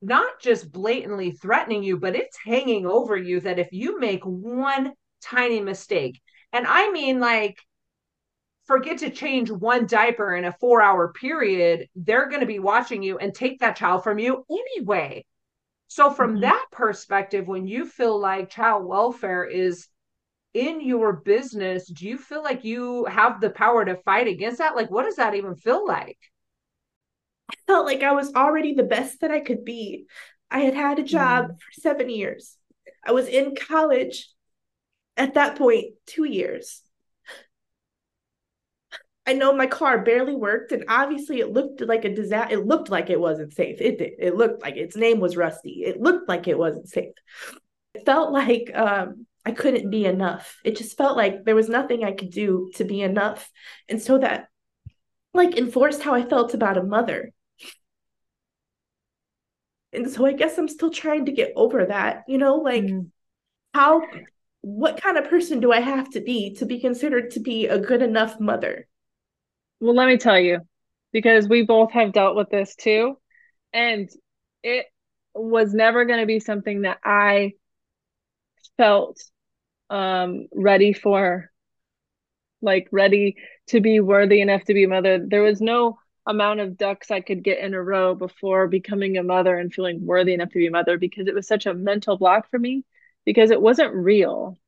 not 0.00 0.40
just 0.40 0.72
blatantly 0.72 1.32
threatening 1.32 1.82
you, 1.82 1.98
but 1.98 2.16
it's 2.16 2.38
hanging 2.42 2.86
over 2.86 3.18
you 3.18 3.40
that 3.40 3.58
if 3.58 3.68
you 3.70 4.00
make 4.00 4.24
one 4.24 4.92
tiny 5.22 5.60
mistake. 5.60 6.20
And 6.52 6.66
I 6.66 6.90
mean, 6.90 7.20
like, 7.20 7.58
forget 8.66 8.98
to 8.98 9.10
change 9.10 9.50
one 9.50 9.86
diaper 9.86 10.34
in 10.34 10.44
a 10.44 10.52
four 10.52 10.80
hour 10.82 11.12
period, 11.12 11.88
they're 11.96 12.28
going 12.28 12.40
to 12.40 12.46
be 12.46 12.58
watching 12.58 13.02
you 13.02 13.18
and 13.18 13.34
take 13.34 13.60
that 13.60 13.76
child 13.76 14.04
from 14.04 14.18
you 14.18 14.44
anyway. 14.50 15.24
So, 15.88 16.10
from 16.10 16.32
mm-hmm. 16.32 16.40
that 16.42 16.66
perspective, 16.72 17.46
when 17.46 17.66
you 17.66 17.86
feel 17.86 18.18
like 18.18 18.50
child 18.50 18.86
welfare 18.86 19.44
is 19.44 19.88
in 20.54 20.80
your 20.80 21.14
business, 21.14 21.86
do 21.86 22.06
you 22.06 22.18
feel 22.18 22.42
like 22.42 22.64
you 22.64 23.04
have 23.06 23.40
the 23.40 23.50
power 23.50 23.84
to 23.84 23.96
fight 23.96 24.28
against 24.28 24.58
that? 24.58 24.76
Like, 24.76 24.90
what 24.90 25.04
does 25.04 25.16
that 25.16 25.34
even 25.34 25.54
feel 25.54 25.86
like? 25.86 26.18
I 27.50 27.54
felt 27.66 27.86
like 27.86 28.02
I 28.02 28.12
was 28.12 28.34
already 28.34 28.74
the 28.74 28.82
best 28.82 29.20
that 29.20 29.30
I 29.30 29.40
could 29.40 29.64
be. 29.64 30.06
I 30.50 30.60
had 30.60 30.74
had 30.74 30.98
a 30.98 31.02
job 31.02 31.46
mm. 31.46 31.48
for 31.48 31.80
seven 31.80 32.10
years. 32.10 32.56
I 33.04 33.12
was 33.12 33.26
in 33.26 33.54
college 33.54 34.28
at 35.16 35.34
that 35.34 35.56
point, 35.56 35.94
two 36.06 36.24
years. 36.24 36.82
I 39.24 39.34
know 39.34 39.52
my 39.52 39.66
car 39.66 40.02
barely 40.02 40.34
worked, 40.34 40.72
and 40.72 40.84
obviously 40.88 41.38
it 41.40 41.52
looked 41.52 41.80
like 41.80 42.04
a 42.04 42.14
disaster. 42.14 42.54
It 42.54 42.66
looked 42.66 42.90
like 42.90 43.08
it 43.08 43.20
wasn't 43.20 43.52
safe. 43.52 43.80
It 43.80 43.98
did. 43.98 44.12
It 44.18 44.34
looked 44.34 44.62
like 44.62 44.76
its 44.76 44.96
name 44.96 45.20
was 45.20 45.36
Rusty. 45.36 45.84
It 45.84 46.00
looked 46.00 46.28
like 46.28 46.48
it 46.48 46.58
wasn't 46.58 46.88
safe. 46.88 47.14
It 47.94 48.04
felt 48.04 48.32
like 48.32 48.70
um, 48.74 49.26
I 49.44 49.52
couldn't 49.52 49.90
be 49.90 50.06
enough. 50.06 50.58
It 50.64 50.76
just 50.76 50.96
felt 50.96 51.16
like 51.16 51.44
there 51.44 51.54
was 51.54 51.68
nothing 51.68 52.02
I 52.02 52.12
could 52.12 52.30
do 52.30 52.72
to 52.74 52.84
be 52.84 53.00
enough, 53.00 53.48
and 53.88 54.02
so 54.02 54.18
that 54.18 54.48
like 55.34 55.56
enforced 55.56 56.02
how 56.02 56.14
I 56.14 56.24
felt 56.24 56.52
about 56.54 56.78
a 56.78 56.82
mother. 56.82 57.32
And 59.92 60.10
so 60.10 60.26
I 60.26 60.32
guess 60.32 60.58
I'm 60.58 60.68
still 60.68 60.90
trying 60.90 61.26
to 61.26 61.32
get 61.32 61.52
over 61.54 61.86
that. 61.86 62.24
You 62.26 62.38
know, 62.38 62.56
like 62.56 62.84
mm. 62.84 63.08
how 63.72 64.02
what 64.62 65.00
kind 65.02 65.18
of 65.18 65.28
person 65.28 65.60
do 65.60 65.72
I 65.72 65.80
have 65.80 66.08
to 66.10 66.20
be 66.20 66.54
to 66.54 66.66
be 66.66 66.80
considered 66.80 67.32
to 67.32 67.40
be 67.40 67.66
a 67.66 67.78
good 67.78 68.00
enough 68.00 68.40
mother? 68.40 68.88
Well, 69.80 69.94
let 69.94 70.06
me 70.06 70.16
tell 70.16 70.38
you, 70.38 70.60
because 71.12 71.48
we 71.48 71.62
both 71.62 71.90
have 71.92 72.12
dealt 72.12 72.36
with 72.36 72.48
this 72.48 72.74
too. 72.76 73.18
And 73.72 74.08
it 74.62 74.86
was 75.34 75.74
never 75.74 76.04
going 76.04 76.20
to 76.20 76.26
be 76.26 76.38
something 76.38 76.82
that 76.82 76.98
I 77.04 77.52
felt 78.76 79.20
um, 79.90 80.46
ready 80.54 80.92
for, 80.92 81.50
like 82.60 82.88
ready 82.92 83.36
to 83.68 83.80
be 83.80 83.98
worthy 83.98 84.40
enough 84.40 84.64
to 84.64 84.74
be 84.74 84.84
a 84.84 84.88
mother. 84.88 85.18
There 85.26 85.42
was 85.42 85.60
no 85.60 85.98
amount 86.24 86.60
of 86.60 86.76
ducks 86.76 87.10
I 87.10 87.20
could 87.20 87.42
get 87.42 87.58
in 87.58 87.74
a 87.74 87.82
row 87.82 88.14
before 88.14 88.68
becoming 88.68 89.18
a 89.18 89.24
mother 89.24 89.56
and 89.56 89.74
feeling 89.74 90.06
worthy 90.06 90.34
enough 90.34 90.50
to 90.50 90.58
be 90.60 90.68
a 90.68 90.70
mother 90.70 90.98
because 90.98 91.26
it 91.26 91.34
was 91.34 91.48
such 91.48 91.66
a 91.66 91.74
mental 91.74 92.16
block 92.16 92.48
for 92.48 92.60
me 92.60 92.84
because 93.24 93.50
it 93.50 93.60
wasn't 93.60 93.94
real. 93.94 94.58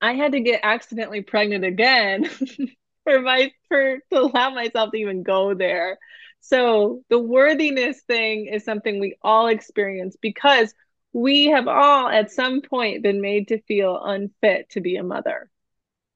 I 0.00 0.14
had 0.14 0.32
to 0.32 0.40
get 0.40 0.60
accidentally 0.62 1.22
pregnant 1.22 1.64
again 1.64 2.28
for 3.04 3.20
my 3.20 3.52
for 3.68 3.98
to 4.12 4.18
allow 4.20 4.50
myself 4.50 4.92
to 4.92 4.98
even 4.98 5.22
go 5.22 5.54
there. 5.54 5.98
So 6.40 7.02
the 7.10 7.18
worthiness 7.18 8.00
thing 8.02 8.46
is 8.46 8.64
something 8.64 8.98
we 8.98 9.16
all 9.22 9.48
experience 9.48 10.16
because 10.20 10.74
we 11.12 11.46
have 11.46 11.68
all 11.68 12.08
at 12.08 12.30
some 12.30 12.62
point 12.62 13.02
been 13.02 13.20
made 13.20 13.48
to 13.48 13.60
feel 13.62 14.00
unfit 14.02 14.70
to 14.70 14.80
be 14.80 14.96
a 14.96 15.02
mother. 15.02 15.50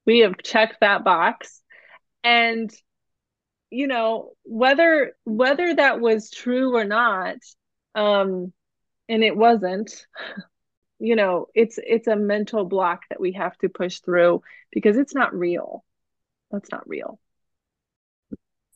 We 0.05 0.19
have 0.19 0.37
checked 0.43 0.77
that 0.81 1.03
box 1.03 1.61
and 2.23 2.71
you 3.69 3.87
know 3.87 4.31
whether 4.43 5.15
whether 5.25 5.75
that 5.75 5.99
was 5.99 6.31
true 6.31 6.75
or 6.75 6.85
not 6.85 7.37
um 7.95 8.53
and 9.09 9.23
it 9.23 9.35
wasn't 9.35 10.05
you 11.05 11.15
know 11.15 11.47
it's 11.53 11.79
it's 11.85 12.07
a 12.07 12.15
mental 12.15 12.65
block 12.65 13.01
that 13.09 13.19
we 13.19 13.33
have 13.33 13.57
to 13.59 13.69
push 13.69 13.99
through 13.99 14.41
because 14.71 14.97
it's 14.97 15.15
not 15.15 15.33
real. 15.33 15.83
That's 16.51 16.71
not 16.71 16.87
real. 16.87 17.19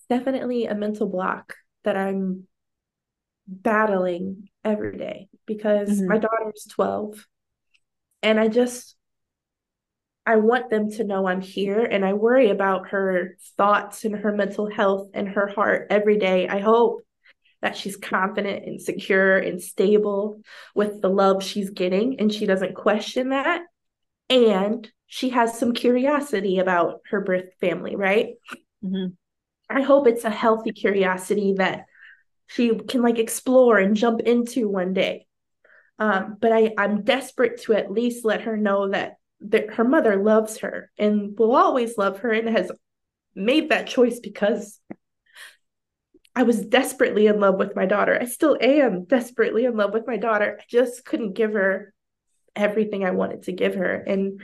Definitely 0.09 0.65
a 0.65 0.75
mental 0.75 1.07
block 1.07 1.53
that 1.83 1.97
i'm 1.97 2.47
battling 3.47 4.49
every 4.63 4.97
day 4.97 5.27
because 5.45 5.89
mm-hmm. 5.89 6.07
my 6.07 6.17
daughter's 6.17 6.67
12 6.69 7.25
and 8.21 8.39
i 8.39 8.47
just 8.47 8.95
i 10.25 10.35
want 10.35 10.69
them 10.69 10.91
to 10.91 11.03
know 11.03 11.27
i'm 11.27 11.41
here 11.41 11.79
and 11.79 12.05
i 12.05 12.13
worry 12.13 12.51
about 12.51 12.89
her 12.89 13.37
thoughts 13.57 14.05
and 14.05 14.15
her 14.15 14.31
mental 14.31 14.69
health 14.69 15.09
and 15.13 15.27
her 15.27 15.47
heart 15.47 15.87
every 15.89 16.17
day. 16.17 16.47
I 16.47 16.59
hope 16.59 17.01
that 17.61 17.75
she's 17.75 17.97
confident 17.97 18.65
and 18.65 18.81
secure 18.81 19.37
and 19.37 19.61
stable 19.61 20.41
with 20.73 21.01
the 21.01 21.09
love 21.09 21.43
she's 21.43 21.69
getting 21.69 22.19
and 22.19 22.33
she 22.33 22.45
doesn't 22.45 22.75
question 22.75 23.29
that. 23.29 23.61
And 24.29 24.89
she 25.07 25.29
has 25.29 25.57
some 25.57 25.73
curiosity 25.73 26.59
about 26.59 27.01
her 27.09 27.21
birth 27.21 27.49
family 27.59 27.95
right? 27.95 28.35
Mm-hmm. 28.83 29.07
i 29.69 29.81
hope 29.81 30.07
it's 30.07 30.23
a 30.23 30.29
healthy 30.29 30.71
curiosity 30.71 31.55
that 31.57 31.83
she 32.47 32.73
can 32.75 33.01
like 33.01 33.19
explore 33.19 33.77
and 33.77 33.95
jump 33.95 34.21
into 34.21 34.69
one 34.69 34.93
day. 34.93 35.27
Um, 35.99 36.37
but 36.39 36.53
I, 36.53 36.71
i'm 36.77 37.03
desperate 37.03 37.61
to 37.63 37.73
at 37.73 37.91
least 37.91 38.23
let 38.23 38.41
her 38.41 38.55
know 38.55 38.89
that 38.89 39.15
that 39.41 39.73
her 39.73 39.83
mother 39.83 40.15
loves 40.21 40.59
her 40.59 40.91
and 40.97 41.37
will 41.37 41.55
always 41.55 41.97
love 41.97 42.19
her 42.19 42.31
and 42.31 42.49
has 42.49 42.71
made 43.35 43.69
that 43.69 43.87
choice 43.87 44.19
because 44.19 44.79
I 46.39 46.43
was 46.43 46.65
desperately 46.65 47.27
in 47.27 47.41
love 47.41 47.55
with 47.55 47.75
my 47.75 47.85
daughter. 47.85 48.17
I 48.17 48.23
still 48.23 48.57
am 48.61 49.03
desperately 49.03 49.65
in 49.65 49.75
love 49.75 49.91
with 49.91 50.07
my 50.07 50.15
daughter. 50.15 50.57
I 50.57 50.63
just 50.69 51.03
couldn't 51.03 51.33
give 51.33 51.51
her 51.51 51.93
everything 52.55 53.03
I 53.03 53.11
wanted 53.11 53.43
to 53.43 53.51
give 53.51 53.75
her. 53.75 53.93
And, 53.93 54.39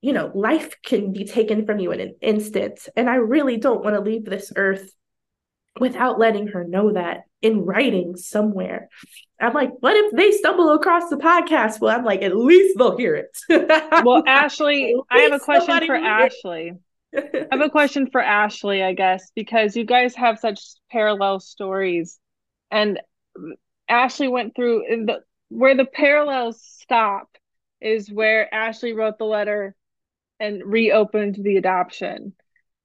you 0.00 0.12
know, 0.12 0.32
life 0.34 0.74
can 0.84 1.12
be 1.12 1.26
taken 1.26 1.64
from 1.64 1.78
you 1.78 1.92
in 1.92 2.00
an 2.00 2.16
instant. 2.20 2.88
And 2.96 3.08
I 3.08 3.14
really 3.14 3.56
don't 3.56 3.84
want 3.84 3.94
to 3.94 4.00
leave 4.00 4.24
this 4.24 4.52
earth 4.56 4.92
without 5.78 6.18
letting 6.18 6.48
her 6.48 6.64
know 6.64 6.92
that 6.94 7.20
in 7.40 7.60
writing 7.60 8.16
somewhere. 8.16 8.88
I'm 9.40 9.54
like, 9.54 9.70
what 9.78 9.96
if 9.96 10.10
they 10.10 10.32
stumble 10.32 10.72
across 10.72 11.08
the 11.08 11.18
podcast? 11.18 11.80
Well, 11.80 11.96
I'm 11.96 12.04
like, 12.04 12.22
at 12.22 12.36
least 12.36 12.76
they'll 12.78 12.96
hear 12.96 13.14
it. 13.14 13.38
well, 14.04 14.24
Ashley, 14.26 14.96
I 15.08 15.20
have 15.20 15.34
a 15.34 15.38
question 15.38 15.86
for 15.86 15.94
Ashley. 15.94 16.68
It. 16.70 16.80
I 17.16 17.46
have 17.52 17.60
a 17.60 17.70
question 17.70 18.08
for 18.10 18.20
Ashley, 18.20 18.82
I 18.82 18.92
guess, 18.92 19.30
because 19.34 19.76
you 19.76 19.84
guys 19.84 20.14
have 20.16 20.38
such 20.38 20.60
parallel 20.90 21.40
stories. 21.40 22.18
And 22.70 23.00
Ashley 23.88 24.28
went 24.28 24.54
through 24.54 24.84
the 25.06 25.20
where 25.48 25.76
the 25.76 25.84
parallels 25.84 26.60
stop 26.62 27.28
is 27.80 28.10
where 28.10 28.52
Ashley 28.52 28.92
wrote 28.92 29.18
the 29.18 29.24
letter 29.24 29.74
and 30.40 30.64
reopened 30.64 31.36
the 31.36 31.56
adoption. 31.56 32.34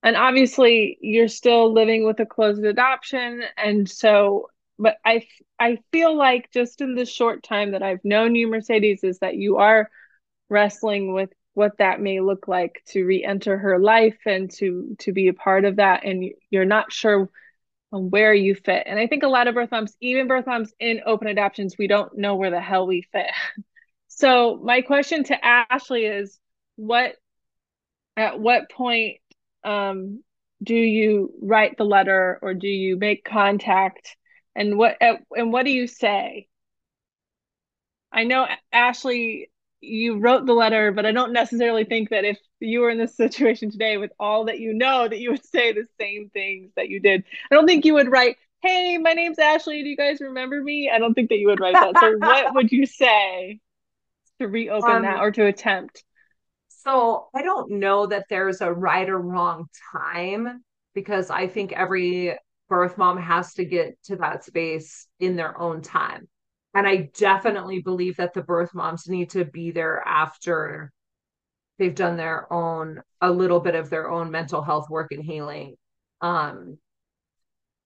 And 0.03 0.15
obviously, 0.15 0.97
you're 1.01 1.27
still 1.27 1.73
living 1.73 2.05
with 2.05 2.19
a 2.19 2.25
closed 2.25 2.63
adoption. 2.63 3.41
And 3.57 3.89
so, 3.89 4.49
but 4.77 4.97
I, 5.03 5.27
I 5.59 5.79
feel 5.91 6.15
like 6.15 6.51
just 6.51 6.79
in 6.81 6.95
the 6.95 7.05
short 7.05 7.43
time 7.43 7.71
that 7.71 7.83
I've 7.83 8.03
known 8.05 8.35
you, 8.35 8.47
Mercedes, 8.47 9.03
is 9.03 9.19
that 9.19 9.35
you 9.35 9.57
are 9.57 9.89
wrestling 10.49 11.13
with 11.13 11.31
what 11.59 11.77
that 11.79 12.01
may 12.01 12.21
look 12.21 12.47
like 12.47 12.81
to 12.87 13.03
re-enter 13.03 13.57
her 13.57 13.77
life 13.77 14.17
and 14.25 14.49
to 14.49 14.95
to 14.99 15.11
be 15.11 15.27
a 15.27 15.33
part 15.33 15.65
of 15.65 15.75
that. 15.75 16.05
And 16.05 16.31
you're 16.49 16.65
not 16.65 16.93
sure 16.93 17.29
where 17.91 18.33
you 18.33 18.55
fit. 18.55 18.83
And 18.85 18.99
i 18.99 19.07
think 19.07 19.23
a 19.23 19.27
lot 19.27 19.47
of 19.47 19.55
birth 19.55 19.71
moms 19.71 19.95
even 20.01 20.27
birth 20.27 20.47
moms 20.47 20.73
in 20.79 21.01
open 21.05 21.27
adoptions 21.27 21.77
we 21.77 21.87
don't 21.87 22.17
know 22.17 22.35
where 22.35 22.51
the 22.51 22.61
hell 22.61 22.87
we 22.87 23.03
fit. 23.13 23.31
So 24.11 24.59
my 24.61 24.81
question 24.81 25.23
to 25.25 25.45
ashley 25.45 26.03
is 26.03 26.39
what 26.75 27.15
at 28.17 28.39
what 28.39 28.69
point 28.69 29.17
um, 29.63 30.23
do 30.61 30.75
you 30.75 31.31
write 31.41 31.77
the 31.77 31.85
letter 31.85 32.37
or 32.41 32.53
do 32.53 32.67
you 32.67 32.97
make 32.97 33.23
contact? 33.23 34.17
And 34.55 34.77
what 34.77 34.97
and 35.01 35.53
what 35.53 35.63
do 35.65 35.71
you 35.71 35.87
say? 35.87 36.47
I 38.11 38.23
know 38.25 38.45
ashley 38.73 39.49
you 39.81 40.17
wrote 40.17 40.45
the 40.45 40.53
letter 40.53 40.91
but 40.91 41.05
i 41.05 41.11
don't 41.11 41.31
necessarily 41.31 41.83
think 41.83 42.09
that 42.09 42.25
if 42.25 42.37
you 42.59 42.81
were 42.81 42.89
in 42.89 42.97
this 42.97 43.15
situation 43.15 43.71
today 43.71 43.97
with 43.97 44.11
all 44.19 44.45
that 44.45 44.59
you 44.59 44.73
know 44.73 45.07
that 45.07 45.19
you 45.19 45.31
would 45.31 45.45
say 45.45 45.71
the 45.71 45.85
same 45.99 46.29
things 46.29 46.71
that 46.75 46.89
you 46.89 46.99
did. 46.99 47.23
I 47.49 47.55
don't 47.55 47.65
think 47.65 47.85
you 47.85 47.93
would 47.93 48.11
write 48.11 48.37
hey 48.61 48.97
my 48.97 49.13
name's 49.13 49.39
ashley. 49.39 49.81
Do 49.83 49.89
you 49.89 49.95
guys 49.95 50.19
remember 50.19 50.61
me? 50.61 50.91
I 50.93 50.99
don't 50.99 51.13
think 51.13 51.29
that 51.29 51.37
you 51.37 51.47
would 51.47 51.61
write 51.61 51.75
that. 51.75 51.97
So 51.99 52.17
what 52.17 52.53
would 52.55 52.71
you 52.71 52.85
say 52.85 53.59
to 54.39 54.47
reopen 54.47 54.91
um, 54.91 55.01
that 55.03 55.19
or 55.19 55.31
to 55.31 55.45
attempt? 55.45 56.03
so 56.83 57.27
I 57.35 57.41
don't 57.41 57.71
know 57.73 58.07
that 58.07 58.25
there's 58.29 58.61
a 58.61 58.71
right 58.71 59.09
or 59.09 59.19
wrong 59.19 59.67
time 59.91 60.63
because 60.93 61.29
I 61.29 61.47
think 61.47 61.71
every 61.71 62.37
birth 62.67 62.97
mom 62.97 63.17
has 63.17 63.53
to 63.55 63.65
get 63.65 64.01
to 64.03 64.15
that 64.17 64.45
space 64.45 65.07
in 65.19 65.35
their 65.35 65.59
own 65.59 65.81
time. 65.81 66.27
And 66.73 66.87
I 66.87 67.09
definitely 67.17 67.81
believe 67.81 68.17
that 68.17 68.33
the 68.33 68.43
birth 68.43 68.73
moms 68.73 69.07
need 69.07 69.31
to 69.31 69.45
be 69.45 69.71
there 69.71 70.03
after 70.05 70.91
they've 71.77 71.95
done 71.95 72.17
their 72.17 72.51
own, 72.51 73.01
a 73.21 73.31
little 73.31 73.59
bit 73.59 73.75
of 73.75 73.89
their 73.89 74.09
own 74.09 74.31
mental 74.31 74.61
health 74.61 74.89
work 74.89 75.11
and 75.11 75.23
healing. 75.23 75.75
Um, 76.21 76.77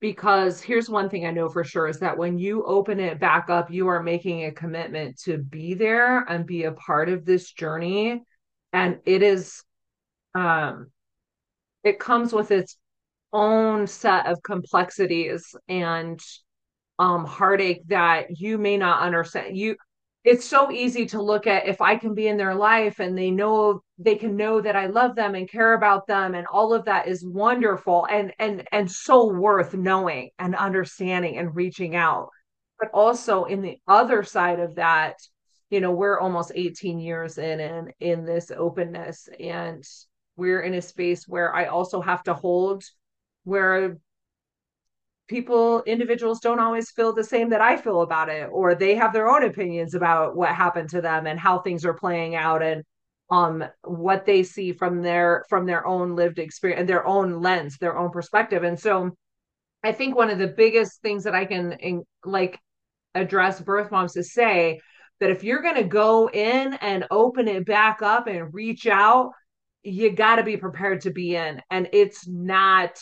because 0.02 0.62
here's 0.62 0.90
one 0.90 1.10
thing 1.10 1.26
I 1.26 1.32
know 1.32 1.48
for 1.48 1.64
sure 1.64 1.88
is 1.88 2.00
that 2.00 2.18
when 2.18 2.38
you 2.38 2.66
open 2.66 3.00
it 3.00 3.20
back 3.20 3.50
up, 3.50 3.72
you 3.72 3.88
are 3.88 4.04
making 4.04 4.44
a 4.44 4.52
commitment 4.52 5.18
to 5.22 5.38
be 5.38 5.76
there 5.76 6.20
and 6.30 6.46
be 6.46 6.64
a 6.66 6.74
part 6.74 7.08
of 7.08 7.24
this 7.24 7.54
journey 7.54 8.22
and 8.74 9.00
it 9.06 9.22
is 9.22 9.64
um 10.36 10.88
it 11.84 12.00
comes 12.00 12.34
with 12.34 12.52
its 12.52 12.78
own 13.32 13.88
set 13.88 14.26
of 14.28 14.42
complexities 14.44 15.56
and 15.70 16.20
um 17.00 17.26
heartache 17.26 17.82
that 17.88 18.40
you 18.40 18.58
may 18.58 18.78
not 18.78 19.02
understand. 19.02 19.58
You 19.58 19.76
it's 20.24 20.46
so 20.46 20.72
easy 20.72 21.06
to 21.06 21.22
look 21.22 21.48
at 21.48 21.68
if 21.68 21.82
i 21.82 21.96
can 21.96 22.14
be 22.14 22.28
in 22.28 22.38
their 22.38 22.56
life 22.56 23.00
and 23.00 23.18
they 23.18 23.30
know 23.30 23.82
they 23.98 24.16
can 24.16 24.36
know 24.36 24.62
that 24.62 24.76
i 24.76 24.86
love 24.86 25.16
them 25.16 25.36
and 25.36 25.50
care 25.50 25.74
about 25.74 26.08
them 26.08 26.34
and 26.34 26.48
all 26.48 26.74
of 26.74 26.86
that 26.86 27.08
is 27.08 27.26
wonderful 27.26 28.08
and 28.10 28.34
and 28.40 28.66
and 28.72 28.90
so 28.90 29.28
worth 29.28 29.74
knowing 29.74 30.30
and 30.40 30.56
understanding 30.56 31.38
and 31.38 31.56
reaching 31.56 31.96
out. 31.96 32.30
But 32.80 32.90
also 32.92 33.46
in 33.46 33.62
the 33.62 33.80
other 33.88 34.24
side 34.24 34.60
of 34.60 34.76
that 34.76 35.16
you 35.70 35.82
know 35.82 35.92
we're 35.92 36.20
almost 36.20 36.52
18 36.54 37.00
years 37.00 37.38
in 37.38 37.60
and 37.60 37.92
in 38.00 38.26
this 38.26 38.52
openness 38.52 39.28
and 39.40 39.84
we're 40.36 40.62
in 40.62 40.76
a 40.76 40.82
space 40.82 41.28
where 41.28 41.54
i 41.56 41.66
also 41.66 42.00
have 42.02 42.24
to 42.24 42.34
hold 42.34 42.84
where 43.44 43.98
people 45.28 45.82
individuals 45.84 46.40
don't 46.40 46.60
always 46.60 46.92
feel 46.92 47.14
the 47.14 47.24
same 47.24 47.50
that 47.50 47.62
i 47.62 47.78
feel 47.78 48.02
about 48.02 48.30
it 48.30 48.50
or 48.52 48.76
they 48.76 48.96
have 48.96 49.14
their 49.14 49.30
own 49.30 49.44
opinions 49.44 49.94
about 49.94 50.36
what 50.36 50.50
happened 50.50 50.90
to 50.90 51.02
them 51.02 51.28
and 51.28 51.40
how 51.40 51.60
things 51.60 51.86
are 51.86 51.94
playing 51.94 52.36
out 52.36 52.62
and 52.62 52.84
um 53.30 53.64
what 53.84 54.26
they 54.26 54.44
see 54.44 54.74
from 54.74 55.02
their 55.02 55.46
from 55.50 55.66
their 55.66 55.86
own 55.88 56.16
lived 56.16 56.40
experience 56.40 56.82
and 56.82 56.90
their 56.90 57.06
own 57.08 57.42
lens 57.42 57.78
their 57.78 57.98
own 57.98 58.12
perspective 58.12 58.64
and 58.64 58.80
so 58.80 59.10
i 59.84 59.92
think 59.92 60.16
one 60.16 60.30
of 60.30 60.40
the 60.40 60.48
biggest 60.48 61.02
things 61.02 61.24
that 61.24 61.34
i 61.34 61.46
can 61.46 61.72
in, 61.74 62.04
like 62.26 62.60
address 63.16 63.62
birth 63.62 63.92
moms 63.92 64.14
to 64.14 64.24
say 64.24 64.80
that 65.20 65.32
if 65.32 65.44
you're 65.44 65.62
going 65.62 65.76
to 65.76 65.84
go 65.84 66.30
in 66.30 66.74
and 66.74 67.06
open 67.12 67.48
it 67.48 67.66
back 67.66 68.02
up 68.02 68.28
and 68.28 68.54
reach 68.54 68.88
out, 68.88 69.32
you 69.84 70.12
got 70.12 70.38
to 70.38 70.44
be 70.44 70.58
prepared 70.58 71.02
to 71.02 71.12
be 71.12 71.36
in. 71.36 71.62
And 71.70 71.90
it's 71.94 72.28
not, 72.28 73.00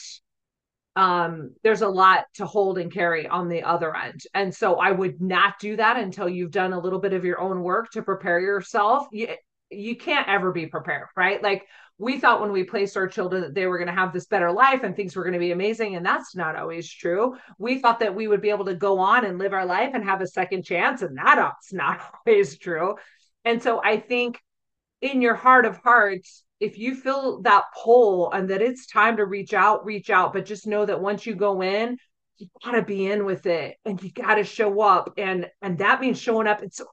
um, 0.95 1.51
there's 1.63 1.81
a 1.81 1.87
lot 1.87 2.25
to 2.35 2.45
hold 2.45 2.77
and 2.77 2.91
carry 2.91 3.27
on 3.27 3.47
the 3.47 3.63
other 3.63 3.95
end. 3.95 4.21
And 4.33 4.53
so 4.53 4.75
I 4.75 4.91
would 4.91 5.21
not 5.21 5.59
do 5.59 5.75
that 5.77 5.97
until 5.97 6.27
you've 6.27 6.51
done 6.51 6.73
a 6.73 6.79
little 6.79 6.99
bit 6.99 7.13
of 7.13 7.23
your 7.23 7.39
own 7.39 7.61
work 7.63 7.91
to 7.91 8.01
prepare 8.01 8.39
yourself. 8.39 9.07
You, 9.11 9.29
you 9.69 9.95
can't 9.95 10.27
ever 10.27 10.51
be 10.51 10.65
prepared, 10.65 11.07
right? 11.15 11.41
Like 11.41 11.65
we 11.97 12.19
thought 12.19 12.41
when 12.41 12.51
we 12.51 12.63
placed 12.63 12.97
our 12.97 13.07
children 13.07 13.41
that 13.41 13.53
they 13.53 13.67
were 13.67 13.77
going 13.77 13.87
to 13.87 13.93
have 13.93 14.11
this 14.11 14.25
better 14.25 14.51
life 14.51 14.83
and 14.83 14.95
things 14.95 15.15
were 15.15 15.23
going 15.23 15.33
to 15.33 15.39
be 15.39 15.51
amazing. 15.51 15.95
And 15.95 16.05
that's 16.05 16.35
not 16.35 16.55
always 16.55 16.91
true. 16.91 17.37
We 17.57 17.79
thought 17.79 17.99
that 17.99 18.15
we 18.15 18.27
would 18.27 18.41
be 18.41 18.49
able 18.49 18.65
to 18.65 18.75
go 18.75 18.99
on 18.99 19.23
and 19.23 19.37
live 19.37 19.53
our 19.53 19.65
life 19.65 19.91
and 19.93 20.03
have 20.03 20.19
a 20.19 20.27
second 20.27 20.63
chance. 20.63 21.03
And 21.03 21.17
that's 21.17 21.71
not 21.71 22.01
always 22.27 22.57
true. 22.57 22.95
And 23.45 23.61
so 23.61 23.81
I 23.83 23.99
think 23.99 24.39
in 25.01 25.21
your 25.21 25.35
heart 25.35 25.65
of 25.65 25.77
hearts, 25.77 26.43
if 26.61 26.77
you 26.77 26.95
feel 26.95 27.41
that 27.41 27.65
pull 27.83 28.31
and 28.31 28.49
that 28.49 28.61
it's 28.61 28.85
time 28.85 29.17
to 29.17 29.25
reach 29.25 29.53
out, 29.53 29.85
reach 29.85 30.09
out. 30.09 30.31
But 30.31 30.45
just 30.45 30.67
know 30.67 30.85
that 30.85 31.01
once 31.01 31.25
you 31.25 31.35
go 31.35 31.61
in, 31.61 31.97
you 32.37 32.47
gotta 32.63 32.83
be 32.83 33.07
in 33.07 33.25
with 33.25 33.45
it 33.45 33.75
and 33.83 34.01
you 34.01 34.11
gotta 34.11 34.43
show 34.43 34.79
up. 34.81 35.13
And 35.17 35.49
and 35.61 35.77
that 35.79 35.99
means 35.99 36.21
showing 36.21 36.47
up 36.47 36.63
in 36.63 36.71
some 36.71 36.87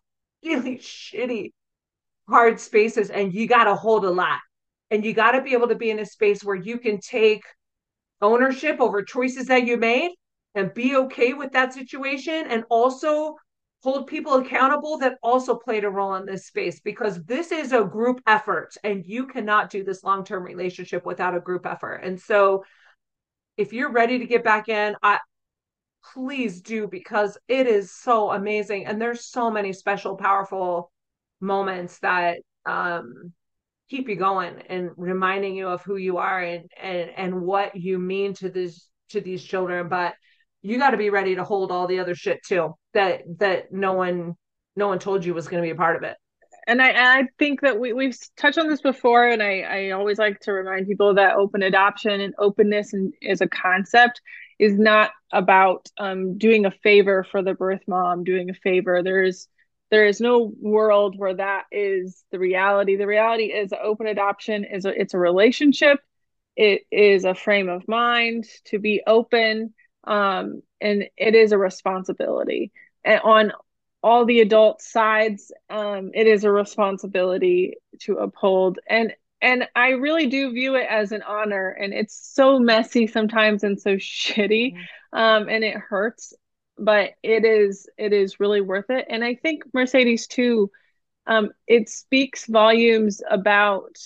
really 0.45 0.79
shitty 0.79 1.53
hard 2.29 2.59
spaces 2.59 3.11
and 3.11 3.33
you 3.33 3.47
gotta 3.47 3.75
hold 3.75 4.05
a 4.05 4.11
lot 4.11 4.39
and 4.91 5.05
you 5.05 5.13
got 5.13 5.33
to 5.33 5.43
be 5.43 5.53
able 5.53 5.69
to 5.69 5.75
be 5.75 5.91
in 5.91 5.99
a 5.99 6.07
space 6.07 6.43
where 6.43 6.57
you 6.57 6.79
can 6.79 6.99
take 7.01 7.43
ownership 8.21 8.81
over 8.81 9.03
choices 9.03 9.47
that 9.47 9.67
you 9.67 9.77
made 9.77 10.11
and 10.55 10.75
be 10.75 10.97
okay 10.97 11.35
with 11.35 11.53
that 11.53 11.73
situation 11.73 12.47
and 12.49 12.65
also 12.71 13.37
hold 13.83 14.07
people 14.09 14.35
accountable 14.35 14.99
that 14.99 15.19
also 15.23 15.55
played 15.55 15.85
a 15.85 15.91
role 15.91 16.15
in 16.17 16.27
this 16.27 16.47
space 16.47 16.81
because 16.81 17.23
this 17.25 17.53
is 17.53 17.73
a 17.73 17.85
group 17.85 18.21
effort 18.27 18.75
and 18.83 19.05
you 19.07 19.27
cannot 19.27 19.71
do 19.71 19.85
this 19.85 20.03
long-term 20.03 20.43
relationship 20.43 21.07
without 21.07 21.37
a 21.37 21.41
group 21.41 21.65
effort. 21.65 22.01
And 22.03 22.21
so 22.21 22.65
if 23.57 23.73
you're 23.73 23.93
ready 23.93 24.19
to 24.19 24.27
get 24.27 24.45
back 24.45 24.69
in 24.69 24.95
i 25.03 25.19
please 26.15 26.61
do 26.61 26.87
because 26.87 27.37
it 27.49 27.67
is 27.67 27.93
so 27.93 28.31
amazing. 28.31 28.87
And 28.87 29.01
there's 29.01 29.25
so 29.25 29.51
many 29.51 29.73
special 29.73 30.17
powerful 30.17 30.91
moments 31.41 31.99
that 32.01 32.39
um 32.67 33.33
keep 33.89 34.09
you 34.09 34.17
going 34.17 34.61
and 34.69 34.91
reminding 34.97 35.55
you 35.55 35.69
of 35.69 35.83
who 35.83 35.97
you 35.97 36.19
are 36.19 36.41
and 36.41 36.71
and 36.81 37.11
and 37.17 37.43
what 37.43 37.77
you 37.77 37.99
mean 37.99 38.35
to 38.35 38.49
this 38.49 38.89
to 39.11 39.21
these 39.21 39.43
children. 39.43 39.89
But 39.89 40.15
you 40.63 40.79
got 40.79 40.91
to 40.91 40.97
be 40.97 41.11
ready 41.11 41.35
to 41.37 41.45
hold 41.45 41.71
all 41.71 41.87
the 41.87 42.01
other 42.01 42.15
shit 42.15 42.41
too 42.45 42.75
that 42.95 43.23
that 43.39 43.73
no 43.73 43.93
one 43.93 44.35
no 44.77 44.89
one 44.89 44.99
told 44.99 45.25
you 45.25 45.35
was 45.35 45.49
going 45.49 45.63
to 45.63 45.67
be 45.67 45.73
a 45.73 45.77
part 45.77 45.97
of 45.97 46.03
it. 46.03 46.17
And 46.67 46.83
I, 46.83 47.21
I 47.21 47.23
think 47.39 47.63
that 47.63 47.81
we, 47.81 47.93
we've 47.95 48.17
touched 48.37 48.59
on 48.59 48.69
this 48.69 48.83
before 48.83 49.27
and 49.27 49.43
I, 49.43 49.61
I 49.61 49.91
always 49.91 50.19
like 50.19 50.39
to 50.41 50.53
remind 50.53 50.87
people 50.87 51.15
that 51.15 51.37
open 51.37 51.63
adoption 51.63 52.21
and 52.21 52.35
openness 52.39 52.93
and, 52.93 53.13
as 53.27 53.41
a 53.41 53.49
concept 53.49 54.21
is 54.59 54.79
not 54.79 55.11
about 55.33 55.89
um, 55.99 56.37
doing 56.37 56.67
a 56.67 56.71
favor 56.71 57.25
for 57.29 57.43
the 57.43 57.55
birth 57.55 57.83
mom 57.89 58.23
doing 58.23 58.51
a 58.51 58.55
favor. 58.55 59.03
There's 59.03 59.49
there 59.91 60.07
is 60.07 60.21
no 60.21 60.53
world 60.61 61.15
where 61.17 61.35
that 61.35 61.65
is 61.73 62.23
the 62.31 62.39
reality. 62.39 62.97
The 62.97 63.07
reality 63.07 63.45
is 63.45 63.73
open 63.73 64.07
adoption 64.07 64.65
is 64.65 64.85
a, 64.85 64.91
it's 64.91 65.15
a 65.15 65.19
relationship. 65.19 65.99
It 66.57 66.83
is 66.91 67.25
a 67.25 67.35
frame 67.35 67.71
of 67.71 67.89
mind 67.89 68.45
to 68.67 68.79
be 68.79 69.03
open 69.07 69.73
um, 70.09 70.63
and 70.81 71.05
it 71.17 71.35
is 71.35 71.53
a 71.53 71.59
responsibility. 71.59 72.73
And 73.05 73.21
on 73.21 73.53
all 74.03 74.25
the 74.25 74.41
adult 74.41 74.81
sides 74.81 75.53
um, 75.71 76.11
it 76.15 76.27
is 76.27 76.45
a 76.45 76.51
responsibility 76.51 77.75
to 78.01 78.15
uphold. 78.17 78.79
And 78.89 79.13
and 79.41 79.69
i 79.77 79.91
really 79.91 80.27
do 80.27 80.53
view 80.53 80.75
it 80.75 80.87
as 80.91 81.13
an 81.13 81.23
honor 81.23 81.71
and 81.71 81.93
it's 81.95 82.35
so 82.35 82.59
messy 82.59 83.07
sometimes 83.07 83.63
and 83.63 83.81
so 83.81 83.91
shitty 83.97 84.75
um, 85.13 85.49
and 85.49 85.65
it 85.65 85.77
hurts 85.77 86.35
but 86.77 87.11
it 87.23 87.45
is 87.45 87.89
it 87.99 88.13
is 88.13 88.41
really 88.41 88.61
worth 88.61 88.91
it. 88.91 89.07
And 89.09 89.25
i 89.25 89.35
think 89.35 89.63
mercedes 89.73 90.27
too 90.27 90.71
um, 91.27 91.51
it 91.67 91.89
speaks 91.89 92.47
volumes 92.47 93.23
about 93.31 93.99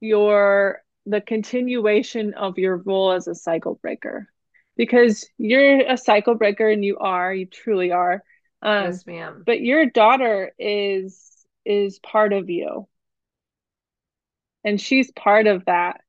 your 0.00 0.82
the 1.06 1.20
continuation 1.20 2.34
of 2.34 2.58
your 2.58 2.76
role 2.76 3.12
as 3.12 3.26
a 3.26 3.34
cycle 3.34 3.78
breaker 3.82 4.28
because 4.78 5.28
you're 5.36 5.80
a 5.80 5.98
cycle 5.98 6.36
breaker 6.36 6.68
and 6.70 6.82
you 6.82 6.96
are 6.98 7.34
you 7.34 7.44
truly 7.44 7.92
are. 7.92 8.22
Um, 8.62 8.84
yes 8.86 9.06
ma'am. 9.06 9.42
but 9.44 9.60
your 9.60 9.84
daughter 9.86 10.52
is 10.58 11.30
is 11.66 11.98
part 11.98 12.32
of 12.32 12.48
you. 12.48 12.88
And 14.64 14.80
she's 14.80 15.12
part 15.12 15.46
of 15.46 15.66
that 15.66 16.00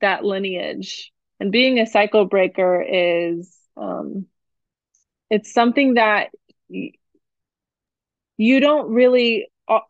that 0.00 0.24
lineage. 0.24 1.12
And 1.38 1.52
being 1.52 1.78
a 1.78 1.86
cycle 1.86 2.24
breaker 2.24 2.80
is 2.80 3.54
um 3.76 4.26
it's 5.28 5.52
something 5.52 5.94
that 5.94 6.30
you 8.38 8.60
don't 8.60 8.90
really 8.92 9.48
uh, 9.68 9.80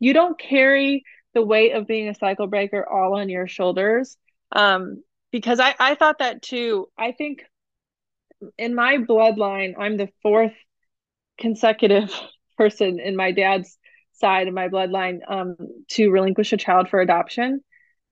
you 0.00 0.12
don't 0.12 0.38
carry 0.38 1.04
the 1.34 1.42
weight 1.42 1.72
of 1.72 1.86
being 1.86 2.08
a 2.08 2.14
cycle 2.14 2.46
breaker 2.46 2.86
all 2.88 3.16
on 3.18 3.28
your 3.28 3.48
shoulders. 3.48 4.16
Um, 4.52 5.02
because 5.32 5.58
I, 5.58 5.74
I 5.80 5.96
thought 5.96 6.18
that 6.18 6.42
too. 6.42 6.88
I 6.96 7.10
think 7.12 7.44
in 8.58 8.74
my 8.74 8.98
bloodline 8.98 9.74
i'm 9.78 9.96
the 9.96 10.08
fourth 10.22 10.54
consecutive 11.38 12.10
person 12.56 13.00
in 13.00 13.16
my 13.16 13.32
dad's 13.32 13.76
side 14.12 14.46
of 14.46 14.54
my 14.54 14.68
bloodline 14.68 15.18
um, 15.28 15.56
to 15.88 16.10
relinquish 16.10 16.52
a 16.52 16.56
child 16.56 16.88
for 16.88 17.00
adoption 17.00 17.60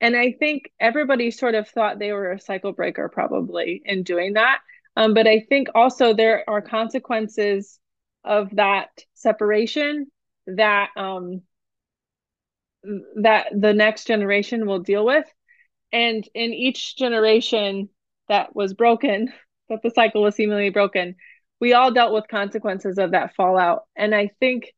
and 0.03 0.17
I 0.17 0.33
think 0.33 0.65
everybody 0.81 1.31
sort 1.31 1.55
of 1.55 1.69
thought 1.69 2.01
they 2.01 2.11
were 2.11 2.33
a 2.33 2.41
cycle 2.41 2.73
breaker 2.73 3.09
probably 3.09 3.81
in 3.85 4.03
doing 4.03 4.33
that. 4.33 4.59
Um, 4.97 5.15
but 5.15 5.29
I 5.29 5.47
think 5.49 5.69
also 5.77 6.13
there 6.13 6.43
are 6.49 6.61
consequences 6.61 7.79
of 8.25 8.51
that 8.57 8.89
separation 9.15 10.09
that 10.49 10.89
um, 10.97 11.43
that 13.23 13.47
the 13.57 13.73
next 13.73 14.09
generation 14.09 14.67
will 14.67 14.81
deal 14.81 15.07
with. 15.07 15.25
And 15.93 16.29
in 16.35 16.53
each 16.53 16.97
generation 16.97 17.89
that 18.29 18.57
was 18.57 18.75
broken, 18.75 19.33
that 19.69 19.83
the 19.83 19.91
cycle 19.91 20.23
was 20.23 20.35
seemingly 20.35 20.71
broken, 20.71 21.17
we 21.61 21.73
all 21.73 21.93
dealt 21.93 22.13
with 22.13 22.29
consequences 22.29 22.99
of 22.99 23.13
that 23.13 23.35
fallout. 23.35 23.85
And 23.97 24.15
I 24.15 24.31
think 24.41 24.73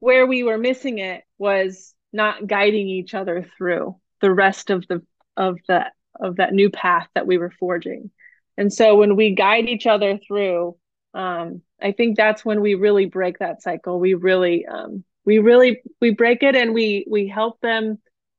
where 0.00 0.26
we 0.26 0.42
were 0.42 0.58
missing 0.58 0.98
it 0.98 1.24
was 1.38 1.94
not 2.12 2.46
guiding 2.46 2.88
each 2.88 3.14
other 3.14 3.46
through 3.56 3.96
the 4.20 4.32
rest 4.32 4.70
of 4.70 4.86
the 4.88 5.02
of 5.36 5.58
the 5.68 5.86
of 6.20 6.36
that 6.36 6.52
new 6.52 6.70
path 6.70 7.08
that 7.14 7.26
we 7.26 7.38
were 7.38 7.52
forging. 7.58 8.10
And 8.56 8.72
so 8.72 8.96
when 8.96 9.16
we 9.16 9.34
guide 9.34 9.68
each 9.68 9.86
other 9.86 10.18
through, 10.18 10.76
um, 11.12 11.62
I 11.82 11.92
think 11.92 12.16
that's 12.16 12.44
when 12.44 12.60
we 12.60 12.74
really 12.74 13.06
break 13.06 13.38
that 13.38 13.62
cycle. 13.62 13.98
We 13.98 14.14
really 14.14 14.66
um, 14.66 15.04
we 15.24 15.38
really 15.38 15.82
we 16.00 16.10
break 16.10 16.42
it 16.42 16.54
and 16.54 16.72
we 16.72 17.06
we 17.10 17.26
help 17.26 17.60
them 17.60 17.98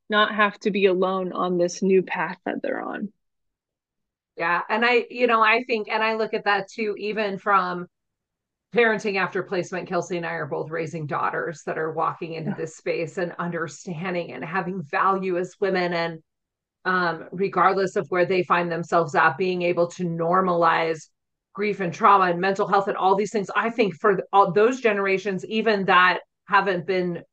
not 0.09 0.33
have 0.35 0.57
to 0.59 0.71
be 0.71 0.85
alone 0.85 1.33
on 1.33 1.57
this 1.57 1.81
new 1.81 2.03
path 2.03 2.37
that 2.45 2.61
they're 2.61 2.81
on. 2.81 3.11
Yeah, 4.37 4.61
and 4.69 4.85
I 4.85 5.05
you 5.09 5.27
know 5.27 5.41
I 5.41 5.63
think 5.63 5.87
and 5.89 6.03
I 6.03 6.15
look 6.15 6.33
at 6.33 6.43
that 6.45 6.67
too 6.69 6.95
even 6.97 7.37
from 7.37 7.87
parenting 8.73 9.17
after 9.17 9.41
placement 9.41 9.87
kelsey 9.87 10.17
and 10.17 10.25
i 10.25 10.33
are 10.33 10.45
both 10.45 10.69
raising 10.69 11.07
daughters 11.07 11.61
that 11.65 11.77
are 11.77 11.93
walking 11.93 12.33
into 12.33 12.53
this 12.57 12.75
space 12.75 13.17
and 13.17 13.33
understanding 13.39 14.33
and 14.33 14.43
having 14.43 14.81
value 14.83 15.37
as 15.37 15.55
women 15.61 15.93
and 15.93 16.19
um, 16.85 17.25
regardless 17.31 17.95
of 17.95 18.05
where 18.09 18.25
they 18.25 18.43
find 18.43 18.71
themselves 18.71 19.15
at 19.15 19.37
being 19.37 19.61
able 19.63 19.87
to 19.87 20.03
normalize 20.03 21.07
grief 21.53 21.79
and 21.79 21.93
trauma 21.93 22.25
and 22.25 22.39
mental 22.41 22.67
health 22.67 22.87
and 22.87 22.97
all 22.97 23.15
these 23.15 23.31
things 23.31 23.49
i 23.55 23.69
think 23.69 23.95
for 23.95 24.19
all 24.33 24.51
those 24.51 24.81
generations 24.81 25.45
even 25.45 25.85
that 25.85 26.19
haven't 26.49 26.85
been 26.85 27.23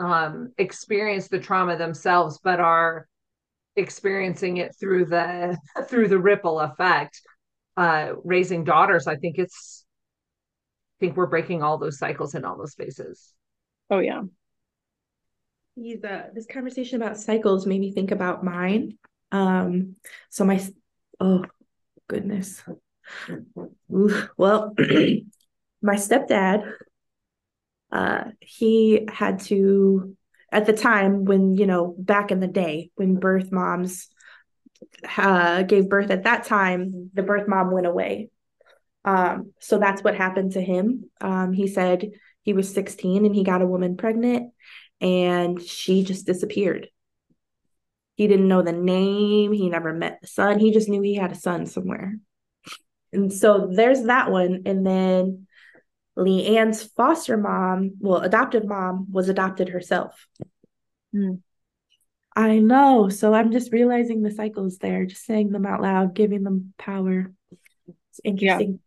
um 0.00 0.52
experienced 0.58 1.30
the 1.30 1.38
trauma 1.38 1.76
themselves 1.76 2.38
but 2.42 2.60
are 2.60 3.06
experiencing 3.76 4.58
it 4.58 4.74
through 4.78 5.04
the 5.04 5.56
through 5.88 6.08
the 6.08 6.18
ripple 6.18 6.60
effect 6.60 7.20
uh 7.76 8.12
raising 8.22 8.62
daughters 8.64 9.06
i 9.06 9.16
think 9.16 9.38
it's 9.38 9.84
i 10.96 11.06
think 11.06 11.16
we're 11.16 11.26
breaking 11.26 11.62
all 11.62 11.78
those 11.78 11.98
cycles 11.98 12.34
in 12.34 12.44
all 12.44 12.56
those 12.56 12.72
spaces. 12.72 13.34
Oh 13.90 13.98
yeah. 13.98 14.22
The, 15.76 16.30
this 16.32 16.46
conversation 16.46 17.02
about 17.02 17.18
cycles 17.18 17.66
made 17.66 17.80
me 17.80 17.92
think 17.92 18.12
about 18.12 18.44
mine. 18.44 18.96
Um, 19.32 19.96
so 20.30 20.44
my 20.44 20.64
oh 21.20 21.44
goodness. 22.08 22.62
Well, 23.88 24.74
my 25.82 25.96
stepdad, 25.96 26.72
uh, 27.92 28.24
he 28.40 29.06
had 29.12 29.40
to 29.40 30.16
at 30.54 30.66
the 30.66 30.72
time 30.72 31.24
when 31.24 31.54
you 31.56 31.66
know 31.66 31.94
back 31.98 32.30
in 32.30 32.40
the 32.40 32.46
day 32.46 32.90
when 32.94 33.16
birth 33.16 33.52
moms 33.52 34.08
uh, 35.16 35.62
gave 35.62 35.88
birth 35.88 36.10
at 36.10 36.24
that 36.24 36.44
time, 36.44 37.10
the 37.12 37.22
birth 37.22 37.46
mom 37.48 37.70
went 37.70 37.86
away 37.86 38.30
um, 39.04 39.52
so 39.60 39.78
that's 39.78 40.02
what 40.02 40.16
happened 40.16 40.52
to 40.52 40.62
him. 40.62 41.10
Um, 41.20 41.52
he 41.52 41.66
said 41.66 42.10
he 42.42 42.52
was 42.52 42.72
16 42.72 43.26
and 43.26 43.34
he 43.34 43.44
got 43.44 43.62
a 43.62 43.66
woman 43.66 43.96
pregnant 43.96 44.52
and 45.00 45.60
she 45.60 46.04
just 46.04 46.26
disappeared. 46.26 46.88
He 48.16 48.26
didn't 48.28 48.48
know 48.48 48.62
the 48.62 48.72
name, 48.72 49.52
he 49.52 49.68
never 49.68 49.92
met 49.92 50.18
the 50.20 50.28
son, 50.28 50.58
he 50.58 50.72
just 50.72 50.88
knew 50.88 51.02
he 51.02 51.16
had 51.16 51.32
a 51.32 51.36
son 51.36 51.66
somewhere. 51.66 52.14
And 53.12 53.32
so 53.32 53.70
there's 53.72 54.04
that 54.04 54.30
one. 54.30 54.62
And 54.66 54.86
then 54.86 55.43
Leanne's 56.16 56.82
foster 56.82 57.36
mom, 57.36 57.92
well, 57.98 58.20
adoptive 58.20 58.64
mom, 58.64 59.06
was 59.10 59.28
adopted 59.28 59.68
herself. 59.68 60.26
Mm. 61.14 61.40
I 62.36 62.58
know. 62.58 63.08
So 63.08 63.34
I'm 63.34 63.52
just 63.52 63.72
realizing 63.72 64.22
the 64.22 64.30
cycles 64.30 64.78
there, 64.78 65.06
just 65.06 65.24
saying 65.24 65.50
them 65.50 65.66
out 65.66 65.80
loud, 65.80 66.14
giving 66.14 66.42
them 66.42 66.74
power. 66.78 67.32
It's 67.88 68.20
interesting. 68.24 68.80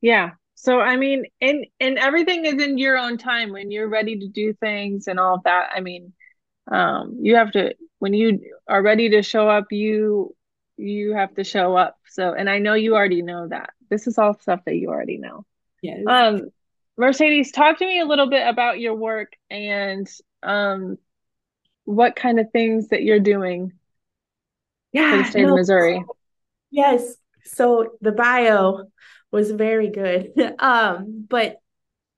Yeah. 0.00 0.30
So 0.54 0.80
I 0.80 0.96
mean, 0.96 1.24
and 1.40 1.66
and 1.80 1.98
everything 1.98 2.44
is 2.44 2.62
in 2.62 2.78
your 2.78 2.96
own 2.96 3.18
time 3.18 3.52
when 3.52 3.70
you're 3.70 3.88
ready 3.88 4.18
to 4.20 4.28
do 4.28 4.54
things 4.54 5.06
and 5.06 5.20
all 5.20 5.36
of 5.36 5.42
that. 5.44 5.70
I 5.74 5.80
mean, 5.80 6.12
um, 6.70 7.18
you 7.20 7.36
have 7.36 7.52
to 7.52 7.74
when 7.98 8.14
you 8.14 8.40
are 8.66 8.82
ready 8.82 9.10
to 9.10 9.22
show 9.22 9.48
up, 9.48 9.66
you 9.70 10.34
you 10.76 11.14
have 11.14 11.34
to 11.34 11.44
show 11.44 11.76
up. 11.76 11.96
So, 12.08 12.32
and 12.32 12.50
I 12.50 12.58
know 12.58 12.74
you 12.74 12.94
already 12.94 13.22
know 13.22 13.48
that. 13.48 13.70
This 13.88 14.06
is 14.06 14.18
all 14.18 14.34
stuff 14.34 14.60
that 14.66 14.76
you 14.76 14.88
already 14.88 15.18
know. 15.18 15.44
Yeah. 15.82 15.96
Um, 16.06 16.50
Mercedes, 16.96 17.52
talk 17.52 17.78
to 17.78 17.86
me 17.86 18.00
a 18.00 18.06
little 18.06 18.28
bit 18.28 18.46
about 18.46 18.80
your 18.80 18.94
work 18.94 19.32
and 19.50 20.08
um, 20.42 20.96
what 21.84 22.16
kind 22.16 22.40
of 22.40 22.50
things 22.52 22.88
that 22.88 23.02
you're 23.02 23.20
doing 23.20 23.72
yeah, 24.92 25.10
for 25.10 25.16
the 25.18 25.24
state 25.24 25.42
no, 25.42 25.48
of 25.50 25.56
Missouri. 25.56 26.04
Yes. 26.70 27.16
So 27.44 27.96
the 28.00 28.12
bio 28.12 28.84
was 29.30 29.50
very 29.50 29.90
good. 29.90 30.32
um, 30.58 31.26
but 31.28 31.60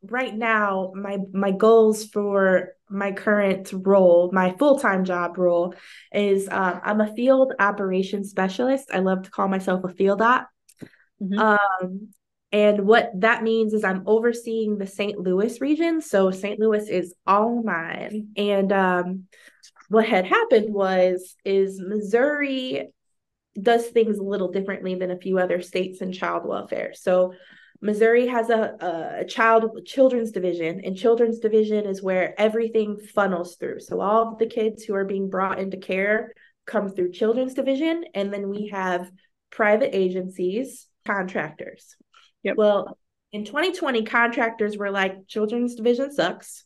right 0.02 0.34
now, 0.34 0.92
my 0.94 1.18
my 1.32 1.50
goals 1.50 2.04
for 2.04 2.74
my 2.88 3.12
current 3.12 3.70
role, 3.72 4.30
my 4.32 4.54
full 4.58 4.78
time 4.78 5.04
job 5.04 5.38
role, 5.38 5.74
is 6.12 6.48
uh, 6.48 6.80
I'm 6.82 7.00
a 7.00 7.14
field 7.14 7.52
operations 7.58 8.30
specialist. 8.30 8.90
I 8.92 9.00
love 9.00 9.22
to 9.22 9.30
call 9.30 9.48
myself 9.48 9.84
a 9.84 9.88
field 9.88 10.22
op. 10.22 10.48
Mm-hmm. 11.20 11.38
Um, 11.38 12.08
and 12.52 12.86
what 12.86 13.10
that 13.16 13.42
means 13.42 13.74
is 13.74 13.84
I'm 13.84 14.04
overseeing 14.06 14.78
the 14.78 14.86
St. 14.86 15.18
Louis 15.18 15.60
region. 15.60 16.00
So 16.00 16.30
St. 16.30 16.58
Louis 16.58 16.88
is 16.88 17.14
all 17.26 17.62
mine. 17.62 18.28
And 18.36 18.72
um, 18.72 19.24
what 19.88 20.06
had 20.06 20.24
happened 20.24 20.72
was 20.72 21.36
is 21.44 21.80
Missouri 21.80 22.88
does 23.60 23.86
things 23.88 24.18
a 24.18 24.22
little 24.22 24.50
differently 24.50 24.94
than 24.94 25.10
a 25.10 25.18
few 25.18 25.38
other 25.38 25.60
states 25.60 26.00
in 26.00 26.12
child 26.12 26.46
welfare. 26.46 26.92
So 26.94 27.34
Missouri 27.80 28.26
has 28.26 28.50
a, 28.50 29.20
a 29.20 29.24
child 29.24 29.86
children's 29.86 30.32
division, 30.32 30.80
and 30.84 30.96
children's 30.96 31.38
division 31.38 31.86
is 31.86 32.02
where 32.02 32.38
everything 32.40 32.98
funnels 32.98 33.56
through. 33.56 33.80
So 33.80 34.00
all 34.00 34.36
the 34.36 34.46
kids 34.46 34.82
who 34.82 34.94
are 34.94 35.04
being 35.04 35.30
brought 35.30 35.60
into 35.60 35.76
care 35.76 36.32
come 36.66 36.88
through 36.88 37.12
children's 37.12 37.54
division, 37.54 38.04
and 38.14 38.32
then 38.32 38.48
we 38.48 38.68
have 38.68 39.10
private 39.50 39.96
agencies, 39.96 40.88
contractors. 41.06 41.96
Yep. 42.42 42.56
Well, 42.56 42.98
in 43.32 43.44
2020, 43.44 44.04
contractors 44.04 44.76
were 44.76 44.90
like, 44.90 45.26
children's 45.26 45.74
division 45.74 46.12
sucks. 46.12 46.64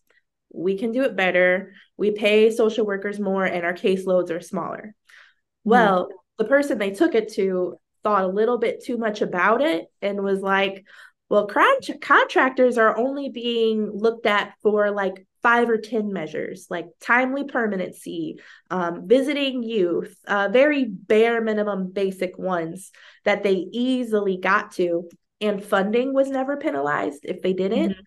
We 0.53 0.79
can 0.79 0.93
do 0.93 1.03
it 1.03 1.17
better. 1.17 1.73
We 1.97 2.13
pay 2.13 2.51
social 2.51 2.87
workers 2.87 3.19
more, 3.19 3.45
and 3.45 3.65
our 3.65 3.73
caseloads 3.73 4.31
are 4.31 4.41
smaller. 4.41 4.79
Mm-hmm. 4.79 5.71
Well, 5.71 6.09
the 6.39 6.45
person 6.45 6.79
they 6.79 6.91
took 6.91 7.15
it 7.15 7.33
to 7.35 7.79
thought 8.03 8.25
a 8.25 8.29
little 8.29 8.59
bit 8.59 8.85
too 8.85 8.97
much 8.99 9.23
about 9.23 9.63
it 9.63 9.87
and 10.01 10.23
was 10.23 10.41
like, 10.41 10.85
well, 11.29 11.47
con- 11.47 11.99
contractors 12.01 12.79
are 12.79 12.97
only 12.97 13.31
being 13.31 13.91
looked 13.91 14.27
at 14.27 14.55
for 14.63 14.91
like 14.91 15.27
five 15.43 15.69
or 15.69 15.79
10 15.79 16.13
measures 16.13 16.67
like 16.71 16.87
timely 17.01 17.45
permanency, 17.45 18.39
um, 18.71 19.09
visiting 19.09 19.63
youth, 19.63 20.17
uh, 20.27 20.49
very 20.53 20.85
bare 20.85 21.41
minimum 21.41 21.91
basic 21.91 22.39
ones 22.39 22.93
that 23.25 23.43
they 23.43 23.67
easily 23.73 24.37
got 24.37 24.73
to. 24.73 25.09
And 25.43 25.63
funding 25.63 26.15
was 26.15 26.31
never 26.31 26.57
penalized 26.57 27.25
if 27.25 27.43
they 27.43 27.53
didn't. 27.53 27.91
Mm-hmm. 27.91 28.01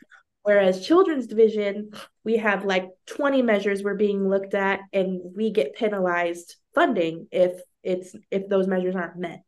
Whereas 0.44 0.86
children's 0.86 1.28
division, 1.28 1.92
we 2.24 2.38
have 2.38 2.66
like 2.66 2.88
20 3.08 3.42
measures 3.42 3.84
we're 3.84 3.96
being 3.96 4.30
looked 4.30 4.54
at, 4.54 4.80
and 4.94 5.20
we 5.36 5.52
get 5.52 5.76
penalized 5.76 6.56
funding 6.74 7.28
if 7.32 7.60
it's 7.84 8.16
if 8.32 8.48
those 8.48 8.68
measures 8.68 8.96
aren't 8.96 9.18
met. 9.18 9.44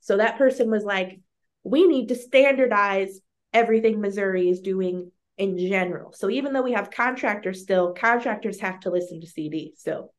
So 0.00 0.16
that 0.16 0.38
person 0.38 0.70
was 0.70 0.84
like, 0.84 1.20
we 1.62 1.86
need 1.86 2.08
to 2.08 2.14
standardize 2.14 3.20
everything 3.52 4.00
Missouri 4.00 4.48
is 4.48 4.60
doing 4.60 5.12
in 5.38 5.56
general. 5.56 6.12
So 6.12 6.28
even 6.30 6.52
though 6.52 6.62
we 6.62 6.72
have 6.72 6.90
contractors 6.90 7.62
still, 7.62 7.94
contractors 7.94 8.60
have 8.60 8.80
to 8.80 8.90
listen 8.90 9.20
to 9.20 9.26
CD 9.26 9.72
still. 9.76 10.12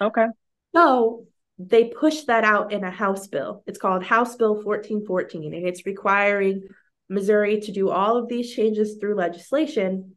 Okay. 0.00 0.26
So 0.74 1.26
they 1.68 1.84
pushed 1.84 2.26
that 2.26 2.44
out 2.44 2.72
in 2.72 2.84
a 2.84 2.90
House 2.90 3.26
bill. 3.26 3.62
It's 3.66 3.78
called 3.78 4.02
House 4.02 4.36
Bill 4.36 4.54
1414, 4.54 5.54
and 5.54 5.66
it's 5.66 5.86
requiring 5.86 6.62
Missouri 7.08 7.60
to 7.60 7.72
do 7.72 7.90
all 7.90 8.16
of 8.16 8.28
these 8.28 8.54
changes 8.54 8.96
through 8.98 9.16
legislation. 9.16 10.16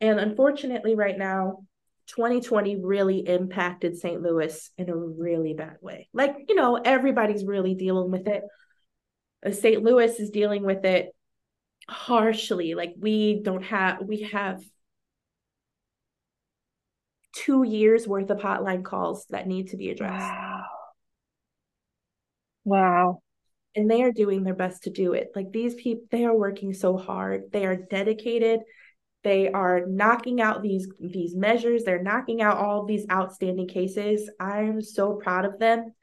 And 0.00 0.18
unfortunately, 0.18 0.94
right 0.94 1.16
now, 1.18 1.58
2020 2.06 2.76
really 2.76 3.18
impacted 3.18 3.96
St. 3.96 4.20
Louis 4.20 4.70
in 4.76 4.88
a 4.88 4.96
really 4.96 5.54
bad 5.54 5.76
way. 5.80 6.08
Like, 6.12 6.34
you 6.48 6.54
know, 6.54 6.76
everybody's 6.76 7.44
really 7.44 7.74
dealing 7.74 8.10
with 8.10 8.26
it. 8.26 8.42
Uh, 9.44 9.52
St. 9.52 9.82
Louis 9.82 10.18
is 10.18 10.30
dealing 10.30 10.64
with 10.64 10.84
it 10.84 11.14
harshly. 11.88 12.74
Like, 12.74 12.94
we 12.98 13.40
don't 13.42 13.64
have, 13.64 14.02
we 14.02 14.22
have 14.32 14.60
two 17.32 17.62
years 17.62 18.08
worth 18.08 18.30
of 18.30 18.38
hotline 18.38 18.84
calls 18.84 19.26
that 19.30 19.46
need 19.46 19.68
to 19.68 19.76
be 19.76 19.90
addressed. 19.90 20.24
Wow. 20.24 20.49
Wow. 22.64 23.22
And 23.76 23.90
they 23.90 24.02
are 24.02 24.12
doing 24.12 24.42
their 24.42 24.54
best 24.54 24.84
to 24.84 24.90
do 24.90 25.12
it. 25.12 25.30
Like 25.34 25.52
these 25.52 25.74
people, 25.74 26.04
they 26.10 26.24
are 26.24 26.36
working 26.36 26.72
so 26.72 26.96
hard. 26.96 27.52
They 27.52 27.66
are 27.66 27.76
dedicated. 27.76 28.60
They 29.22 29.50
are 29.50 29.86
knocking 29.86 30.40
out 30.40 30.62
these 30.62 30.88
these 30.98 31.36
measures. 31.36 31.84
They're 31.84 32.02
knocking 32.02 32.40
out 32.42 32.56
all 32.56 32.84
these 32.84 33.06
outstanding 33.10 33.68
cases. 33.68 34.30
I 34.40 34.62
am 34.62 34.80
so 34.80 35.14
proud 35.14 35.44
of 35.44 35.58
them. 35.58 35.94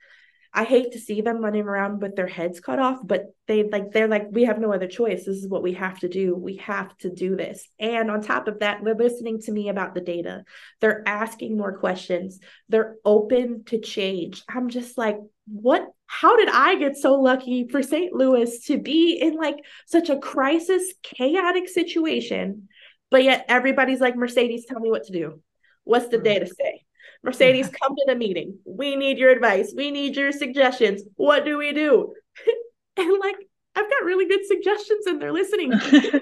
I 0.54 0.64
hate 0.64 0.94
to 0.94 1.00
see 1.00 1.22
them 1.22 1.44
running 1.44 1.64
around 1.64 2.02
with 2.02 2.16
their 2.16 2.28
heads 2.28 2.60
cut 2.60 2.80
off, 2.80 3.00
but 3.04 3.26
they 3.48 3.64
like 3.64 3.92
they're 3.92 4.08
like 4.08 4.28
we 4.32 4.46
have 4.46 4.60
no 4.60 4.74
other 4.74 4.88
choice. 4.88 5.26
This 5.26 5.38
is 5.38 5.48
what 5.48 5.64
we 5.64 5.74
have 5.74 6.00
to 6.00 6.08
do. 6.10 6.36
We 6.36 6.58
have 6.58 6.96
to 7.00 7.12
do 7.12 7.36
this. 7.36 7.68
And 7.80 8.10
on 8.10 8.22
top 8.22 8.48
of 8.48 8.60
that, 8.60 8.84
they're 8.84 8.96
listening 8.96 9.42
to 9.42 9.52
me 9.52 9.70
about 9.70 9.94
the 9.94 10.02
data. 10.02 10.44
They're 10.80 11.04
asking 11.08 11.58
more 11.58 11.78
questions. 11.78 12.40
They're 12.70 12.96
open 13.04 13.66
to 13.66 13.80
change. 13.80 14.44
I'm 14.48 14.70
just 14.70 14.98
like, 14.98 15.18
what 15.48 15.88
how 16.08 16.38
did 16.38 16.50
I 16.50 16.76
get 16.76 16.98
so 16.98 17.16
lucky 17.16 17.68
for 17.68 17.84
St. 17.84 18.14
Louis 18.14 18.60
to 18.66 18.78
be 18.78 19.20
in 19.22 19.36
like 19.36 19.58
such 19.86 20.10
a 20.10 20.18
crisis, 20.18 20.94
chaotic 21.04 21.68
situation? 21.68 22.70
But 23.10 23.24
yet 23.24 23.46
everybody's 23.48 24.02
like, 24.02 24.16
Mercedes, 24.16 24.66
tell 24.66 24.80
me 24.80 24.90
what 24.90 25.06
to 25.06 25.14
do. 25.14 25.42
What's 25.84 26.08
the 26.08 26.18
mm-hmm. 26.18 26.24
data 26.24 26.48
say? 26.48 26.86
Mercedes, 27.24 27.70
come 27.70 27.96
to 27.96 28.06
the 28.08 28.16
meeting. 28.16 28.60
We 28.66 28.96
need 28.96 29.18
your 29.18 29.32
advice. 29.32 29.74
We 29.76 29.92
need 29.92 30.16
your 30.16 30.32
suggestions. 30.32 31.04
What 31.16 31.46
do 31.46 31.58
we 31.58 31.74
do? 31.74 32.14
and 32.98 33.20
like, 33.20 33.36
I've 33.76 33.90
got 33.90 34.04
really 34.04 34.28
good 34.28 34.46
suggestions 34.46 35.06
and 35.06 35.22
they're 35.22 35.34
listening. 35.34 35.74
Isn't 35.82 36.22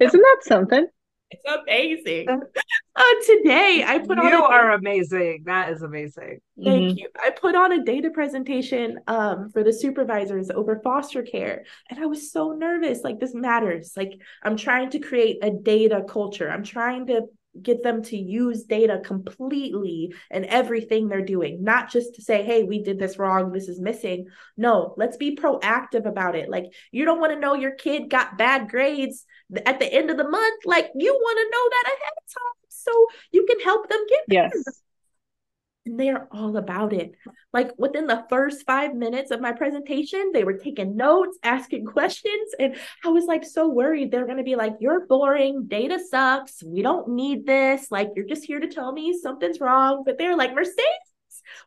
that 0.00 0.38
something? 0.42 0.86
It's 1.30 1.42
amazing. 1.44 2.28
Uh, 2.28 3.02
today 3.26 3.84
I 3.86 3.98
put 3.98 4.16
you 4.16 4.24
on. 4.24 4.30
You 4.30 4.44
are 4.44 4.72
amazing. 4.72 5.42
That 5.44 5.70
is 5.70 5.82
amazing. 5.82 6.38
Thank 6.62 6.82
mm-hmm. 6.82 6.98
you. 6.98 7.08
I 7.22 7.30
put 7.30 7.54
on 7.54 7.72
a 7.72 7.84
data 7.84 8.10
presentation 8.10 8.98
um, 9.06 9.50
for 9.50 9.64
the 9.64 9.72
supervisors 9.72 10.50
over 10.50 10.80
foster 10.82 11.22
care, 11.22 11.64
and 11.90 11.98
I 11.98 12.06
was 12.06 12.32
so 12.32 12.52
nervous. 12.52 13.02
Like 13.02 13.18
this 13.18 13.34
matters. 13.34 13.92
Like 13.96 14.12
I'm 14.42 14.56
trying 14.56 14.90
to 14.90 14.98
create 14.98 15.38
a 15.42 15.50
data 15.50 16.04
culture. 16.08 16.48
I'm 16.50 16.64
trying 16.64 17.06
to 17.08 17.22
get 17.62 17.82
them 17.82 18.02
to 18.02 18.16
use 18.16 18.64
data 18.64 19.00
completely 19.04 20.14
and 20.30 20.44
everything 20.46 21.08
they're 21.08 21.24
doing, 21.24 21.62
not 21.62 21.90
just 21.90 22.14
to 22.14 22.22
say, 22.22 22.44
hey, 22.44 22.64
we 22.64 22.82
did 22.82 22.98
this 22.98 23.18
wrong, 23.18 23.52
this 23.52 23.68
is 23.68 23.80
missing. 23.80 24.26
No, 24.56 24.94
let's 24.96 25.16
be 25.16 25.36
proactive 25.36 26.06
about 26.06 26.36
it. 26.36 26.48
Like, 26.48 26.66
you 26.90 27.04
don't 27.04 27.20
want 27.20 27.32
to 27.32 27.40
know 27.40 27.54
your 27.54 27.72
kid 27.72 28.10
got 28.10 28.38
bad 28.38 28.68
grades 28.68 29.24
at 29.64 29.78
the 29.78 29.92
end 29.92 30.10
of 30.10 30.16
the 30.16 30.28
month. 30.28 30.62
Like, 30.64 30.90
you 30.94 31.12
want 31.12 31.38
to 31.38 31.50
know 31.50 31.68
that 31.70 31.86
ahead 31.86 32.12
of 32.16 32.32
time 32.32 32.68
so 32.68 32.92
you 33.32 33.46
can 33.46 33.60
help 33.60 33.88
them 33.88 34.00
get 34.08 34.20
there. 34.28 34.50
Yes 34.54 34.82
and 35.86 35.98
they're 35.98 36.28
all 36.32 36.56
about 36.56 36.92
it. 36.92 37.12
Like 37.52 37.70
within 37.78 38.06
the 38.06 38.24
first 38.28 38.66
five 38.66 38.94
minutes 38.94 39.30
of 39.30 39.40
my 39.40 39.52
presentation, 39.52 40.32
they 40.34 40.44
were 40.44 40.58
taking 40.58 40.96
notes, 40.96 41.38
asking 41.42 41.86
questions. 41.96 42.50
And 42.58 42.76
I 43.04 43.08
was 43.08 43.24
like 43.24 43.44
so 43.44 43.68
worried 43.68 44.10
they're 44.10 44.26
going 44.26 44.36
to 44.38 44.42
be 44.42 44.56
like, 44.56 44.74
You're 44.80 45.06
boring. 45.06 45.66
Data 45.68 45.98
sucks. 46.10 46.62
We 46.62 46.82
don't 46.82 47.10
need 47.10 47.46
this. 47.46 47.90
Like, 47.90 48.10
you're 48.16 48.26
just 48.26 48.44
here 48.44 48.60
to 48.60 48.68
tell 48.68 48.92
me 48.92 49.18
something's 49.18 49.60
wrong. 49.60 50.02
But 50.04 50.18
they're 50.18 50.36
like, 50.36 50.54
Mercedes, 50.54 50.82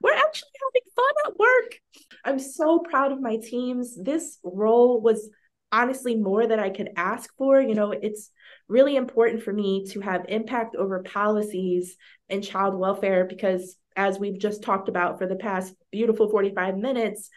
we're 0.02 0.14
actually 0.14 0.50
having 0.68 0.92
fun 0.96 1.32
at 1.32 1.40
work. 1.40 1.80
I'm 2.26 2.40
so 2.40 2.80
proud 2.80 3.12
of 3.12 3.22
my 3.22 3.38
teams. 3.38 3.96
This 3.96 4.38
role 4.44 5.00
was 5.02 5.30
honestly 5.72 6.16
more 6.16 6.48
than 6.48 6.60
I 6.60 6.70
could 6.70 6.90
ask 6.96 7.30
for. 7.38 7.62
You 7.62 7.76
know, 7.76 7.92
it's 7.92 8.32
really 8.68 8.96
important 8.96 9.44
for 9.44 9.54
me 9.54 9.86
to 9.92 10.02
have 10.02 10.26
impact 10.30 10.76
over 10.76 11.04
policies 11.04 11.98
and 12.30 12.44
child 12.44 12.78
welfare 12.78 13.26
because 13.26 13.76
as 13.96 14.20
we've 14.20 14.40
just 14.40 14.64
talked 14.64 14.88
about 14.88 15.18
for 15.18 15.28
the 15.28 15.36
past 15.36 15.74
beautiful 15.92 16.30
45 16.30 16.78
minutes 16.78 17.30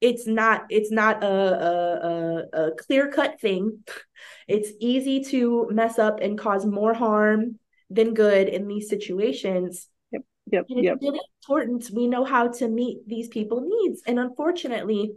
it's 0.00 0.26
not 0.26 0.64
it's 0.68 0.90
not 0.90 1.22
a, 1.22 1.26
a, 1.26 2.58
a, 2.62 2.66
a 2.66 2.70
clear 2.76 3.10
cut 3.10 3.40
thing 3.40 3.80
it's 4.48 4.70
easy 4.80 5.24
to 5.24 5.68
mess 5.70 5.98
up 5.98 6.20
and 6.20 6.38
cause 6.38 6.64
more 6.64 6.94
harm 6.94 7.58
than 7.90 8.14
good 8.14 8.48
in 8.48 8.66
these 8.66 8.88
situations 8.88 9.88
yep 10.12 10.22
yep 10.52 10.66
and 10.68 10.78
it's 10.78 10.86
yep. 10.86 10.98
really 11.00 11.20
important 11.42 11.90
we 11.94 12.06
know 12.06 12.24
how 12.24 12.48
to 12.48 12.68
meet 12.68 12.98
these 13.06 13.28
people 13.28 13.60
needs 13.66 14.02
and 14.06 14.18
unfortunately 14.18 15.12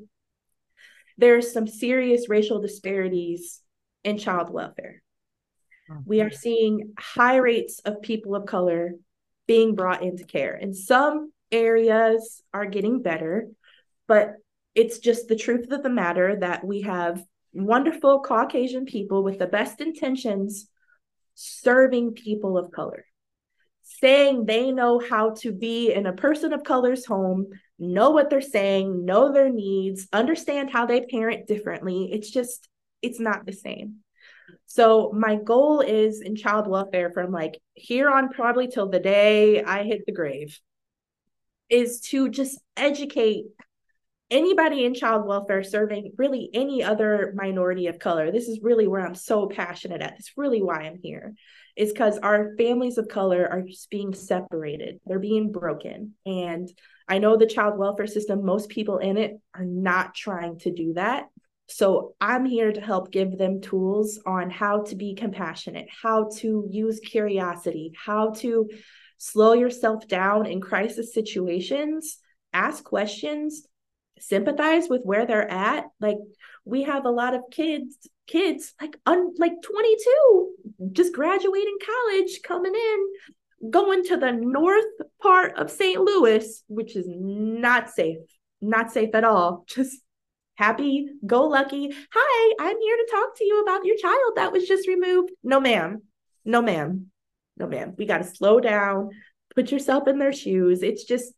there's 1.19 1.53
some 1.53 1.67
serious 1.67 2.29
racial 2.29 2.59
disparities 2.61 3.61
in 4.03 4.17
child 4.17 4.49
welfare 4.49 5.01
we 6.05 6.21
are 6.21 6.31
seeing 6.31 6.93
high 6.99 7.37
rates 7.37 7.79
of 7.79 8.01
people 8.01 8.35
of 8.35 8.45
color 8.45 8.93
being 9.47 9.75
brought 9.75 10.03
into 10.03 10.23
care. 10.23 10.53
And 10.53 10.75
some 10.75 11.31
areas 11.51 12.43
are 12.53 12.65
getting 12.65 13.01
better, 13.01 13.47
but 14.07 14.33
it's 14.75 14.99
just 14.99 15.27
the 15.27 15.35
truth 15.35 15.71
of 15.71 15.81
the 15.81 15.89
matter 15.89 16.37
that 16.39 16.63
we 16.63 16.81
have 16.81 17.23
wonderful 17.53 18.21
Caucasian 18.21 18.85
people 18.85 19.23
with 19.23 19.39
the 19.39 19.47
best 19.47 19.81
intentions 19.81 20.67
serving 21.33 22.13
people 22.13 22.57
of 22.57 22.71
color, 22.71 23.05
saying 24.01 24.45
they 24.45 24.71
know 24.71 24.99
how 24.99 25.31
to 25.31 25.51
be 25.51 25.91
in 25.91 26.05
a 26.05 26.13
person 26.13 26.53
of 26.53 26.63
color's 26.63 27.05
home, 27.05 27.47
know 27.79 28.11
what 28.11 28.29
they're 28.29 28.41
saying, 28.41 29.05
know 29.05 29.31
their 29.31 29.49
needs, 29.49 30.07
understand 30.13 30.69
how 30.69 30.85
they 30.85 31.01
parent 31.01 31.47
differently. 31.47 32.09
It's 32.11 32.29
just, 32.29 32.69
it's 33.01 33.19
not 33.19 33.45
the 33.45 33.53
same. 33.53 33.97
So 34.67 35.11
my 35.13 35.35
goal 35.35 35.81
is 35.81 36.21
in 36.21 36.35
child 36.35 36.67
welfare 36.67 37.11
from 37.11 37.31
like 37.31 37.59
here 37.73 38.09
on 38.09 38.29
probably 38.29 38.67
till 38.67 38.89
the 38.89 38.99
day 38.99 39.63
I 39.63 39.83
hit 39.83 40.05
the 40.05 40.11
grave 40.11 40.59
is 41.69 42.01
to 42.01 42.29
just 42.29 42.59
educate 42.77 43.45
anybody 44.31 44.85
in 44.85 44.93
child 44.93 45.25
welfare 45.25 45.63
serving 45.63 46.13
really 46.17 46.49
any 46.53 46.83
other 46.83 47.33
minority 47.35 47.87
of 47.87 47.99
color. 47.99 48.31
This 48.31 48.47
is 48.47 48.61
really 48.61 48.87
where 48.87 49.05
I'm 49.05 49.15
so 49.15 49.47
passionate 49.47 50.01
at. 50.01 50.15
It's 50.19 50.33
really 50.37 50.61
why 50.61 50.81
I'm 50.81 50.99
here. 51.01 51.33
Is 51.75 51.93
because 51.93 52.17
our 52.17 52.55
families 52.57 52.97
of 52.97 53.07
color 53.07 53.47
are 53.49 53.61
just 53.61 53.89
being 53.89 54.13
separated. 54.13 54.99
They're 55.05 55.19
being 55.19 55.51
broken. 55.51 56.13
And 56.25 56.69
I 57.07 57.19
know 57.19 57.37
the 57.37 57.45
child 57.45 57.77
welfare 57.77 58.07
system, 58.07 58.45
most 58.45 58.69
people 58.69 58.97
in 58.97 59.17
it 59.17 59.39
are 59.55 59.65
not 59.65 60.13
trying 60.13 60.59
to 60.59 60.71
do 60.71 60.93
that. 60.93 61.27
So 61.67 62.15
I'm 62.19 62.45
here 62.45 62.71
to 62.71 62.81
help 62.81 63.11
give 63.11 63.37
them 63.37 63.61
tools 63.61 64.19
on 64.25 64.49
how 64.49 64.83
to 64.85 64.95
be 64.95 65.13
compassionate, 65.13 65.87
how 65.89 66.29
to 66.37 66.67
use 66.69 66.99
curiosity, 66.99 67.93
how 67.95 68.31
to 68.37 68.69
slow 69.19 69.53
yourself 69.53 70.07
down 70.07 70.47
in 70.47 70.61
crisis 70.61 71.13
situations, 71.13 72.17
ask 72.53 72.83
questions, 72.83 73.67
sympathize 74.19 74.89
with 74.89 75.03
where 75.03 75.25
they're 75.25 75.49
at. 75.49 75.85
Like 75.99 76.17
we 76.65 76.83
have 76.83 77.05
a 77.05 77.11
lot 77.11 77.33
of 77.33 77.41
kids 77.51 77.95
kids 78.27 78.75
like 78.79 78.95
un, 79.07 79.33
like 79.39 79.53
22 79.63 80.49
just 80.91 81.13
graduating 81.13 81.77
college 81.83 82.41
coming 82.43 82.75
in 82.75 83.07
going 83.69 84.03
to 84.05 84.17
the 84.17 84.31
north 84.31 84.85
part 85.21 85.57
of 85.57 85.71
St. 85.71 85.99
Louis, 85.99 86.63
which 86.67 86.95
is 86.95 87.05
not 87.09 87.89
safe, 87.89 88.19
not 88.61 88.91
safe 88.91 89.13
at 89.13 89.23
all. 89.23 89.65
Just 89.67 90.01
happy 90.55 91.07
go 91.25 91.47
lucky. 91.47 91.89
Hi, 92.13 92.53
I'm 92.59 92.79
here 92.79 92.97
to 92.97 93.07
talk 93.11 93.37
to 93.37 93.45
you 93.45 93.61
about 93.61 93.85
your 93.85 93.97
child 93.97 94.33
that 94.35 94.51
was 94.51 94.67
just 94.67 94.87
removed. 94.87 95.31
No, 95.41 95.59
ma'am. 95.59 96.01
No, 96.43 96.61
ma'am. 96.61 97.07
No, 97.57 97.67
ma'am. 97.67 97.95
We 97.97 98.05
got 98.05 98.19
to 98.19 98.23
slow 98.23 98.59
down, 98.59 99.11
put 99.55 99.71
yourself 99.71 100.07
in 100.07 100.19
their 100.19 100.33
shoes. 100.33 100.83
It's 100.83 101.05
just, 101.05 101.33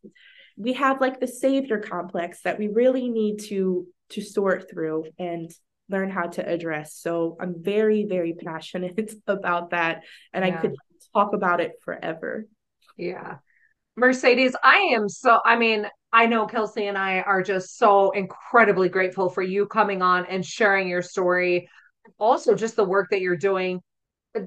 we 0.56 0.74
have 0.74 1.00
like 1.00 1.20
the 1.20 1.26
savior 1.26 1.78
complex 1.78 2.42
that 2.42 2.58
we 2.58 2.68
really 2.68 3.08
need 3.08 3.38
to 3.48 3.86
to 4.10 4.20
sort 4.20 4.70
through 4.70 5.06
and 5.18 5.50
learn 5.88 6.10
how 6.10 6.26
to 6.26 6.48
address. 6.48 6.94
So 6.96 7.36
I'm 7.40 7.62
very, 7.62 8.04
very 8.04 8.34
passionate 8.34 9.12
about 9.26 9.70
that. 9.70 10.02
And 10.32 10.44
yeah. 10.44 10.58
I 10.58 10.60
could 10.60 10.74
talk 11.14 11.34
about 11.34 11.60
it 11.60 11.72
forever. 11.84 12.46
Yeah. 12.96 13.36
Mercedes, 13.96 14.56
I 14.62 14.76
am 14.94 15.08
so, 15.08 15.38
I 15.44 15.56
mean, 15.56 15.86
I 16.12 16.26
know 16.26 16.46
Kelsey 16.46 16.86
and 16.86 16.96
I 16.96 17.20
are 17.20 17.42
just 17.42 17.76
so 17.76 18.10
incredibly 18.10 18.88
grateful 18.88 19.28
for 19.28 19.42
you 19.42 19.66
coming 19.66 20.02
on 20.02 20.26
and 20.26 20.44
sharing 20.44 20.88
your 20.88 21.02
story. 21.02 21.68
Also, 22.18 22.54
just 22.54 22.76
the 22.76 22.84
work 22.84 23.08
that 23.10 23.20
you're 23.20 23.36
doing, 23.36 23.80
uh, 24.36 24.40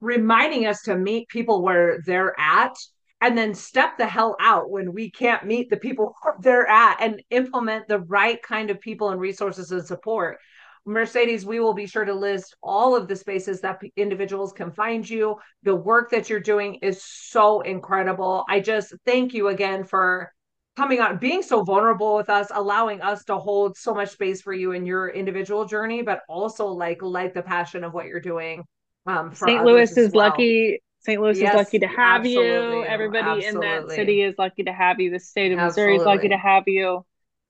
reminding 0.00 0.66
us 0.66 0.82
to 0.82 0.96
meet 0.96 1.28
people 1.28 1.62
where 1.62 2.00
they're 2.06 2.38
at 2.38 2.76
and 3.20 3.36
then 3.36 3.54
step 3.54 3.98
the 3.98 4.06
hell 4.06 4.36
out 4.40 4.70
when 4.70 4.92
we 4.92 5.10
can't 5.10 5.44
meet 5.44 5.70
the 5.70 5.76
people 5.76 6.14
they're 6.40 6.68
at 6.68 6.98
and 7.00 7.22
implement 7.30 7.88
the 7.88 8.00
right 8.00 8.42
kind 8.42 8.70
of 8.70 8.80
people 8.80 9.10
and 9.10 9.20
resources 9.20 9.70
and 9.72 9.84
support. 9.84 10.38
Mercedes, 10.86 11.44
we 11.44 11.60
will 11.60 11.74
be 11.74 11.86
sure 11.86 12.06
to 12.06 12.14
list 12.14 12.56
all 12.62 12.96
of 12.96 13.06
the 13.06 13.14
spaces 13.14 13.60
that 13.60 13.82
individuals 13.96 14.52
can 14.52 14.72
find 14.72 15.08
you. 15.08 15.36
The 15.62 15.74
work 15.74 16.10
that 16.10 16.30
you're 16.30 16.40
doing 16.40 16.76
is 16.76 17.04
so 17.04 17.60
incredible. 17.60 18.44
I 18.48 18.60
just 18.60 18.94
thank 19.04 19.34
you 19.34 19.48
again 19.48 19.84
for 19.84 20.32
coming 20.76 21.00
on 21.00 21.18
being 21.18 21.42
so 21.42 21.62
vulnerable 21.62 22.16
with 22.16 22.30
us 22.30 22.46
allowing 22.54 23.02
us 23.02 23.24
to 23.24 23.36
hold 23.36 23.76
so 23.76 23.92
much 23.92 24.10
space 24.10 24.40
for 24.40 24.52
you 24.52 24.72
in 24.72 24.86
your 24.86 25.08
individual 25.08 25.66
journey 25.66 26.00
but 26.00 26.20
also 26.28 26.66
like 26.66 27.02
light 27.02 27.34
the 27.34 27.42
passion 27.42 27.84
of 27.84 27.92
what 27.92 28.06
you're 28.06 28.20
doing 28.20 28.62
um 29.06 29.34
st 29.34 29.64
louis 29.64 29.94
is 29.96 30.12
well. 30.12 30.28
lucky 30.28 30.80
St. 31.00 31.20
Louis 31.20 31.40
yes, 31.40 31.54
is 31.54 31.56
lucky 31.56 31.78
to 31.78 31.86
have 31.86 32.26
you. 32.26 32.84
Everybody 32.84 33.46
absolutely. 33.46 33.48
in 33.48 33.86
that 33.86 33.90
city 33.90 34.22
is 34.22 34.34
lucky 34.38 34.64
to 34.64 34.72
have 34.72 35.00
you. 35.00 35.10
The 35.10 35.18
state 35.18 35.52
of 35.52 35.58
absolutely. 35.58 35.94
Missouri 35.94 35.96
is 35.96 36.06
lucky 36.06 36.28
to 36.28 36.36
have 36.36 36.64
you. 36.66 37.04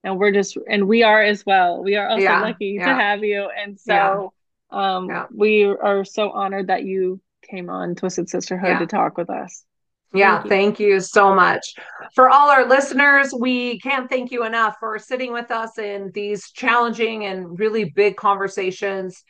And 0.05 0.19
we're 0.19 0.31
just, 0.33 0.57
and 0.69 0.89
we 0.89 1.03
are 1.03 1.23
as 1.23 1.45
well. 1.45 1.83
We 1.83 1.97
are 1.97 2.09
also 2.09 2.23
yeah, 2.23 2.41
lucky 2.41 2.77
yeah. 2.79 2.89
to 2.89 2.95
have 2.95 3.25
you. 3.25 3.51
And 3.51 3.79
so 3.79 4.33
yeah. 4.73 4.97
um, 4.97 5.27
we 5.35 5.65
are 5.65 6.05
so 6.05 6.31
honored 6.31 6.69
that 6.69 6.85
you 6.85 7.21
came 7.43 7.69
on 7.69 7.97
Twisted 7.97 8.29
Sisterhood 8.29 8.79
to 8.79 8.87
talk 8.87 9.19
with 9.19 9.29
us. 9.29 9.65
Yeah, 10.13 10.39
thank 10.39 10.45
you. 10.45 10.51
thank 10.51 10.81
you. 10.81 11.01
so 11.01 11.35
much. 11.35 11.75
For 12.15 12.31
all 12.31 12.51
our 12.51 12.67
listeners, 12.67 13.33
we 13.33 13.79
can't 13.81 14.09
thank 14.09 14.33
you 14.33 14.45
enough 14.45 14.77
for 14.81 14.99
sitting 14.99 15.33
with 15.33 15.51
us 15.51 15.79
in 15.79 16.11
these 16.15 16.51
challenging 16.53 17.27
and 17.27 17.59
really 17.59 17.85
big 17.85 18.17
conversations. 18.17 19.23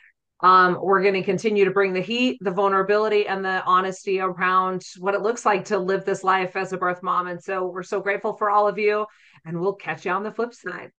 Um, 0.43 0.79
we're 0.81 1.01
going 1.01 1.13
to 1.13 1.23
continue 1.23 1.65
to 1.65 1.71
bring 1.71 1.93
the 1.93 2.01
heat, 2.01 2.39
the 2.41 2.51
vulnerability, 2.51 3.27
and 3.27 3.45
the 3.45 3.63
honesty 3.65 4.19
around 4.19 4.83
what 4.97 5.13
it 5.13 5.21
looks 5.21 5.45
like 5.45 5.65
to 5.65 5.77
live 5.77 6.03
this 6.03 6.23
life 6.23 6.55
as 6.55 6.73
a 6.73 6.77
birth 6.77 7.03
mom. 7.03 7.27
And 7.27 7.41
so 7.41 7.67
we're 7.67 7.83
so 7.83 8.01
grateful 8.01 8.33
for 8.33 8.49
all 8.49 8.67
of 8.67 8.79
you, 8.79 9.05
and 9.45 9.59
we'll 9.59 9.75
catch 9.75 10.05
you 10.05 10.11
on 10.11 10.23
the 10.23 10.31
flip 10.31 10.53
side. 10.53 10.91